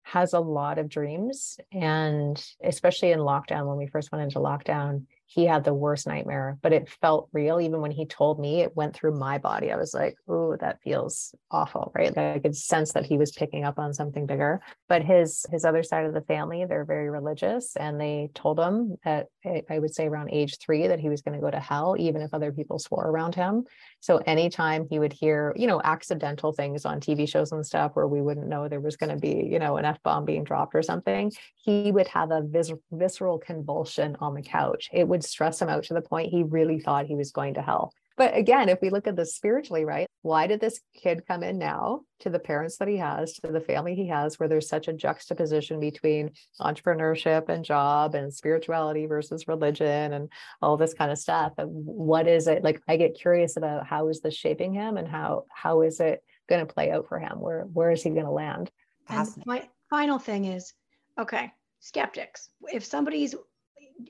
has 0.03 0.33
a 0.33 0.39
lot 0.39 0.77
of 0.77 0.89
dreams. 0.89 1.57
And 1.71 2.43
especially 2.61 3.11
in 3.11 3.19
lockdown, 3.19 3.67
when 3.67 3.77
we 3.77 3.87
first 3.87 4.11
went 4.11 4.23
into 4.23 4.39
lockdown, 4.39 5.05
he 5.25 5.45
had 5.45 5.63
the 5.63 5.73
worst 5.73 6.05
nightmare, 6.05 6.57
but 6.61 6.73
it 6.73 6.89
felt 7.01 7.29
real. 7.33 7.59
Even 7.59 7.81
when 7.81 7.91
he 7.91 8.05
told 8.05 8.39
me, 8.39 8.61
it 8.61 8.75
went 8.75 8.95
through 8.95 9.17
my 9.17 9.37
body. 9.37 9.71
I 9.71 9.77
was 9.77 9.93
like, 9.93 10.15
oh, 10.27 10.55
that 10.57 10.81
feels 10.83 11.33
awful, 11.49 11.91
right? 11.95 12.15
Like 12.15 12.35
I 12.35 12.39
could 12.39 12.55
sense 12.55 12.93
that 12.93 13.05
he 13.05 13.17
was 13.17 13.31
picking 13.31 13.63
up 13.63 13.79
on 13.79 13.93
something 13.93 14.25
bigger. 14.25 14.61
But 14.89 15.03
his 15.03 15.45
his 15.51 15.65
other 15.65 15.83
side 15.83 16.05
of 16.05 16.13
the 16.13 16.21
family, 16.21 16.65
they're 16.65 16.85
very 16.85 17.09
religious, 17.09 17.75
and 17.75 17.99
they 17.99 18.29
told 18.33 18.59
him 18.59 18.97
at 19.03 19.27
I 19.69 19.79
would 19.79 19.93
say 19.93 20.07
around 20.07 20.29
age 20.31 20.57
three 20.59 20.87
that 20.87 20.99
he 20.99 21.09
was 21.09 21.21
going 21.21 21.37
to 21.37 21.43
go 21.43 21.51
to 21.51 21.59
hell, 21.59 21.95
even 21.97 22.21
if 22.21 22.33
other 22.33 22.51
people 22.51 22.79
swore 22.79 23.07
around 23.07 23.35
him. 23.35 23.65
So 24.03 24.17
anytime 24.17 24.85
he 24.89 24.99
would 24.99 25.13
hear, 25.13 25.53
you 25.55 25.65
know, 25.65 25.79
accidental 25.81 26.51
things 26.51 26.83
on 26.83 26.99
TV 26.99 27.25
shows 27.25 27.53
and 27.53 27.65
stuff 27.65 27.91
where 27.93 28.05
we 28.05 28.21
wouldn't 28.21 28.49
know 28.49 28.67
there 28.67 28.81
was 28.81 28.97
going 28.97 29.11
to 29.11 29.15
be, 29.15 29.47
you 29.49 29.59
know, 29.59 29.77
an 29.77 29.85
F 29.85 30.03
bomb 30.03 30.25
being 30.25 30.43
dropped 30.43 30.75
or 30.75 30.81
something, 30.81 31.31
he 31.55 31.89
would 31.89 32.09
have 32.09 32.29
a 32.29 32.41
vis- 32.41 32.73
visceral 32.91 33.39
convulsion 33.39 34.17
on 34.19 34.33
the 34.33 34.41
couch. 34.41 34.89
It 34.91 35.07
would 35.07 35.23
stress 35.23 35.61
him 35.61 35.69
out 35.69 35.85
to 35.85 35.93
the 35.93 36.01
point 36.01 36.31
he 36.31 36.43
really 36.43 36.81
thought 36.81 37.05
he 37.05 37.15
was 37.15 37.31
going 37.31 37.53
to 37.53 37.61
hell. 37.61 37.93
But 38.15 38.37
again, 38.37 38.69
if 38.69 38.79
we 38.81 38.89
look 38.89 39.07
at 39.07 39.15
this 39.15 39.35
spiritually, 39.35 39.85
right? 39.85 40.07
Why 40.21 40.47
did 40.47 40.61
this 40.61 40.79
kid 40.95 41.23
come 41.27 41.43
in 41.43 41.57
now 41.57 42.01
to 42.19 42.29
the 42.29 42.39
parents 42.39 42.77
that 42.77 42.87
he 42.87 42.97
has, 42.97 43.33
to 43.43 43.51
the 43.51 43.59
family 43.59 43.95
he 43.95 44.07
has, 44.07 44.39
where 44.39 44.47
there's 44.47 44.69
such 44.69 44.87
a 44.87 44.93
juxtaposition 44.93 45.79
between 45.79 46.31
entrepreneurship 46.61 47.49
and 47.49 47.65
job 47.65 48.15
and 48.15 48.33
spirituality 48.33 49.05
versus 49.07 49.47
religion 49.47 50.13
and 50.13 50.31
all 50.61 50.77
this 50.77 50.93
kind 50.93 51.11
of 51.11 51.17
stuff? 51.17 51.53
And 51.57 51.69
what 51.71 52.27
is 52.27 52.47
it 52.47 52.63
like? 52.63 52.81
I 52.87 52.97
get 52.97 53.19
curious 53.19 53.57
about 53.57 53.87
how 53.87 54.09
is 54.09 54.21
this 54.21 54.35
shaping 54.35 54.73
him 54.73 54.97
and 54.97 55.07
how 55.07 55.45
how 55.49 55.81
is 55.81 55.99
it 55.99 56.23
going 56.47 56.65
to 56.65 56.73
play 56.73 56.91
out 56.91 57.07
for 57.09 57.19
him? 57.19 57.39
Where 57.39 57.61
where 57.61 57.91
is 57.91 58.03
he 58.03 58.11
going 58.11 58.25
to 58.25 58.31
land? 58.31 58.69
And 59.09 59.27
my 59.45 59.67
final 59.89 60.19
thing 60.19 60.45
is, 60.45 60.73
okay, 61.19 61.51
skeptics. 61.79 62.49
If 62.71 62.85
somebody's 62.85 63.35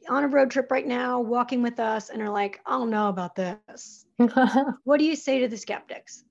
on 0.10 0.24
a 0.24 0.28
road 0.28 0.52
trip 0.52 0.72
right 0.72 0.86
now, 0.86 1.20
walking 1.20 1.62
with 1.62 1.80
us, 1.80 2.10
and 2.10 2.22
are 2.22 2.30
like, 2.30 2.60
I 2.66 2.72
don't 2.72 2.90
know 2.90 3.10
about 3.10 3.36
this. 3.36 4.06
what 4.84 4.98
do 4.98 5.06
you 5.06 5.16
say 5.16 5.40
to 5.40 5.48
the 5.48 5.58
skeptics? 5.58 6.24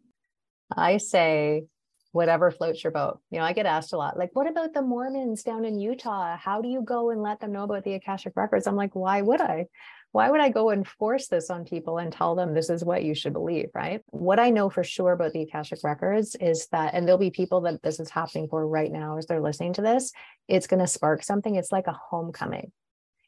I 0.76 0.96
say, 0.98 1.64
whatever 2.12 2.50
floats 2.50 2.84
your 2.84 2.90
boat. 2.90 3.20
You 3.30 3.38
know, 3.38 3.44
I 3.44 3.52
get 3.52 3.66
asked 3.66 3.92
a 3.92 3.96
lot, 3.96 4.18
like, 4.18 4.30
what 4.34 4.46
about 4.46 4.74
the 4.74 4.82
Mormons 4.82 5.42
down 5.42 5.64
in 5.64 5.78
Utah? 5.78 6.36
How 6.36 6.60
do 6.60 6.68
you 6.68 6.82
go 6.82 7.10
and 7.10 7.22
let 7.22 7.40
them 7.40 7.52
know 7.52 7.64
about 7.64 7.84
the 7.84 7.94
Akashic 7.94 8.34
Records? 8.36 8.66
I'm 8.66 8.76
like, 8.76 8.94
why 8.94 9.22
would 9.22 9.40
I? 9.40 9.66
Why 10.12 10.30
would 10.30 10.42
I 10.42 10.50
go 10.50 10.68
and 10.68 10.86
force 10.86 11.28
this 11.28 11.48
on 11.48 11.64
people 11.64 11.96
and 11.96 12.12
tell 12.12 12.34
them 12.34 12.52
this 12.52 12.68
is 12.68 12.84
what 12.84 13.02
you 13.02 13.14
should 13.14 13.32
believe, 13.32 13.70
right? 13.74 14.02
What 14.08 14.38
I 14.38 14.50
know 14.50 14.68
for 14.68 14.84
sure 14.84 15.12
about 15.12 15.32
the 15.32 15.42
Akashic 15.42 15.78
Records 15.82 16.36
is 16.38 16.66
that, 16.66 16.92
and 16.92 17.08
there'll 17.08 17.18
be 17.18 17.30
people 17.30 17.62
that 17.62 17.82
this 17.82 17.98
is 17.98 18.10
happening 18.10 18.46
for 18.46 18.66
right 18.66 18.92
now 18.92 19.16
as 19.16 19.24
they're 19.24 19.40
listening 19.40 19.72
to 19.74 19.82
this, 19.82 20.12
it's 20.48 20.66
going 20.66 20.80
to 20.80 20.86
spark 20.86 21.22
something. 21.22 21.56
It's 21.56 21.72
like 21.72 21.86
a 21.86 21.98
homecoming 22.10 22.72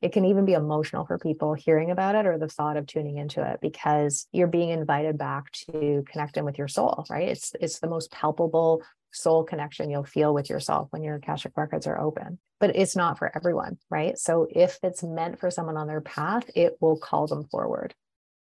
it 0.04 0.12
can 0.12 0.26
even 0.26 0.44
be 0.44 0.52
emotional 0.52 1.06
for 1.06 1.18
people 1.18 1.54
hearing 1.54 1.90
about 1.90 2.14
it 2.14 2.26
or 2.26 2.36
the 2.36 2.46
thought 2.46 2.76
of 2.76 2.86
tuning 2.86 3.16
into 3.16 3.42
it 3.42 3.58
because 3.62 4.28
you're 4.32 4.46
being 4.46 4.68
invited 4.68 5.16
back 5.16 5.50
to 5.50 6.04
connect 6.12 6.36
in 6.36 6.44
with 6.44 6.58
your 6.58 6.68
soul 6.68 7.06
right? 7.08 7.28
It's 7.30 7.52
it's 7.58 7.78
the 7.78 7.88
most 7.88 8.12
palpable 8.12 8.82
soul 9.12 9.44
connection 9.44 9.88
you'll 9.88 10.04
feel 10.04 10.34
with 10.34 10.50
yourself 10.50 10.88
when 10.90 11.02
your 11.02 11.14
akashic 11.14 11.56
records 11.56 11.86
are 11.86 11.98
open 11.98 12.38
but 12.60 12.76
it's 12.76 12.94
not 12.94 13.18
for 13.18 13.34
everyone 13.34 13.78
right? 13.88 14.18
So 14.18 14.46
if 14.50 14.78
it's 14.82 15.02
meant 15.02 15.40
for 15.40 15.50
someone 15.50 15.78
on 15.78 15.86
their 15.86 16.02
path 16.02 16.50
it 16.54 16.76
will 16.82 16.98
call 16.98 17.26
them 17.26 17.44
forward. 17.44 17.94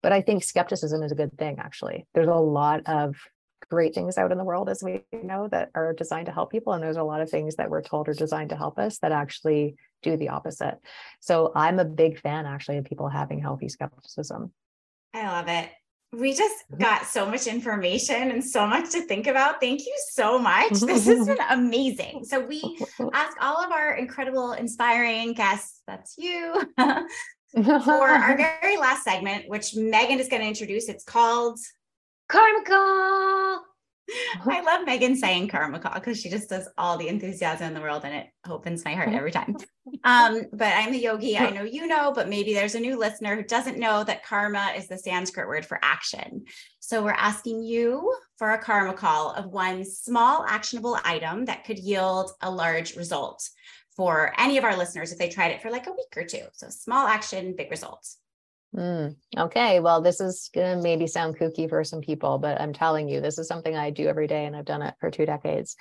But 0.03 0.11
i 0.11 0.21
think 0.21 0.43
skepticism 0.43 1.05
is 1.05 1.13
a 1.13 1.21
good 1.23 1.39
thing 1.39 1.61
actually. 1.61 2.07
There's 2.13 2.27
a 2.27 2.35
lot 2.35 2.83
of 2.87 3.15
great 3.69 3.95
things 3.95 4.19
out 4.19 4.33
in 4.33 4.39
the 4.39 4.45
world 4.45 4.69
as 4.69 4.83
we 4.83 5.03
know 5.23 5.49
that 5.49 5.71
are 5.75 5.93
designed 5.93 6.27
to 6.27 6.33
help 6.33 6.51
people 6.51 6.73
and 6.73 6.83
there's 6.83 6.97
a 6.97 7.03
lot 7.03 7.21
of 7.21 7.31
things 7.31 7.57
that 7.57 7.71
we're 7.71 7.83
told 7.83 8.09
are 8.09 8.15
designed 8.15 8.51
to 8.51 8.57
help 8.57 8.79
us 8.79 8.99
that 8.99 9.13
actually 9.13 9.75
do 10.03 10.17
the 10.17 10.29
opposite 10.29 10.79
so 11.21 11.53
i'm 11.55 11.79
a 11.79 11.85
big 11.85 12.19
fan 12.21 12.47
actually 12.47 12.79
of 12.79 12.85
people 12.85 13.09
having 13.09 13.41
healthy 13.41 13.69
skepticism 13.69 14.53
i 15.15 15.27
love 15.27 15.49
it 15.49 15.71
we 16.13 16.35
just 16.35 16.69
mm-hmm. 16.71 16.83
got 16.83 17.07
so 17.07 17.27
much 17.27 17.47
information 17.47 18.31
and 18.31 18.45
so 18.45 18.67
much 18.67 18.91
to 18.91 19.03
think 19.03 19.27
about. 19.27 19.61
Thank 19.61 19.81
you 19.81 19.95
so 20.11 20.39
much. 20.39 20.73
This 20.93 21.07
has 21.07 21.27
been 21.27 21.39
amazing. 21.51 22.25
So, 22.25 22.41
we 22.41 22.61
ask 23.13 23.37
all 23.41 23.65
of 23.65 23.73
our 23.73 23.95
incredible, 23.95 24.53
inspiring 24.53 25.33
guests 25.33 25.81
that's 25.87 26.17
you 26.19 26.55
for 27.55 28.09
our 28.09 28.37
very 28.37 28.77
last 28.77 29.05
segment, 29.05 29.49
which 29.49 29.75
Megan 29.75 30.21
is 30.21 30.29
going 30.29 30.43
to 30.43 30.49
introduce. 30.49 30.89
It's 30.89 31.05
called 31.05 31.59
Karma 32.33 32.65
Call. 32.65 33.65
I 34.47 34.63
love 34.63 34.87
Megan 34.87 35.17
saying 35.17 35.49
karma 35.49 35.79
call 35.79 35.95
because 35.95 36.19
she 36.19 36.31
just 36.31 36.49
does 36.49 36.67
all 36.79 36.97
the 36.97 37.09
enthusiasm 37.09 37.67
in 37.69 37.75
the 37.75 37.81
world 37.81 38.05
and 38.07 38.15
it 38.15 38.29
opens 38.49 38.87
my 38.87 38.95
heart 38.95 39.11
every 39.11 39.31
time. 39.31 39.57
Um, 40.05 40.47
but 40.53 40.73
I'm 40.75 40.95
a 40.95 40.97
yogi. 40.97 41.37
I 41.39 41.51
know 41.51 41.63
you 41.63 41.87
know, 41.87 42.13
but 42.13 42.29
maybe 42.29 42.55
there's 42.55 42.75
a 42.75 42.81
new 42.81 42.99
listener 42.99 43.37
who 43.37 43.45
doesn't 43.45 43.79
know 43.79 44.03
that 44.03 44.25
karma 44.25 44.73
is 44.77 44.89
the 44.89 44.99
Sanskrit 44.99 45.47
word 45.47 45.65
for 45.65 45.79
action. 45.83 46.45
So 46.81 47.05
we're 47.05 47.13
asking 47.13 47.63
you 47.63 48.13
for 48.37 48.53
a 48.53 48.63
karma 48.63 48.95
call 48.95 49.33
of 49.33 49.47
one 49.47 49.85
small 49.85 50.45
actionable 50.49 50.99
item 51.05 51.45
that 51.45 51.65
could 51.65 51.79
yield 51.79 52.33
a 52.41 52.51
large 52.51 52.97
result 52.97 53.49
for 53.97 54.33
any 54.39 54.59
of 54.59 54.65
our 54.65 54.77
listeners 54.77 55.13
if 55.13 55.19
they 55.19 55.29
tried 55.29 55.53
it 55.53 55.63
for 55.63 55.71
like 55.71 55.87
a 55.87 55.93
week 55.93 56.17
or 56.17 56.25
two. 56.25 56.47
So 56.53 56.69
small 56.69 57.07
action, 57.07 57.55
big 57.57 57.71
results. 57.71 58.19
Mm, 58.75 59.17
okay, 59.37 59.81
well, 59.81 60.01
this 60.01 60.19
is 60.19 60.49
going 60.55 60.79
to 60.79 60.83
maybe 60.83 61.07
sound 61.07 61.39
kooky 61.39 61.69
for 61.69 61.85
some 61.85 62.01
people, 62.01 62.39
but 62.39 62.59
I'm 62.59 62.73
telling 62.73 63.07
you, 63.07 63.21
this 63.21 63.39
is 63.39 63.47
something 63.47 63.77
I 63.77 63.91
do 63.91 64.09
every 64.09 64.27
day 64.27 64.47
and 64.47 64.57
I've 64.57 64.65
done 64.65 64.81
it 64.81 64.95
for 64.99 65.11
two 65.11 65.27
decades. 65.27 65.77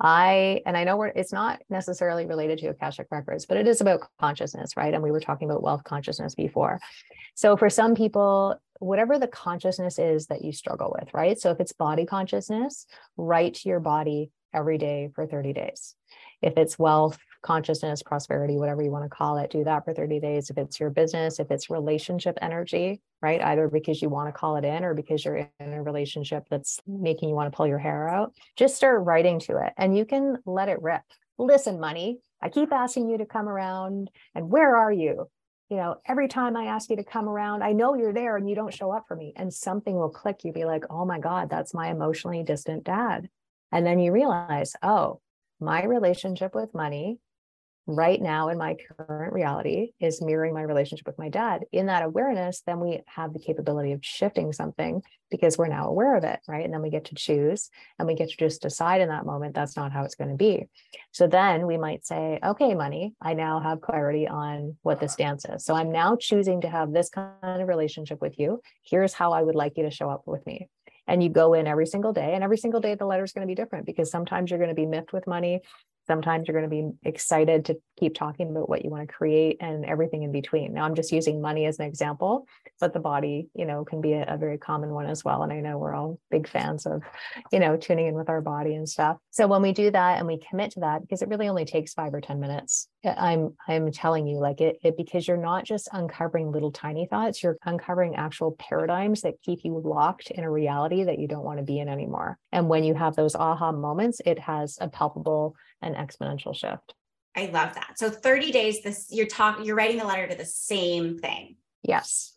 I, 0.00 0.62
and 0.64 0.74
I 0.74 0.84
know 0.84 0.96
we're, 0.96 1.08
it's 1.08 1.34
not 1.34 1.60
necessarily 1.68 2.24
related 2.24 2.58
to 2.60 2.68
Akashic 2.68 3.08
Records, 3.10 3.44
but 3.44 3.58
it 3.58 3.68
is 3.68 3.82
about 3.82 4.08
consciousness, 4.18 4.74
right? 4.74 4.94
And 4.94 5.02
we 5.02 5.10
were 5.10 5.20
talking 5.20 5.50
about 5.50 5.62
wealth 5.62 5.84
consciousness 5.84 6.34
before. 6.34 6.80
So 7.34 7.58
for 7.58 7.68
some 7.68 7.94
people, 7.94 8.58
whatever 8.78 9.18
the 9.18 9.28
consciousness 9.28 9.98
is 9.98 10.28
that 10.28 10.42
you 10.42 10.52
struggle 10.52 10.96
with, 10.98 11.12
right? 11.12 11.38
So 11.38 11.50
if 11.50 11.60
it's 11.60 11.72
body 11.72 12.06
consciousness, 12.06 12.86
write 13.18 13.54
to 13.56 13.68
your 13.68 13.80
body 13.80 14.30
every 14.54 14.78
day 14.78 15.10
for 15.14 15.26
30 15.26 15.52
days. 15.52 15.94
If 16.40 16.54
it's 16.56 16.78
wealth 16.78 17.18
consciousness, 17.42 18.02
prosperity, 18.02 18.56
whatever 18.56 18.82
you 18.82 18.90
want 18.90 19.04
to 19.04 19.08
call 19.08 19.38
it, 19.38 19.50
do 19.50 19.64
that 19.64 19.84
for 19.84 19.94
30 19.94 20.20
days. 20.20 20.50
If 20.50 20.58
it's 20.58 20.78
your 20.78 20.90
business, 20.90 21.40
if 21.40 21.50
it's 21.50 21.70
relationship 21.70 22.38
energy, 22.42 23.00
right? 23.22 23.40
Either 23.40 23.68
because 23.68 24.02
you 24.02 24.08
want 24.08 24.28
to 24.28 24.38
call 24.38 24.56
it 24.56 24.64
in 24.64 24.84
or 24.84 24.94
because 24.94 25.24
you're 25.24 25.48
in 25.58 25.72
a 25.72 25.82
relationship 25.82 26.44
that's 26.50 26.80
making 26.86 27.28
you 27.28 27.34
want 27.34 27.50
to 27.50 27.56
pull 27.56 27.66
your 27.66 27.78
hair 27.78 28.08
out, 28.08 28.34
just 28.56 28.76
start 28.76 29.04
writing 29.04 29.38
to 29.40 29.56
it 29.58 29.72
and 29.76 29.96
you 29.96 30.04
can 30.04 30.36
let 30.44 30.68
it 30.68 30.82
rip. 30.82 31.02
Listen, 31.38 31.80
money, 31.80 32.18
I 32.42 32.48
keep 32.48 32.72
asking 32.72 33.08
you 33.08 33.18
to 33.18 33.26
come 33.26 33.48
around 33.48 34.10
and 34.34 34.50
where 34.50 34.76
are 34.76 34.92
you? 34.92 35.28
You 35.70 35.76
know, 35.76 35.96
every 36.04 36.26
time 36.26 36.56
I 36.56 36.64
ask 36.64 36.90
you 36.90 36.96
to 36.96 37.04
come 37.04 37.28
around, 37.28 37.62
I 37.62 37.72
know 37.72 37.94
you're 37.94 38.12
there 38.12 38.36
and 38.36 38.48
you 38.48 38.56
don't 38.56 38.74
show 38.74 38.90
up 38.90 39.04
for 39.06 39.14
me. 39.14 39.32
And 39.36 39.54
something 39.54 39.94
will 39.94 40.10
click. 40.10 40.40
You'll 40.42 40.52
be 40.52 40.64
like, 40.64 40.84
oh 40.90 41.04
my 41.04 41.20
God, 41.20 41.48
that's 41.48 41.72
my 41.72 41.90
emotionally 41.90 42.42
distant 42.42 42.82
dad. 42.82 43.28
And 43.70 43.86
then 43.86 44.00
you 44.00 44.10
realize, 44.10 44.74
oh, 44.82 45.20
my 45.60 45.84
relationship 45.84 46.54
with 46.54 46.74
money 46.74 47.18
right 47.96 48.20
now 48.20 48.48
in 48.48 48.58
my 48.58 48.76
current 48.96 49.32
reality 49.32 49.92
is 50.00 50.22
mirroring 50.22 50.54
my 50.54 50.62
relationship 50.62 51.06
with 51.06 51.18
my 51.18 51.28
dad. 51.28 51.64
In 51.72 51.86
that 51.86 52.02
awareness, 52.02 52.62
then 52.66 52.80
we 52.80 53.00
have 53.06 53.32
the 53.32 53.38
capability 53.38 53.92
of 53.92 54.04
shifting 54.04 54.52
something 54.52 55.02
because 55.30 55.56
we're 55.56 55.68
now 55.68 55.88
aware 55.88 56.16
of 56.16 56.24
it, 56.24 56.40
right? 56.48 56.64
And 56.64 56.72
then 56.72 56.82
we 56.82 56.90
get 56.90 57.06
to 57.06 57.14
choose 57.14 57.70
and 57.98 58.08
we 58.08 58.14
get 58.14 58.30
to 58.30 58.36
just 58.36 58.62
decide 58.62 59.00
in 59.00 59.08
that 59.08 59.26
moment 59.26 59.54
that's 59.54 59.76
not 59.76 59.92
how 59.92 60.04
it's 60.04 60.14
going 60.14 60.30
to 60.30 60.36
be. 60.36 60.66
So 61.12 61.26
then 61.26 61.66
we 61.66 61.76
might 61.76 62.06
say, 62.06 62.38
okay, 62.44 62.74
money, 62.74 63.14
I 63.20 63.34
now 63.34 63.60
have 63.60 63.80
clarity 63.80 64.26
on 64.26 64.76
what 64.82 65.00
this 65.00 65.16
dance 65.16 65.44
is. 65.44 65.64
So 65.64 65.74
I'm 65.74 65.92
now 65.92 66.16
choosing 66.16 66.62
to 66.62 66.68
have 66.68 66.92
this 66.92 67.10
kind 67.10 67.62
of 67.62 67.68
relationship 67.68 68.20
with 68.20 68.38
you. 68.38 68.60
Here's 68.82 69.12
how 69.12 69.32
I 69.32 69.42
would 69.42 69.54
like 69.54 69.76
you 69.76 69.84
to 69.84 69.90
show 69.90 70.10
up 70.10 70.22
with 70.26 70.44
me 70.46 70.68
and 71.06 71.22
you 71.22 71.28
go 71.28 71.54
in 71.54 71.66
every 71.66 71.86
single 71.86 72.12
day 72.12 72.34
and 72.34 72.44
every 72.44 72.56
single 72.56 72.80
day 72.80 72.94
the 72.94 73.04
letter 73.04 73.24
is 73.24 73.32
going 73.32 73.46
to 73.46 73.50
be 73.50 73.54
different 73.54 73.84
because 73.84 74.10
sometimes 74.10 74.50
you're 74.50 74.58
going 74.60 74.70
to 74.70 74.74
be 74.74 74.86
miffed 74.86 75.12
with 75.12 75.26
money 75.26 75.60
sometimes 76.10 76.48
you're 76.48 76.58
going 76.60 76.68
to 76.68 76.76
be 76.82 77.08
excited 77.08 77.66
to 77.66 77.76
keep 77.96 78.16
talking 78.16 78.50
about 78.50 78.68
what 78.68 78.84
you 78.84 78.90
want 78.90 79.06
to 79.06 79.14
create 79.14 79.58
and 79.60 79.84
everything 79.84 80.24
in 80.24 80.32
between. 80.32 80.72
Now 80.74 80.84
i'm 80.84 80.96
just 80.96 81.12
using 81.12 81.40
money 81.40 81.66
as 81.66 81.78
an 81.78 81.86
example 81.86 82.46
but 82.80 82.92
the 82.92 82.98
body 82.98 83.48
you 83.54 83.64
know 83.64 83.84
can 83.84 84.00
be 84.00 84.12
a, 84.14 84.24
a, 84.26 84.36
very 84.36 84.58
common 84.58 84.90
one 84.90 85.06
as 85.06 85.24
well 85.24 85.42
and 85.42 85.52
i 85.52 85.60
know 85.60 85.76
we're 85.78 85.94
all 85.94 86.18
big 86.30 86.48
fans 86.48 86.86
of 86.86 87.02
you 87.52 87.60
know 87.60 87.76
tuning 87.76 88.06
in 88.08 88.14
with 88.14 88.28
our 88.28 88.40
body 88.40 88.74
and 88.74 88.88
stuff. 88.88 89.18
So 89.30 89.46
when 89.46 89.62
we 89.62 89.72
do 89.72 89.90
that 89.90 90.18
and 90.18 90.26
we 90.26 90.40
commit 90.48 90.72
to 90.72 90.80
that 90.80 91.02
because 91.02 91.22
it 91.22 91.28
really 91.28 91.48
only 91.48 91.64
takes 91.64 91.94
five 91.94 92.12
or 92.12 92.20
ten 92.20 92.40
minutes 92.40 92.88
i'm 93.04 93.54
i'm 93.66 93.90
telling 93.90 94.26
you 94.26 94.38
like 94.38 94.60
it, 94.60 94.76
it 94.82 94.96
because 94.96 95.26
you're 95.26 95.36
not 95.36 95.64
just 95.64 95.88
uncovering 95.92 96.52
little 96.52 96.70
tiny 96.70 97.06
thoughts 97.06 97.42
you're 97.42 97.56
uncovering 97.64 98.16
actual 98.16 98.52
paradigms 98.52 99.22
that 99.22 99.40
keep 99.42 99.60
you 99.64 99.80
locked 99.82 100.30
in 100.30 100.44
a 100.44 100.50
reality 100.50 101.04
that 101.04 101.18
you 101.18 101.26
don't 101.26 101.44
want 101.44 101.58
to 101.58 101.64
be 101.64 101.78
in 101.78 101.88
anymore 101.88 102.38
and 102.52 102.68
when 102.68 102.84
you 102.84 102.94
have 102.94 103.16
those 103.16 103.34
aha 103.34 103.72
moments 103.72 104.20
it 104.24 104.38
has 104.38 104.78
a 104.80 104.88
palpable 104.88 105.54
and 105.82 105.94
exponential 105.96 106.54
shift. 106.54 106.94
I 107.36 107.46
love 107.46 107.74
that. 107.74 107.92
So 107.96 108.10
30 108.10 108.50
days, 108.50 108.82
this 108.82 109.06
you're 109.10 109.26
talking, 109.26 109.64
you're 109.64 109.76
writing 109.76 109.98
the 109.98 110.04
letter 110.04 110.26
to 110.26 110.34
the 110.34 110.44
same 110.44 111.18
thing. 111.18 111.56
Yes. 111.82 112.36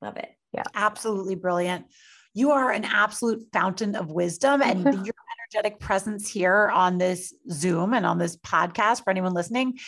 Love 0.00 0.16
it. 0.16 0.30
Yeah. 0.52 0.62
Absolutely 0.74 1.34
brilliant. 1.34 1.86
You 2.32 2.52
are 2.52 2.70
an 2.70 2.84
absolute 2.84 3.46
fountain 3.52 3.96
of 3.96 4.10
wisdom 4.10 4.62
and 4.62 4.84
your 5.06 5.14
energetic 5.54 5.80
presence 5.80 6.28
here 6.28 6.68
on 6.72 6.98
this 6.98 7.34
Zoom 7.50 7.94
and 7.94 8.06
on 8.06 8.18
this 8.18 8.36
podcast 8.36 9.04
for 9.04 9.10
anyone 9.10 9.34
listening 9.34 9.78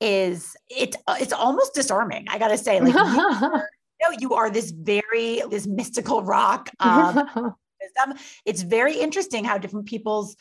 is 0.00 0.56
it 0.68 0.94
it's 1.20 1.32
almost 1.32 1.74
disarming. 1.74 2.26
I 2.28 2.38
got 2.38 2.48
to 2.48 2.58
say 2.58 2.80
like 2.80 2.92
you, 2.92 3.00
are, 3.00 3.68
you, 4.00 4.10
know, 4.10 4.16
you 4.18 4.34
are 4.34 4.50
this 4.50 4.70
very 4.70 5.42
this 5.50 5.66
mystical 5.66 6.22
rock 6.22 6.70
um, 6.80 7.54
wisdom. 7.86 8.18
It's 8.44 8.62
very 8.62 8.98
interesting 8.98 9.44
how 9.44 9.58
different 9.58 9.86
people's 9.86 10.36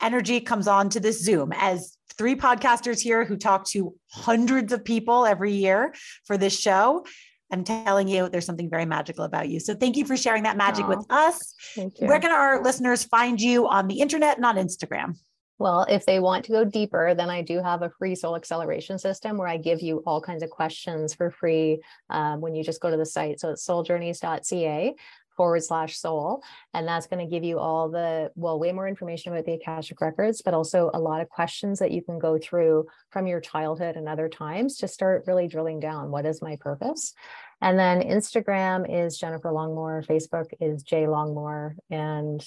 energy 0.00 0.40
comes 0.40 0.68
on 0.68 0.88
to 0.90 1.00
this 1.00 1.22
Zoom 1.22 1.52
as 1.54 1.96
three 2.18 2.34
podcasters 2.34 3.00
here 3.00 3.24
who 3.24 3.36
talk 3.36 3.66
to 3.66 3.94
hundreds 4.10 4.72
of 4.72 4.84
people 4.84 5.26
every 5.26 5.52
year 5.52 5.94
for 6.24 6.36
this 6.36 6.58
show. 6.58 7.04
I'm 7.52 7.62
telling 7.62 8.08
you, 8.08 8.28
there's 8.28 8.44
something 8.44 8.68
very 8.68 8.86
magical 8.86 9.24
about 9.24 9.48
you. 9.48 9.60
So 9.60 9.74
thank 9.74 9.96
you 9.96 10.04
for 10.04 10.16
sharing 10.16 10.42
that 10.42 10.56
magic 10.56 10.88
with 10.88 11.04
us. 11.10 11.54
Where 12.00 12.18
can 12.18 12.32
our 12.32 12.62
listeners 12.62 13.04
find 13.04 13.40
you 13.40 13.68
on 13.68 13.86
the 13.86 14.00
internet 14.00 14.36
and 14.36 14.44
on 14.44 14.56
Instagram? 14.56 15.16
Well, 15.58 15.86
if 15.88 16.04
they 16.04 16.20
want 16.20 16.44
to 16.46 16.52
go 16.52 16.64
deeper, 16.64 17.14
then 17.14 17.30
I 17.30 17.40
do 17.40 17.62
have 17.62 17.82
a 17.82 17.88
free 17.88 18.14
soul 18.14 18.36
acceleration 18.36 18.98
system 18.98 19.38
where 19.38 19.48
I 19.48 19.56
give 19.56 19.80
you 19.80 20.02
all 20.06 20.20
kinds 20.20 20.42
of 20.42 20.50
questions 20.50 21.14
for 21.14 21.30
free 21.30 21.80
um, 22.10 22.40
when 22.40 22.54
you 22.54 22.62
just 22.62 22.80
go 22.80 22.90
to 22.90 22.96
the 22.96 23.06
site. 23.06 23.40
So 23.40 23.50
it's 23.50 23.66
souljourneys.ca 23.66 24.94
forward 25.36 25.62
slash 25.62 25.98
soul. 25.98 26.42
And 26.74 26.86
that's 26.86 27.06
going 27.06 27.24
to 27.24 27.30
give 27.30 27.44
you 27.44 27.58
all 27.58 27.88
the, 27.88 28.30
well, 28.34 28.58
way 28.58 28.72
more 28.72 28.88
information 28.88 29.32
about 29.32 29.44
the 29.44 29.54
Akashic 29.54 30.00
Records, 30.00 30.42
but 30.42 30.54
also 30.54 30.90
a 30.94 31.00
lot 31.00 31.20
of 31.20 31.28
questions 31.28 31.78
that 31.78 31.92
you 31.92 32.02
can 32.02 32.18
go 32.18 32.38
through 32.38 32.86
from 33.10 33.26
your 33.26 33.40
childhood 33.40 33.96
and 33.96 34.08
other 34.08 34.28
times 34.28 34.78
to 34.78 34.88
start 34.88 35.24
really 35.26 35.48
drilling 35.48 35.80
down 35.80 36.10
what 36.10 36.26
is 36.26 36.42
my 36.42 36.56
purpose. 36.56 37.14
And 37.60 37.78
then 37.78 38.02
Instagram 38.02 38.86
is 38.88 39.18
Jennifer 39.18 39.50
Longmore, 39.50 40.06
Facebook 40.06 40.46
is 40.60 40.82
Jay 40.82 41.04
Longmore, 41.04 41.74
and 41.90 42.46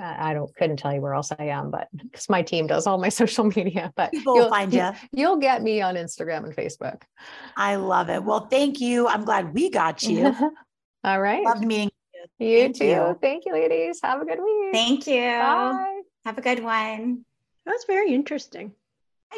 I 0.00 0.32
don't 0.32 0.54
couldn't 0.56 0.76
tell 0.78 0.94
you 0.94 1.00
where 1.00 1.14
else 1.14 1.32
I 1.38 1.44
am, 1.44 1.70
but 1.70 1.88
because 1.96 2.28
my 2.28 2.42
team 2.42 2.66
does 2.66 2.86
all 2.86 2.98
my 2.98 3.08
social 3.20 3.44
media, 3.44 3.92
but 3.96 4.10
people 4.10 4.34
will 4.34 4.48
find 4.48 4.72
you. 4.72 4.90
You'll 5.12 5.36
get 5.36 5.62
me 5.62 5.80
on 5.82 5.96
Instagram 5.96 6.44
and 6.44 6.54
Facebook. 6.54 7.02
I 7.56 7.76
love 7.76 8.08
it. 8.08 8.22
Well, 8.22 8.46
thank 8.46 8.80
you. 8.80 9.08
I'm 9.08 9.24
glad 9.24 9.54
we 9.54 9.70
got 9.70 10.02
you. 10.02 10.34
All 11.04 11.20
right. 11.20 11.44
Loved 11.44 11.64
meeting 11.64 11.90
you. 12.14 12.46
You 12.46 12.62
Thank 12.62 12.76
too. 12.76 12.84
You. 12.86 13.18
Thank 13.20 13.44
you, 13.46 13.52
ladies. 13.52 14.00
Have 14.02 14.22
a 14.22 14.24
good 14.24 14.40
week. 14.40 14.72
Thank 14.72 15.06
you. 15.06 15.20
Bye. 15.20 16.02
Have 16.24 16.38
a 16.38 16.42
good 16.42 16.62
one. 16.62 17.24
That 17.66 17.72
was 17.72 17.84
very 17.86 18.12
interesting 18.12 18.68
my 18.68 18.81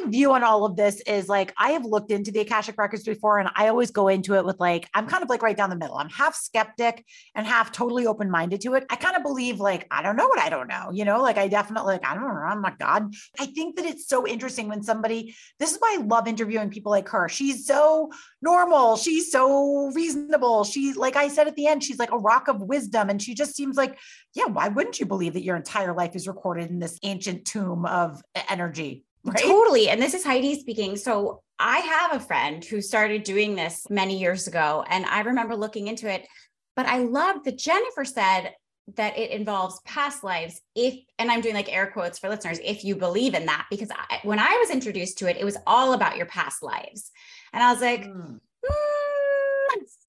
view 0.07 0.33
on 0.33 0.43
all 0.43 0.65
of 0.65 0.77
this 0.77 1.01
is 1.03 1.29
like 1.29 1.53
I 1.57 1.71
have 1.71 1.85
looked 1.85 2.11
into 2.11 2.31
the 2.31 2.41
Akashic 2.41 2.77
records 2.79 3.05
before, 3.05 3.39
and 3.39 3.49
I 3.55 3.69
always 3.69 3.91
go 3.91 4.09
into 4.09 4.35
it 4.35 4.45
with 4.45 4.59
like 4.61 4.89
I'm 4.95 5.07
kind 5.07 5.23
of 5.23 5.29
like 5.29 5.43
right 5.43 5.57
down 5.57 5.71
the 5.71 5.77
middle. 5.77 5.97
I'm 5.97 6.09
half 6.09 6.35
skeptic 6.35 7.05
and 7.35 7.47
half 7.47 7.73
totally 7.73 8.07
open 8.07 8.31
minded 8.31 8.61
to 8.63 8.75
it. 8.75 8.85
I 8.91 8.97
kind 8.97 9.17
of 9.17 9.23
believe 9.23 9.61
like 9.61 9.87
I 9.91 10.03
don't 10.03 10.17
know 10.17 10.29
what 10.29 10.39
I 10.39 10.49
don't 10.49 10.69
know, 10.69 10.91
you 10.93 11.05
know, 11.05 11.23
like 11.23 11.39
I 11.39 11.49
definitely 11.49 11.95
like 11.95 12.07
I 12.07 12.15
don't 12.15 12.25
know. 12.25 12.31
I'm 12.31 12.63
not 12.63 12.79
God. 12.79 13.15
I 13.39 13.47
think 13.47 13.77
that 13.77 13.85
it's 13.85 14.09
so 14.09 14.27
interesting 14.27 14.69
when 14.69 14.83
somebody. 14.83 15.35
This 15.59 15.73
is 15.73 15.79
why 15.79 15.99
I 15.99 16.03
love 16.03 16.29
interviewing 16.29 16.71
people 16.71 16.91
like 16.91 17.09
her. 17.09 17.29
She's 17.29 17.67
so 17.67 18.11
normal. 18.43 18.97
She's 18.97 19.31
so 19.31 19.91
reasonable. 19.95 20.65
She's 20.65 20.97
like 20.97 21.17
I 21.17 21.29
said 21.29 21.49
at 21.49 21.57
the 21.57 21.67
end, 21.67 21.83
she's 21.83 21.99
like 21.99 22.13
a 22.13 22.19
rock 22.19 22.49
of 22.49 22.61
wisdom, 22.63 23.11
and 23.11 23.21
she 23.21 23.35
just 23.35 23.55
seems 23.55 23.77
like 23.77 23.99
yeah. 24.35 24.47
Why 24.47 24.69
wouldn't 24.69 25.01
you 25.01 25.07
believe 25.07 25.35
that 25.35 25.45
your 25.45 25.57
entire 25.57 25.95
life 25.95 26.15
is 26.15 26.29
recorded 26.29 26.71
in 26.71 26.79
this 26.79 26.99
ancient 27.03 27.45
tomb 27.45 27.87
of 27.87 28.21
energy? 28.49 29.05
Right? 29.25 29.39
Totally. 29.39 29.89
And 29.89 30.01
this 30.01 30.15
is 30.15 30.25
Heidi 30.25 30.59
speaking. 30.59 30.97
So 30.97 31.43
I 31.59 31.79
have 31.79 32.15
a 32.15 32.25
friend 32.25 32.65
who 32.65 32.81
started 32.81 33.23
doing 33.23 33.55
this 33.55 33.87
many 33.89 34.19
years 34.19 34.47
ago, 34.47 34.85
and 34.89 35.07
I 35.07 35.21
remember 35.21 35.57
looking 35.57 35.89
into 35.89 36.11
it. 36.11 36.27
But 36.77 36.87
I 36.87 36.99
love 36.99 37.45
that 37.45 37.57
Jennifer 37.57 38.05
said 38.05 38.53
that 38.97 39.17
it 39.17 39.31
involves 39.31 39.81
past 39.87 40.23
lives 40.23 40.61
if 40.75 40.95
and 41.19 41.31
i'm 41.31 41.41
doing 41.41 41.55
like 41.55 41.73
air 41.73 41.91
quotes 41.91 42.19
for 42.19 42.29
listeners 42.29 42.61
if 42.63 42.85
you 42.85 42.95
believe 42.95 43.33
in 43.35 43.47
that 43.47 43.67
because 43.71 43.89
I, 43.91 44.21
when 44.25 44.39
i 44.39 44.59
was 44.61 44.71
introduced 44.71 45.19
to 45.19 45.27
it 45.27 45.39
it 45.39 45.45
was 45.45 45.57
all 45.67 45.95
about 45.95 46.19
your 46.19 46.27
past 46.27 46.63
lives 46.63 47.11
and 47.55 47.63
i 47.63 47.73
was 47.73 47.81
like 47.81 48.05
mm. 48.05 48.39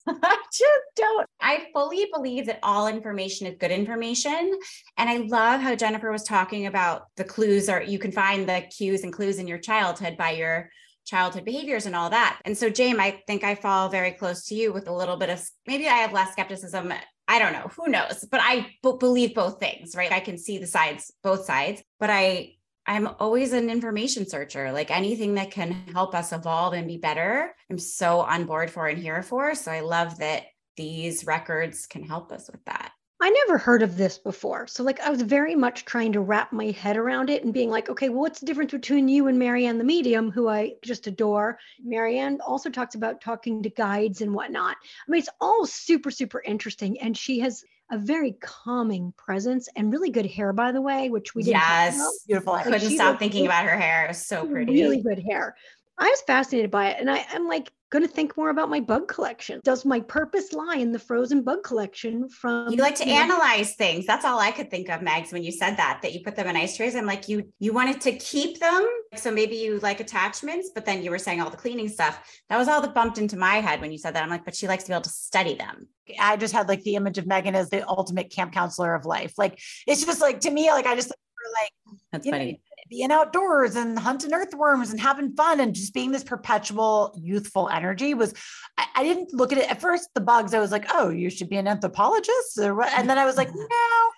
I 0.24 0.38
just 0.54 0.86
don't. 0.96 1.28
I 1.42 1.68
fully 1.74 2.08
believe 2.14 2.46
that 2.46 2.60
all 2.62 2.88
information 2.88 3.48
is 3.48 3.56
good 3.60 3.72
information. 3.72 4.54
And 4.98 5.10
I 5.10 5.18
love 5.18 5.62
how 5.62 5.76
Jennifer 5.76 6.12
was 6.12 6.24
talking 6.24 6.68
about 6.68 7.08
the 7.18 7.24
clues 7.24 7.70
or 7.70 7.82
you 7.82 8.00
can 8.00 8.12
find 8.12 8.48
the 8.48 8.64
cues 8.76 9.04
and 9.04 9.12
clues 9.12 9.40
in 9.40 9.48
your 9.48 9.58
childhood 9.58 10.18
by 10.18 10.32
your 10.32 10.70
childhood 11.06 11.46
behaviors 11.46 11.86
and 11.86 11.96
all 11.96 12.10
that. 12.10 12.40
And 12.46 12.58
so, 12.58 12.70
James, 12.70 13.00
I 13.00 13.22
think 13.28 13.44
I 13.44 13.56
fall 13.56 13.90
very 13.90 14.12
close 14.12 14.46
to 14.48 14.56
you 14.56 14.74
with 14.74 14.88
a 14.88 14.94
little 14.94 15.18
bit 15.18 15.30
of 15.30 15.42
maybe 15.68 15.88
I 15.88 15.98
have 15.98 16.14
less 16.14 16.32
skepticism. 16.32 16.94
I 17.28 17.40
don't 17.40 17.54
know, 17.54 17.72
who 17.76 17.88
knows, 17.88 18.26
but 18.30 18.40
I 18.44 18.68
b- 18.84 18.98
believe 19.00 19.34
both 19.34 19.60
things, 19.60 19.96
right? 19.96 20.12
I 20.12 20.20
can 20.20 20.38
see 20.38 20.60
the 20.60 20.68
sides, 20.68 21.12
both 21.24 21.46
sides, 21.46 21.84
but 22.00 22.12
I 22.12 22.55
I'm 22.88 23.08
always 23.20 23.54
an 23.54 23.70
information 23.70 24.28
searcher. 24.28 24.72
Like 24.72 24.92
anything 24.92 25.36
that 25.36 25.52
can 25.52 25.72
help 25.94 26.14
us 26.14 26.32
evolve 26.32 26.74
and 26.74 26.88
be 26.88 26.98
better, 26.98 27.56
I'm 27.70 27.80
so 27.80 28.22
on 28.22 28.46
board 28.46 28.70
for 28.70 28.88
and 28.88 29.02
here 29.02 29.24
for. 29.24 29.56
So 29.56 29.72
I 29.72 29.80
love 29.80 30.20
that 30.20 30.44
these 30.78 31.26
records 31.26 31.88
can 31.88 32.04
help 32.04 32.32
us 32.32 32.50
with 32.52 32.64
that. 32.66 32.92
I 33.22 33.30
never 33.30 33.58
heard 33.58 33.82
of 33.82 33.96
this 33.96 34.18
before. 34.18 34.68
So, 34.68 34.84
like, 34.84 35.00
I 35.00 35.10
was 35.10 35.22
very 35.22 35.56
much 35.56 35.86
trying 35.86 36.12
to 36.14 36.20
wrap 36.20 36.52
my 36.52 36.72
head 36.72 36.98
around 36.98 37.30
it 37.30 37.46
and 37.46 37.54
being 37.54 37.70
like, 37.70 37.90
okay, 37.90 38.10
well, 38.10 38.20
what's 38.20 38.42
the 38.42 38.46
difference 38.46 38.74
between 38.74 39.08
you 39.08 39.28
and 39.28 39.40
Marianne 39.40 39.78
the 39.78 39.86
medium, 39.86 40.30
who 40.30 40.50
I 40.50 40.74
just 40.84 41.08
adore? 41.08 41.58
Marianne 41.82 42.42
also 42.46 42.70
talks 42.70 42.94
about 42.94 43.22
talking 43.22 43.64
to 43.64 43.70
guides 43.70 44.22
and 44.22 44.34
whatnot. 44.34 44.76
I 44.76 45.12
mean, 45.12 45.20
it's 45.20 45.30
all 45.40 45.66
super, 45.66 46.12
super 46.12 46.42
interesting. 46.42 47.00
And 47.00 47.18
she 47.18 47.40
has 47.40 47.64
a 47.92 47.98
very 47.98 48.34
calming 48.42 49.14
presence 49.18 49.70
and 49.76 49.92
really 49.92 50.10
good 50.10 50.26
hair, 50.26 50.54
by 50.54 50.72
the 50.72 50.82
way, 50.82 51.10
which 51.10 51.36
we 51.36 51.44
didn't. 51.44 51.58
Yes, 51.58 52.24
beautiful. 52.26 52.54
I 52.54 52.64
couldn't 52.64 52.90
stop 52.90 53.20
thinking 53.20 53.46
about 53.46 53.66
her 53.66 53.78
hair. 53.78 54.06
It 54.06 54.10
was 54.10 54.26
so 54.26 54.46
pretty. 54.46 54.74
Really 54.74 55.02
good 55.02 55.20
hair. 55.20 55.56
I 55.98 56.06
was 56.06 56.22
fascinated 56.28 56.72
by 56.72 56.90
it, 56.90 56.98
and 57.00 57.10
I, 57.10 57.26
I'm 57.32 57.48
like 57.48 57.72
going 57.92 58.04
to 58.04 58.12
think 58.12 58.36
more 58.38 58.50
about 58.50 58.70
my 58.70 58.80
bug 58.80 59.08
collection. 59.08 59.62
Does 59.64 59.86
my 59.86 60.00
purpose 60.00 60.54
lie 60.54 60.78
in 60.78 60.92
the 60.92 61.00
frozen 61.00 61.44
bug 61.44 61.64
collection 61.64 62.28
from? 62.30 62.70
You 62.70 62.78
like 62.78 62.96
to 62.96 63.08
you 63.08 63.14
know, 63.14 63.22
analyze 63.22 63.76
things. 63.76 64.06
That's 64.06 64.26
all 64.26 64.40
I 64.40 64.52
could 64.52 64.70
think 64.70 64.90
of, 64.90 65.02
Mags, 65.02 65.32
when 65.32 65.44
you 65.44 65.52
said 65.52 65.76
that. 65.78 66.00
That 66.02 66.14
you 66.14 66.22
put 66.24 66.36
them 66.36 66.48
in 66.48 66.56
ice 66.56 66.78
trays. 66.78 66.96
I'm 66.96 67.06
like, 67.06 67.30
you 67.30 67.52
you 67.60 67.74
wanted 67.74 68.02
to 68.02 68.14
keep 68.14 68.60
them, 68.60 68.88
so 69.16 69.32
maybe 69.32 69.56
you 69.56 69.80
like 69.80 70.00
attachments, 70.00 70.72
but 70.74 70.86
then 70.86 71.04
you 71.04 71.12
were 71.12 71.20
saying 71.20 71.42
all 71.42 71.50
the 71.50 71.58
cleaning 71.58 71.90
stuff. 71.90 72.20
That 72.50 72.58
was 72.58 72.68
all 72.68 72.82
that 72.82 72.94
bumped 72.94 73.18
into 73.18 73.38
my 73.38 73.56
head 73.56 73.82
when 73.82 73.92
you 73.92 73.98
said 73.98 74.16
that. 74.16 74.24
I'm 74.24 74.30
like, 74.30 74.46
but 74.46 74.56
she 74.56 74.68
likes 74.68 74.84
to 74.86 74.90
be 74.90 74.94
able 74.94 75.04
to 75.04 75.10
study 75.10 75.56
them. 75.56 75.88
I 76.20 76.38
just 76.38 76.54
had 76.54 76.68
like 76.68 76.84
the 76.84 76.96
image 76.96 77.18
of 77.18 77.26
Megan 77.26 77.56
as 77.56 77.70
the 77.70 77.88
ultimate 77.88 78.32
camp 78.32 78.54
counselor 78.54 78.94
of 78.96 79.06
life. 79.06 79.34
Like 79.38 79.60
it's 79.88 80.06
just 80.06 80.22
like 80.22 80.42
to 80.42 80.52
me, 80.52 80.70
like 80.72 80.86
I 80.86 80.96
just 80.96 81.10
like 81.10 81.72
that's 82.12 82.30
funny. 82.30 82.54
Know, 82.54 82.58
being 82.90 83.12
outdoors 83.12 83.76
and 83.76 83.98
hunting 83.98 84.34
earthworms 84.34 84.92
and 84.92 85.00
having 85.00 85.34
fun 85.36 85.60
and 85.60 85.74
just 85.74 85.94
being 85.94 86.12
this 86.12 86.24
perpetual 86.24 87.18
youthful 87.22 87.70
energy 87.70 88.14
was 88.14 88.34
I, 88.78 88.86
I, 88.96 89.04
didn't 89.04 89.34
look 89.34 89.52
at 89.52 89.58
it 89.58 89.70
at 89.70 89.82
first 89.82 90.10
the 90.14 90.22
bugs 90.22 90.54
i 90.54 90.60
was 90.60 90.72
like 90.72 90.86
oh 90.94 91.10
you 91.10 91.30
should 91.30 91.50
be 91.50 91.58
an 91.58 91.68
anthropologist 91.68 92.60
or 92.60 92.76
what 92.76 92.94
and 92.94 93.10
then 93.10 93.18
i 93.18 93.26
was 93.26 93.38
like 93.38 93.50
mm-hmm. 93.50 93.60
no 93.60 94.12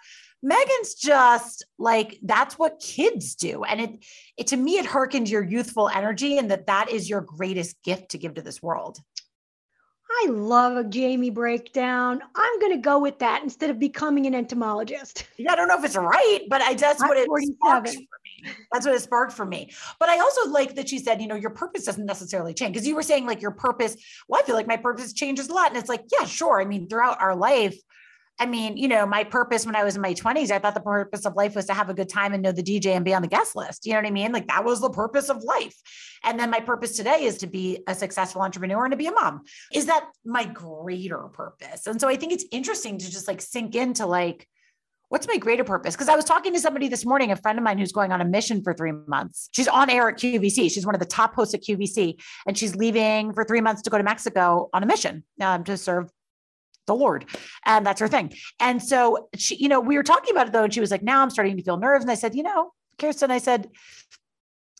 Megan's 0.43 0.93
just 0.93 1.65
like 1.79 2.19
that's 2.21 2.59
what 2.59 2.79
kids 2.79 3.33
do, 3.33 3.63
and 3.63 3.81
it, 3.81 4.05
it 4.37 4.47
to 4.47 4.57
me 4.57 4.77
it 4.77 4.85
harkened 4.85 5.27
your 5.27 5.43
youthful 5.43 5.89
energy, 5.89 6.37
and 6.37 6.51
that 6.51 6.67
that 6.67 6.91
is 6.91 7.09
your 7.09 7.21
greatest 7.21 7.81
gift 7.83 8.11
to 8.11 8.19
give 8.19 8.35
to 8.35 8.43
this 8.43 8.61
world. 8.61 8.99
I 10.09 10.27
love 10.29 10.77
a 10.77 10.83
Jamie 10.83 11.31
breakdown. 11.31 12.21
I'm 12.35 12.59
going 12.59 12.71
to 12.71 12.81
go 12.81 12.99
with 12.99 13.19
that 13.19 13.43
instead 13.43 13.69
of 13.69 13.77
becoming 13.77 14.25
an 14.25 14.33
entomologist. 14.33 15.27
Yeah, 15.37 15.51
I 15.51 15.55
don't 15.55 15.67
know 15.67 15.77
if 15.77 15.83
it's 15.83 15.97
right, 15.97 16.41
but 16.49 16.61
I 16.61 16.75
that's 16.75 17.01
what 17.01 17.17
it 17.17 17.27
sparks 17.27 17.93
for 17.93 17.99
me. 17.99 18.26
That's 18.71 18.85
what 18.85 18.95
it 18.95 19.01
sparked 19.01 19.33
for 19.33 19.45
me. 19.45 19.71
But 19.99 20.09
I 20.09 20.19
also 20.19 20.49
like 20.49 20.75
that 20.75 20.89
she 20.89 20.99
said, 20.99 21.21
you 21.21 21.27
know, 21.27 21.35
your 21.35 21.49
purpose 21.51 21.85
doesn't 21.85 22.05
necessarily 22.05 22.53
change 22.53 22.73
because 22.73 22.87
you 22.87 22.95
were 22.95 23.03
saying 23.03 23.25
like 23.25 23.41
your 23.41 23.51
purpose. 23.51 23.95
Well, 24.27 24.41
I 24.41 24.45
feel 24.45 24.55
like 24.55 24.67
my 24.67 24.77
purpose 24.77 25.13
changes 25.13 25.49
a 25.49 25.53
lot, 25.53 25.69
and 25.69 25.77
it's 25.77 25.89
like, 25.89 26.03
yeah, 26.11 26.25
sure. 26.25 26.61
I 26.61 26.65
mean, 26.65 26.87
throughout 26.87 27.21
our 27.21 27.35
life, 27.35 27.77
I 28.39 28.45
mean, 28.45 28.77
you 28.77 28.87
know, 28.87 29.05
my 29.05 29.23
purpose 29.23 29.65
when 29.65 29.75
I 29.75 29.83
was 29.83 29.95
in 29.95 30.01
my 30.01 30.13
20s, 30.13 30.51
I 30.51 30.59
thought 30.59 30.75
the 30.75 30.79
purpose 30.79 31.25
of 31.25 31.35
life 31.35 31.55
was 31.55 31.65
to 31.65 31.73
have 31.73 31.89
a 31.89 31.93
good 31.93 32.09
time 32.09 32.33
and 32.33 32.43
know 32.43 32.51
the 32.51 32.61
DJ 32.61 32.87
and 32.87 33.03
be 33.03 33.13
on 33.13 33.23
the 33.23 33.27
guest 33.27 33.55
list. 33.55 33.85
You 33.85 33.93
know 33.93 33.99
what 33.99 34.07
I 34.07 34.11
mean? 34.11 34.31
Like 34.31 34.47
that 34.47 34.63
was 34.63 34.79
the 34.79 34.91
purpose 34.91 35.29
of 35.29 35.43
life. 35.43 35.75
And 36.23 36.39
then 36.39 36.51
my 36.51 36.59
purpose 36.59 36.95
today 36.95 37.23
is 37.23 37.39
to 37.39 37.47
be 37.47 37.79
a 37.87 37.95
successful 37.95 38.43
entrepreneur 38.43 38.85
and 38.85 38.91
to 38.91 38.97
be 38.97 39.07
a 39.07 39.11
mom. 39.11 39.41
Is 39.73 39.87
that 39.87 40.07
my 40.23 40.45
greater 40.45 41.23
purpose? 41.29 41.87
And 41.87 41.99
so 41.99 42.07
I 42.07 42.15
think 42.15 42.31
it's 42.31 42.45
interesting 42.51 42.99
to 42.99 43.09
just 43.09 43.27
like 43.27 43.41
sink 43.41 43.75
into 43.75 44.05
like, 44.05 44.47
what's 45.09 45.27
my 45.27 45.37
greater 45.37 45.63
purpose? 45.63 45.95
Because 45.95 46.09
I 46.09 46.15
was 46.15 46.25
talking 46.25 46.53
to 46.53 46.59
somebody 46.59 46.87
this 46.87 47.05
morning, 47.05 47.31
a 47.31 47.35
friend 47.35 47.57
of 47.57 47.63
mine 47.63 47.77
who's 47.77 47.91
going 47.91 48.11
on 48.11 48.21
a 48.21 48.25
mission 48.25 48.61
for 48.61 48.73
three 48.73 48.91
months. 48.91 49.49
She's 49.53 49.67
on 49.67 49.89
air 49.89 50.09
at 50.09 50.17
QVC. 50.17 50.71
She's 50.71 50.85
one 50.85 50.95
of 50.95 50.99
the 50.99 51.05
top 51.05 51.35
hosts 51.35 51.53
at 51.53 51.63
QVC, 51.63 52.21
and 52.45 52.57
she's 52.57 52.75
leaving 52.75 53.33
for 53.33 53.43
three 53.43 53.61
months 53.61 53.81
to 53.83 53.89
go 53.89 53.97
to 53.97 54.03
Mexico 54.03 54.69
on 54.73 54.83
a 54.83 54.85
mission 54.85 55.23
um, 55.41 55.63
to 55.63 55.77
serve 55.77 56.09
the 56.87 56.95
Lord. 56.95 57.25
And 57.65 57.85
that's 57.85 57.99
her 57.99 58.07
thing. 58.07 58.33
And 58.59 58.81
so 58.81 59.29
she, 59.35 59.55
you 59.55 59.69
know, 59.69 59.79
we 59.79 59.97
were 59.97 60.03
talking 60.03 60.31
about 60.31 60.47
it 60.47 60.53
though, 60.53 60.63
and 60.63 60.73
she 60.73 60.79
was 60.79 60.91
like, 60.91 61.03
now 61.03 61.21
I'm 61.21 61.29
starting 61.29 61.57
to 61.57 61.63
feel 61.63 61.77
nerves. 61.77 62.03
And 62.03 62.11
I 62.11 62.15
said, 62.15 62.35
you 62.35 62.43
know, 62.43 62.71
Kirsten, 62.97 63.31
I 63.31 63.37
said, 63.37 63.69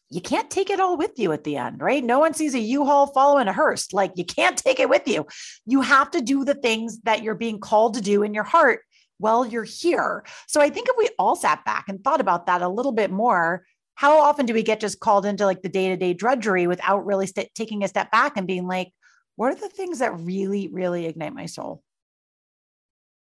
you 0.10 0.22
can't 0.22 0.50
take 0.50 0.70
it 0.70 0.80
all 0.80 0.96
with 0.96 1.20
you 1.20 1.34
at 1.34 1.44
the 1.44 1.58
end, 1.58 1.82
right? 1.82 2.02
No 2.02 2.20
one 2.20 2.34
sees 2.34 2.56
a 2.56 2.60
U-Haul 2.60 3.08
following 3.08 3.50
a 3.50 3.54
hearse. 3.54 3.92
Like 3.92 4.14
you 4.16 4.24
can't 4.24 4.58
take 4.58 4.80
it 4.80 4.88
with 4.88 5.06
you. 5.06 5.28
You 5.66 5.82
have 5.82 6.12
to 6.12 6.22
do 6.22 6.46
the 6.46 6.54
things 6.54 7.02
that 7.02 7.24
you're 7.24 7.36
being 7.36 7.60
called 7.60 7.96
to 7.96 8.02
do 8.02 8.24
in 8.24 8.34
your 8.34 8.46
heart 8.46 8.82
while 9.18 9.46
you're 9.46 9.64
here. 9.64 10.24
So 10.48 10.62
I 10.62 10.70
think 10.70 10.88
if 10.90 10.96
we 10.98 11.10
all 11.18 11.36
sat 11.36 11.66
back 11.66 11.86
and 11.88 12.04
thought 12.04 12.22
about 12.22 12.46
that 12.48 12.62
a 12.62 12.70
little 12.70 12.92
bit 12.92 13.12
more, 13.12 13.66
how 13.96 14.20
often 14.20 14.46
do 14.46 14.54
we 14.54 14.64
get 14.64 14.80
just 14.80 15.00
called 15.00 15.26
into 15.26 15.46
like 15.46 15.64
the 15.64 15.70
day-to-day 15.70 16.14
drudgery 16.14 16.68
without 16.68 17.06
really 17.06 17.26
st- 17.26 17.54
taking 17.56 17.84
a 17.84 17.88
step 17.88 18.12
back 18.12 18.38
and 18.38 18.46
being 18.46 18.68
like, 18.68 18.92
what 19.36 19.52
are 19.52 19.60
the 19.60 19.70
things 19.70 20.00
that 20.00 20.20
really, 20.20 20.68
really 20.68 21.06
ignite 21.06 21.34
my 21.34 21.48
soul? 21.48 21.82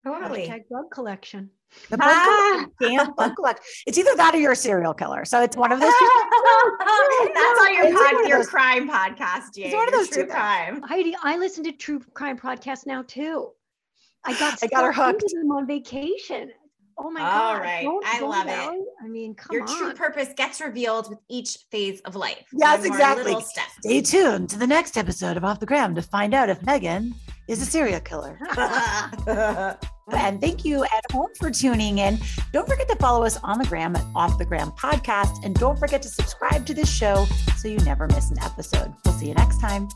Totally. 0.04 0.46
Hashtag 0.46 0.68
bug 0.70 0.90
collection. 0.90 1.50
The 1.90 1.98
bug 1.98 2.08
ah. 2.10 2.66
collection, 2.78 3.14
bug 3.16 3.36
collection. 3.36 3.64
It's 3.86 3.98
either 3.98 4.14
that 4.16 4.34
or 4.34 4.38
you're 4.38 4.52
a 4.52 4.56
serial 4.56 4.94
killer. 4.94 5.24
So 5.24 5.42
it's 5.42 5.56
one 5.56 5.72
of 5.72 5.80
those. 5.80 5.92
That's 6.00 7.60
on 7.60 7.74
your 7.74 7.92
pod, 7.92 8.28
your 8.28 8.44
crime 8.44 8.88
podcast. 8.88 9.54
Jane. 9.54 9.66
It's 9.66 9.74
one 9.74 9.88
of 9.88 9.92
those 9.92 10.08
true 10.08 10.26
crime. 10.26 10.82
Heidi, 10.82 11.14
I 11.22 11.36
listen 11.36 11.64
to 11.64 11.72
true 11.72 12.00
crime 12.14 12.38
podcasts 12.38 12.86
now 12.86 13.02
too. 13.02 13.50
I 14.24 14.38
got 14.38 14.62
I 14.62 14.66
got 14.66 14.84
her 14.84 14.92
hooked. 14.92 15.24
Them 15.32 15.50
on 15.50 15.66
vacation. 15.66 16.50
Oh 17.00 17.10
my 17.10 17.20
god! 17.20 17.54
All 17.54 17.60
right, 17.60 17.84
don't, 17.84 18.06
I 18.06 18.18
don't 18.18 18.30
love 18.30 18.46
know. 18.46 18.72
it. 18.72 18.86
I 19.02 19.06
mean, 19.06 19.34
come 19.34 19.54
Your 19.54 19.62
on. 19.62 19.78
true 19.78 19.94
purpose 19.94 20.30
gets 20.36 20.60
revealed 20.60 21.08
with 21.08 21.20
each 21.28 21.58
phase 21.70 22.00
of 22.00 22.16
life. 22.16 22.44
Yes, 22.52 22.84
exactly. 22.84 23.36
Stay 23.80 24.02
tuned 24.02 24.50
to 24.50 24.58
the 24.58 24.66
next 24.66 24.96
episode 24.96 25.36
of 25.36 25.44
Off 25.44 25.60
the 25.60 25.66
Gram 25.66 25.94
to 25.94 26.02
find 26.02 26.34
out 26.34 26.50
if 26.50 26.60
Megan 26.64 27.14
is 27.46 27.62
a 27.62 27.64
serial 27.64 28.00
killer. 28.00 28.38
and 30.12 30.40
thank 30.40 30.64
you 30.64 30.84
at 30.84 31.10
home 31.12 31.30
for 31.38 31.50
tuning 31.50 31.98
in. 31.98 32.18
Don't 32.52 32.68
forget 32.68 32.88
to 32.88 32.96
follow 32.96 33.24
us 33.24 33.38
on 33.42 33.58
the 33.58 33.66
gram 33.66 33.94
at 33.96 34.04
Off 34.14 34.38
the 34.38 34.44
Gram 34.44 34.70
Podcast. 34.72 35.44
And 35.44 35.54
don't 35.54 35.78
forget 35.78 36.02
to 36.02 36.08
subscribe 36.08 36.66
to 36.66 36.74
this 36.74 36.90
show 36.90 37.26
so 37.56 37.68
you 37.68 37.78
never 37.78 38.06
miss 38.08 38.30
an 38.30 38.38
episode. 38.42 38.92
We'll 39.04 39.14
see 39.14 39.28
you 39.28 39.34
next 39.34 39.60
time. 39.60 39.88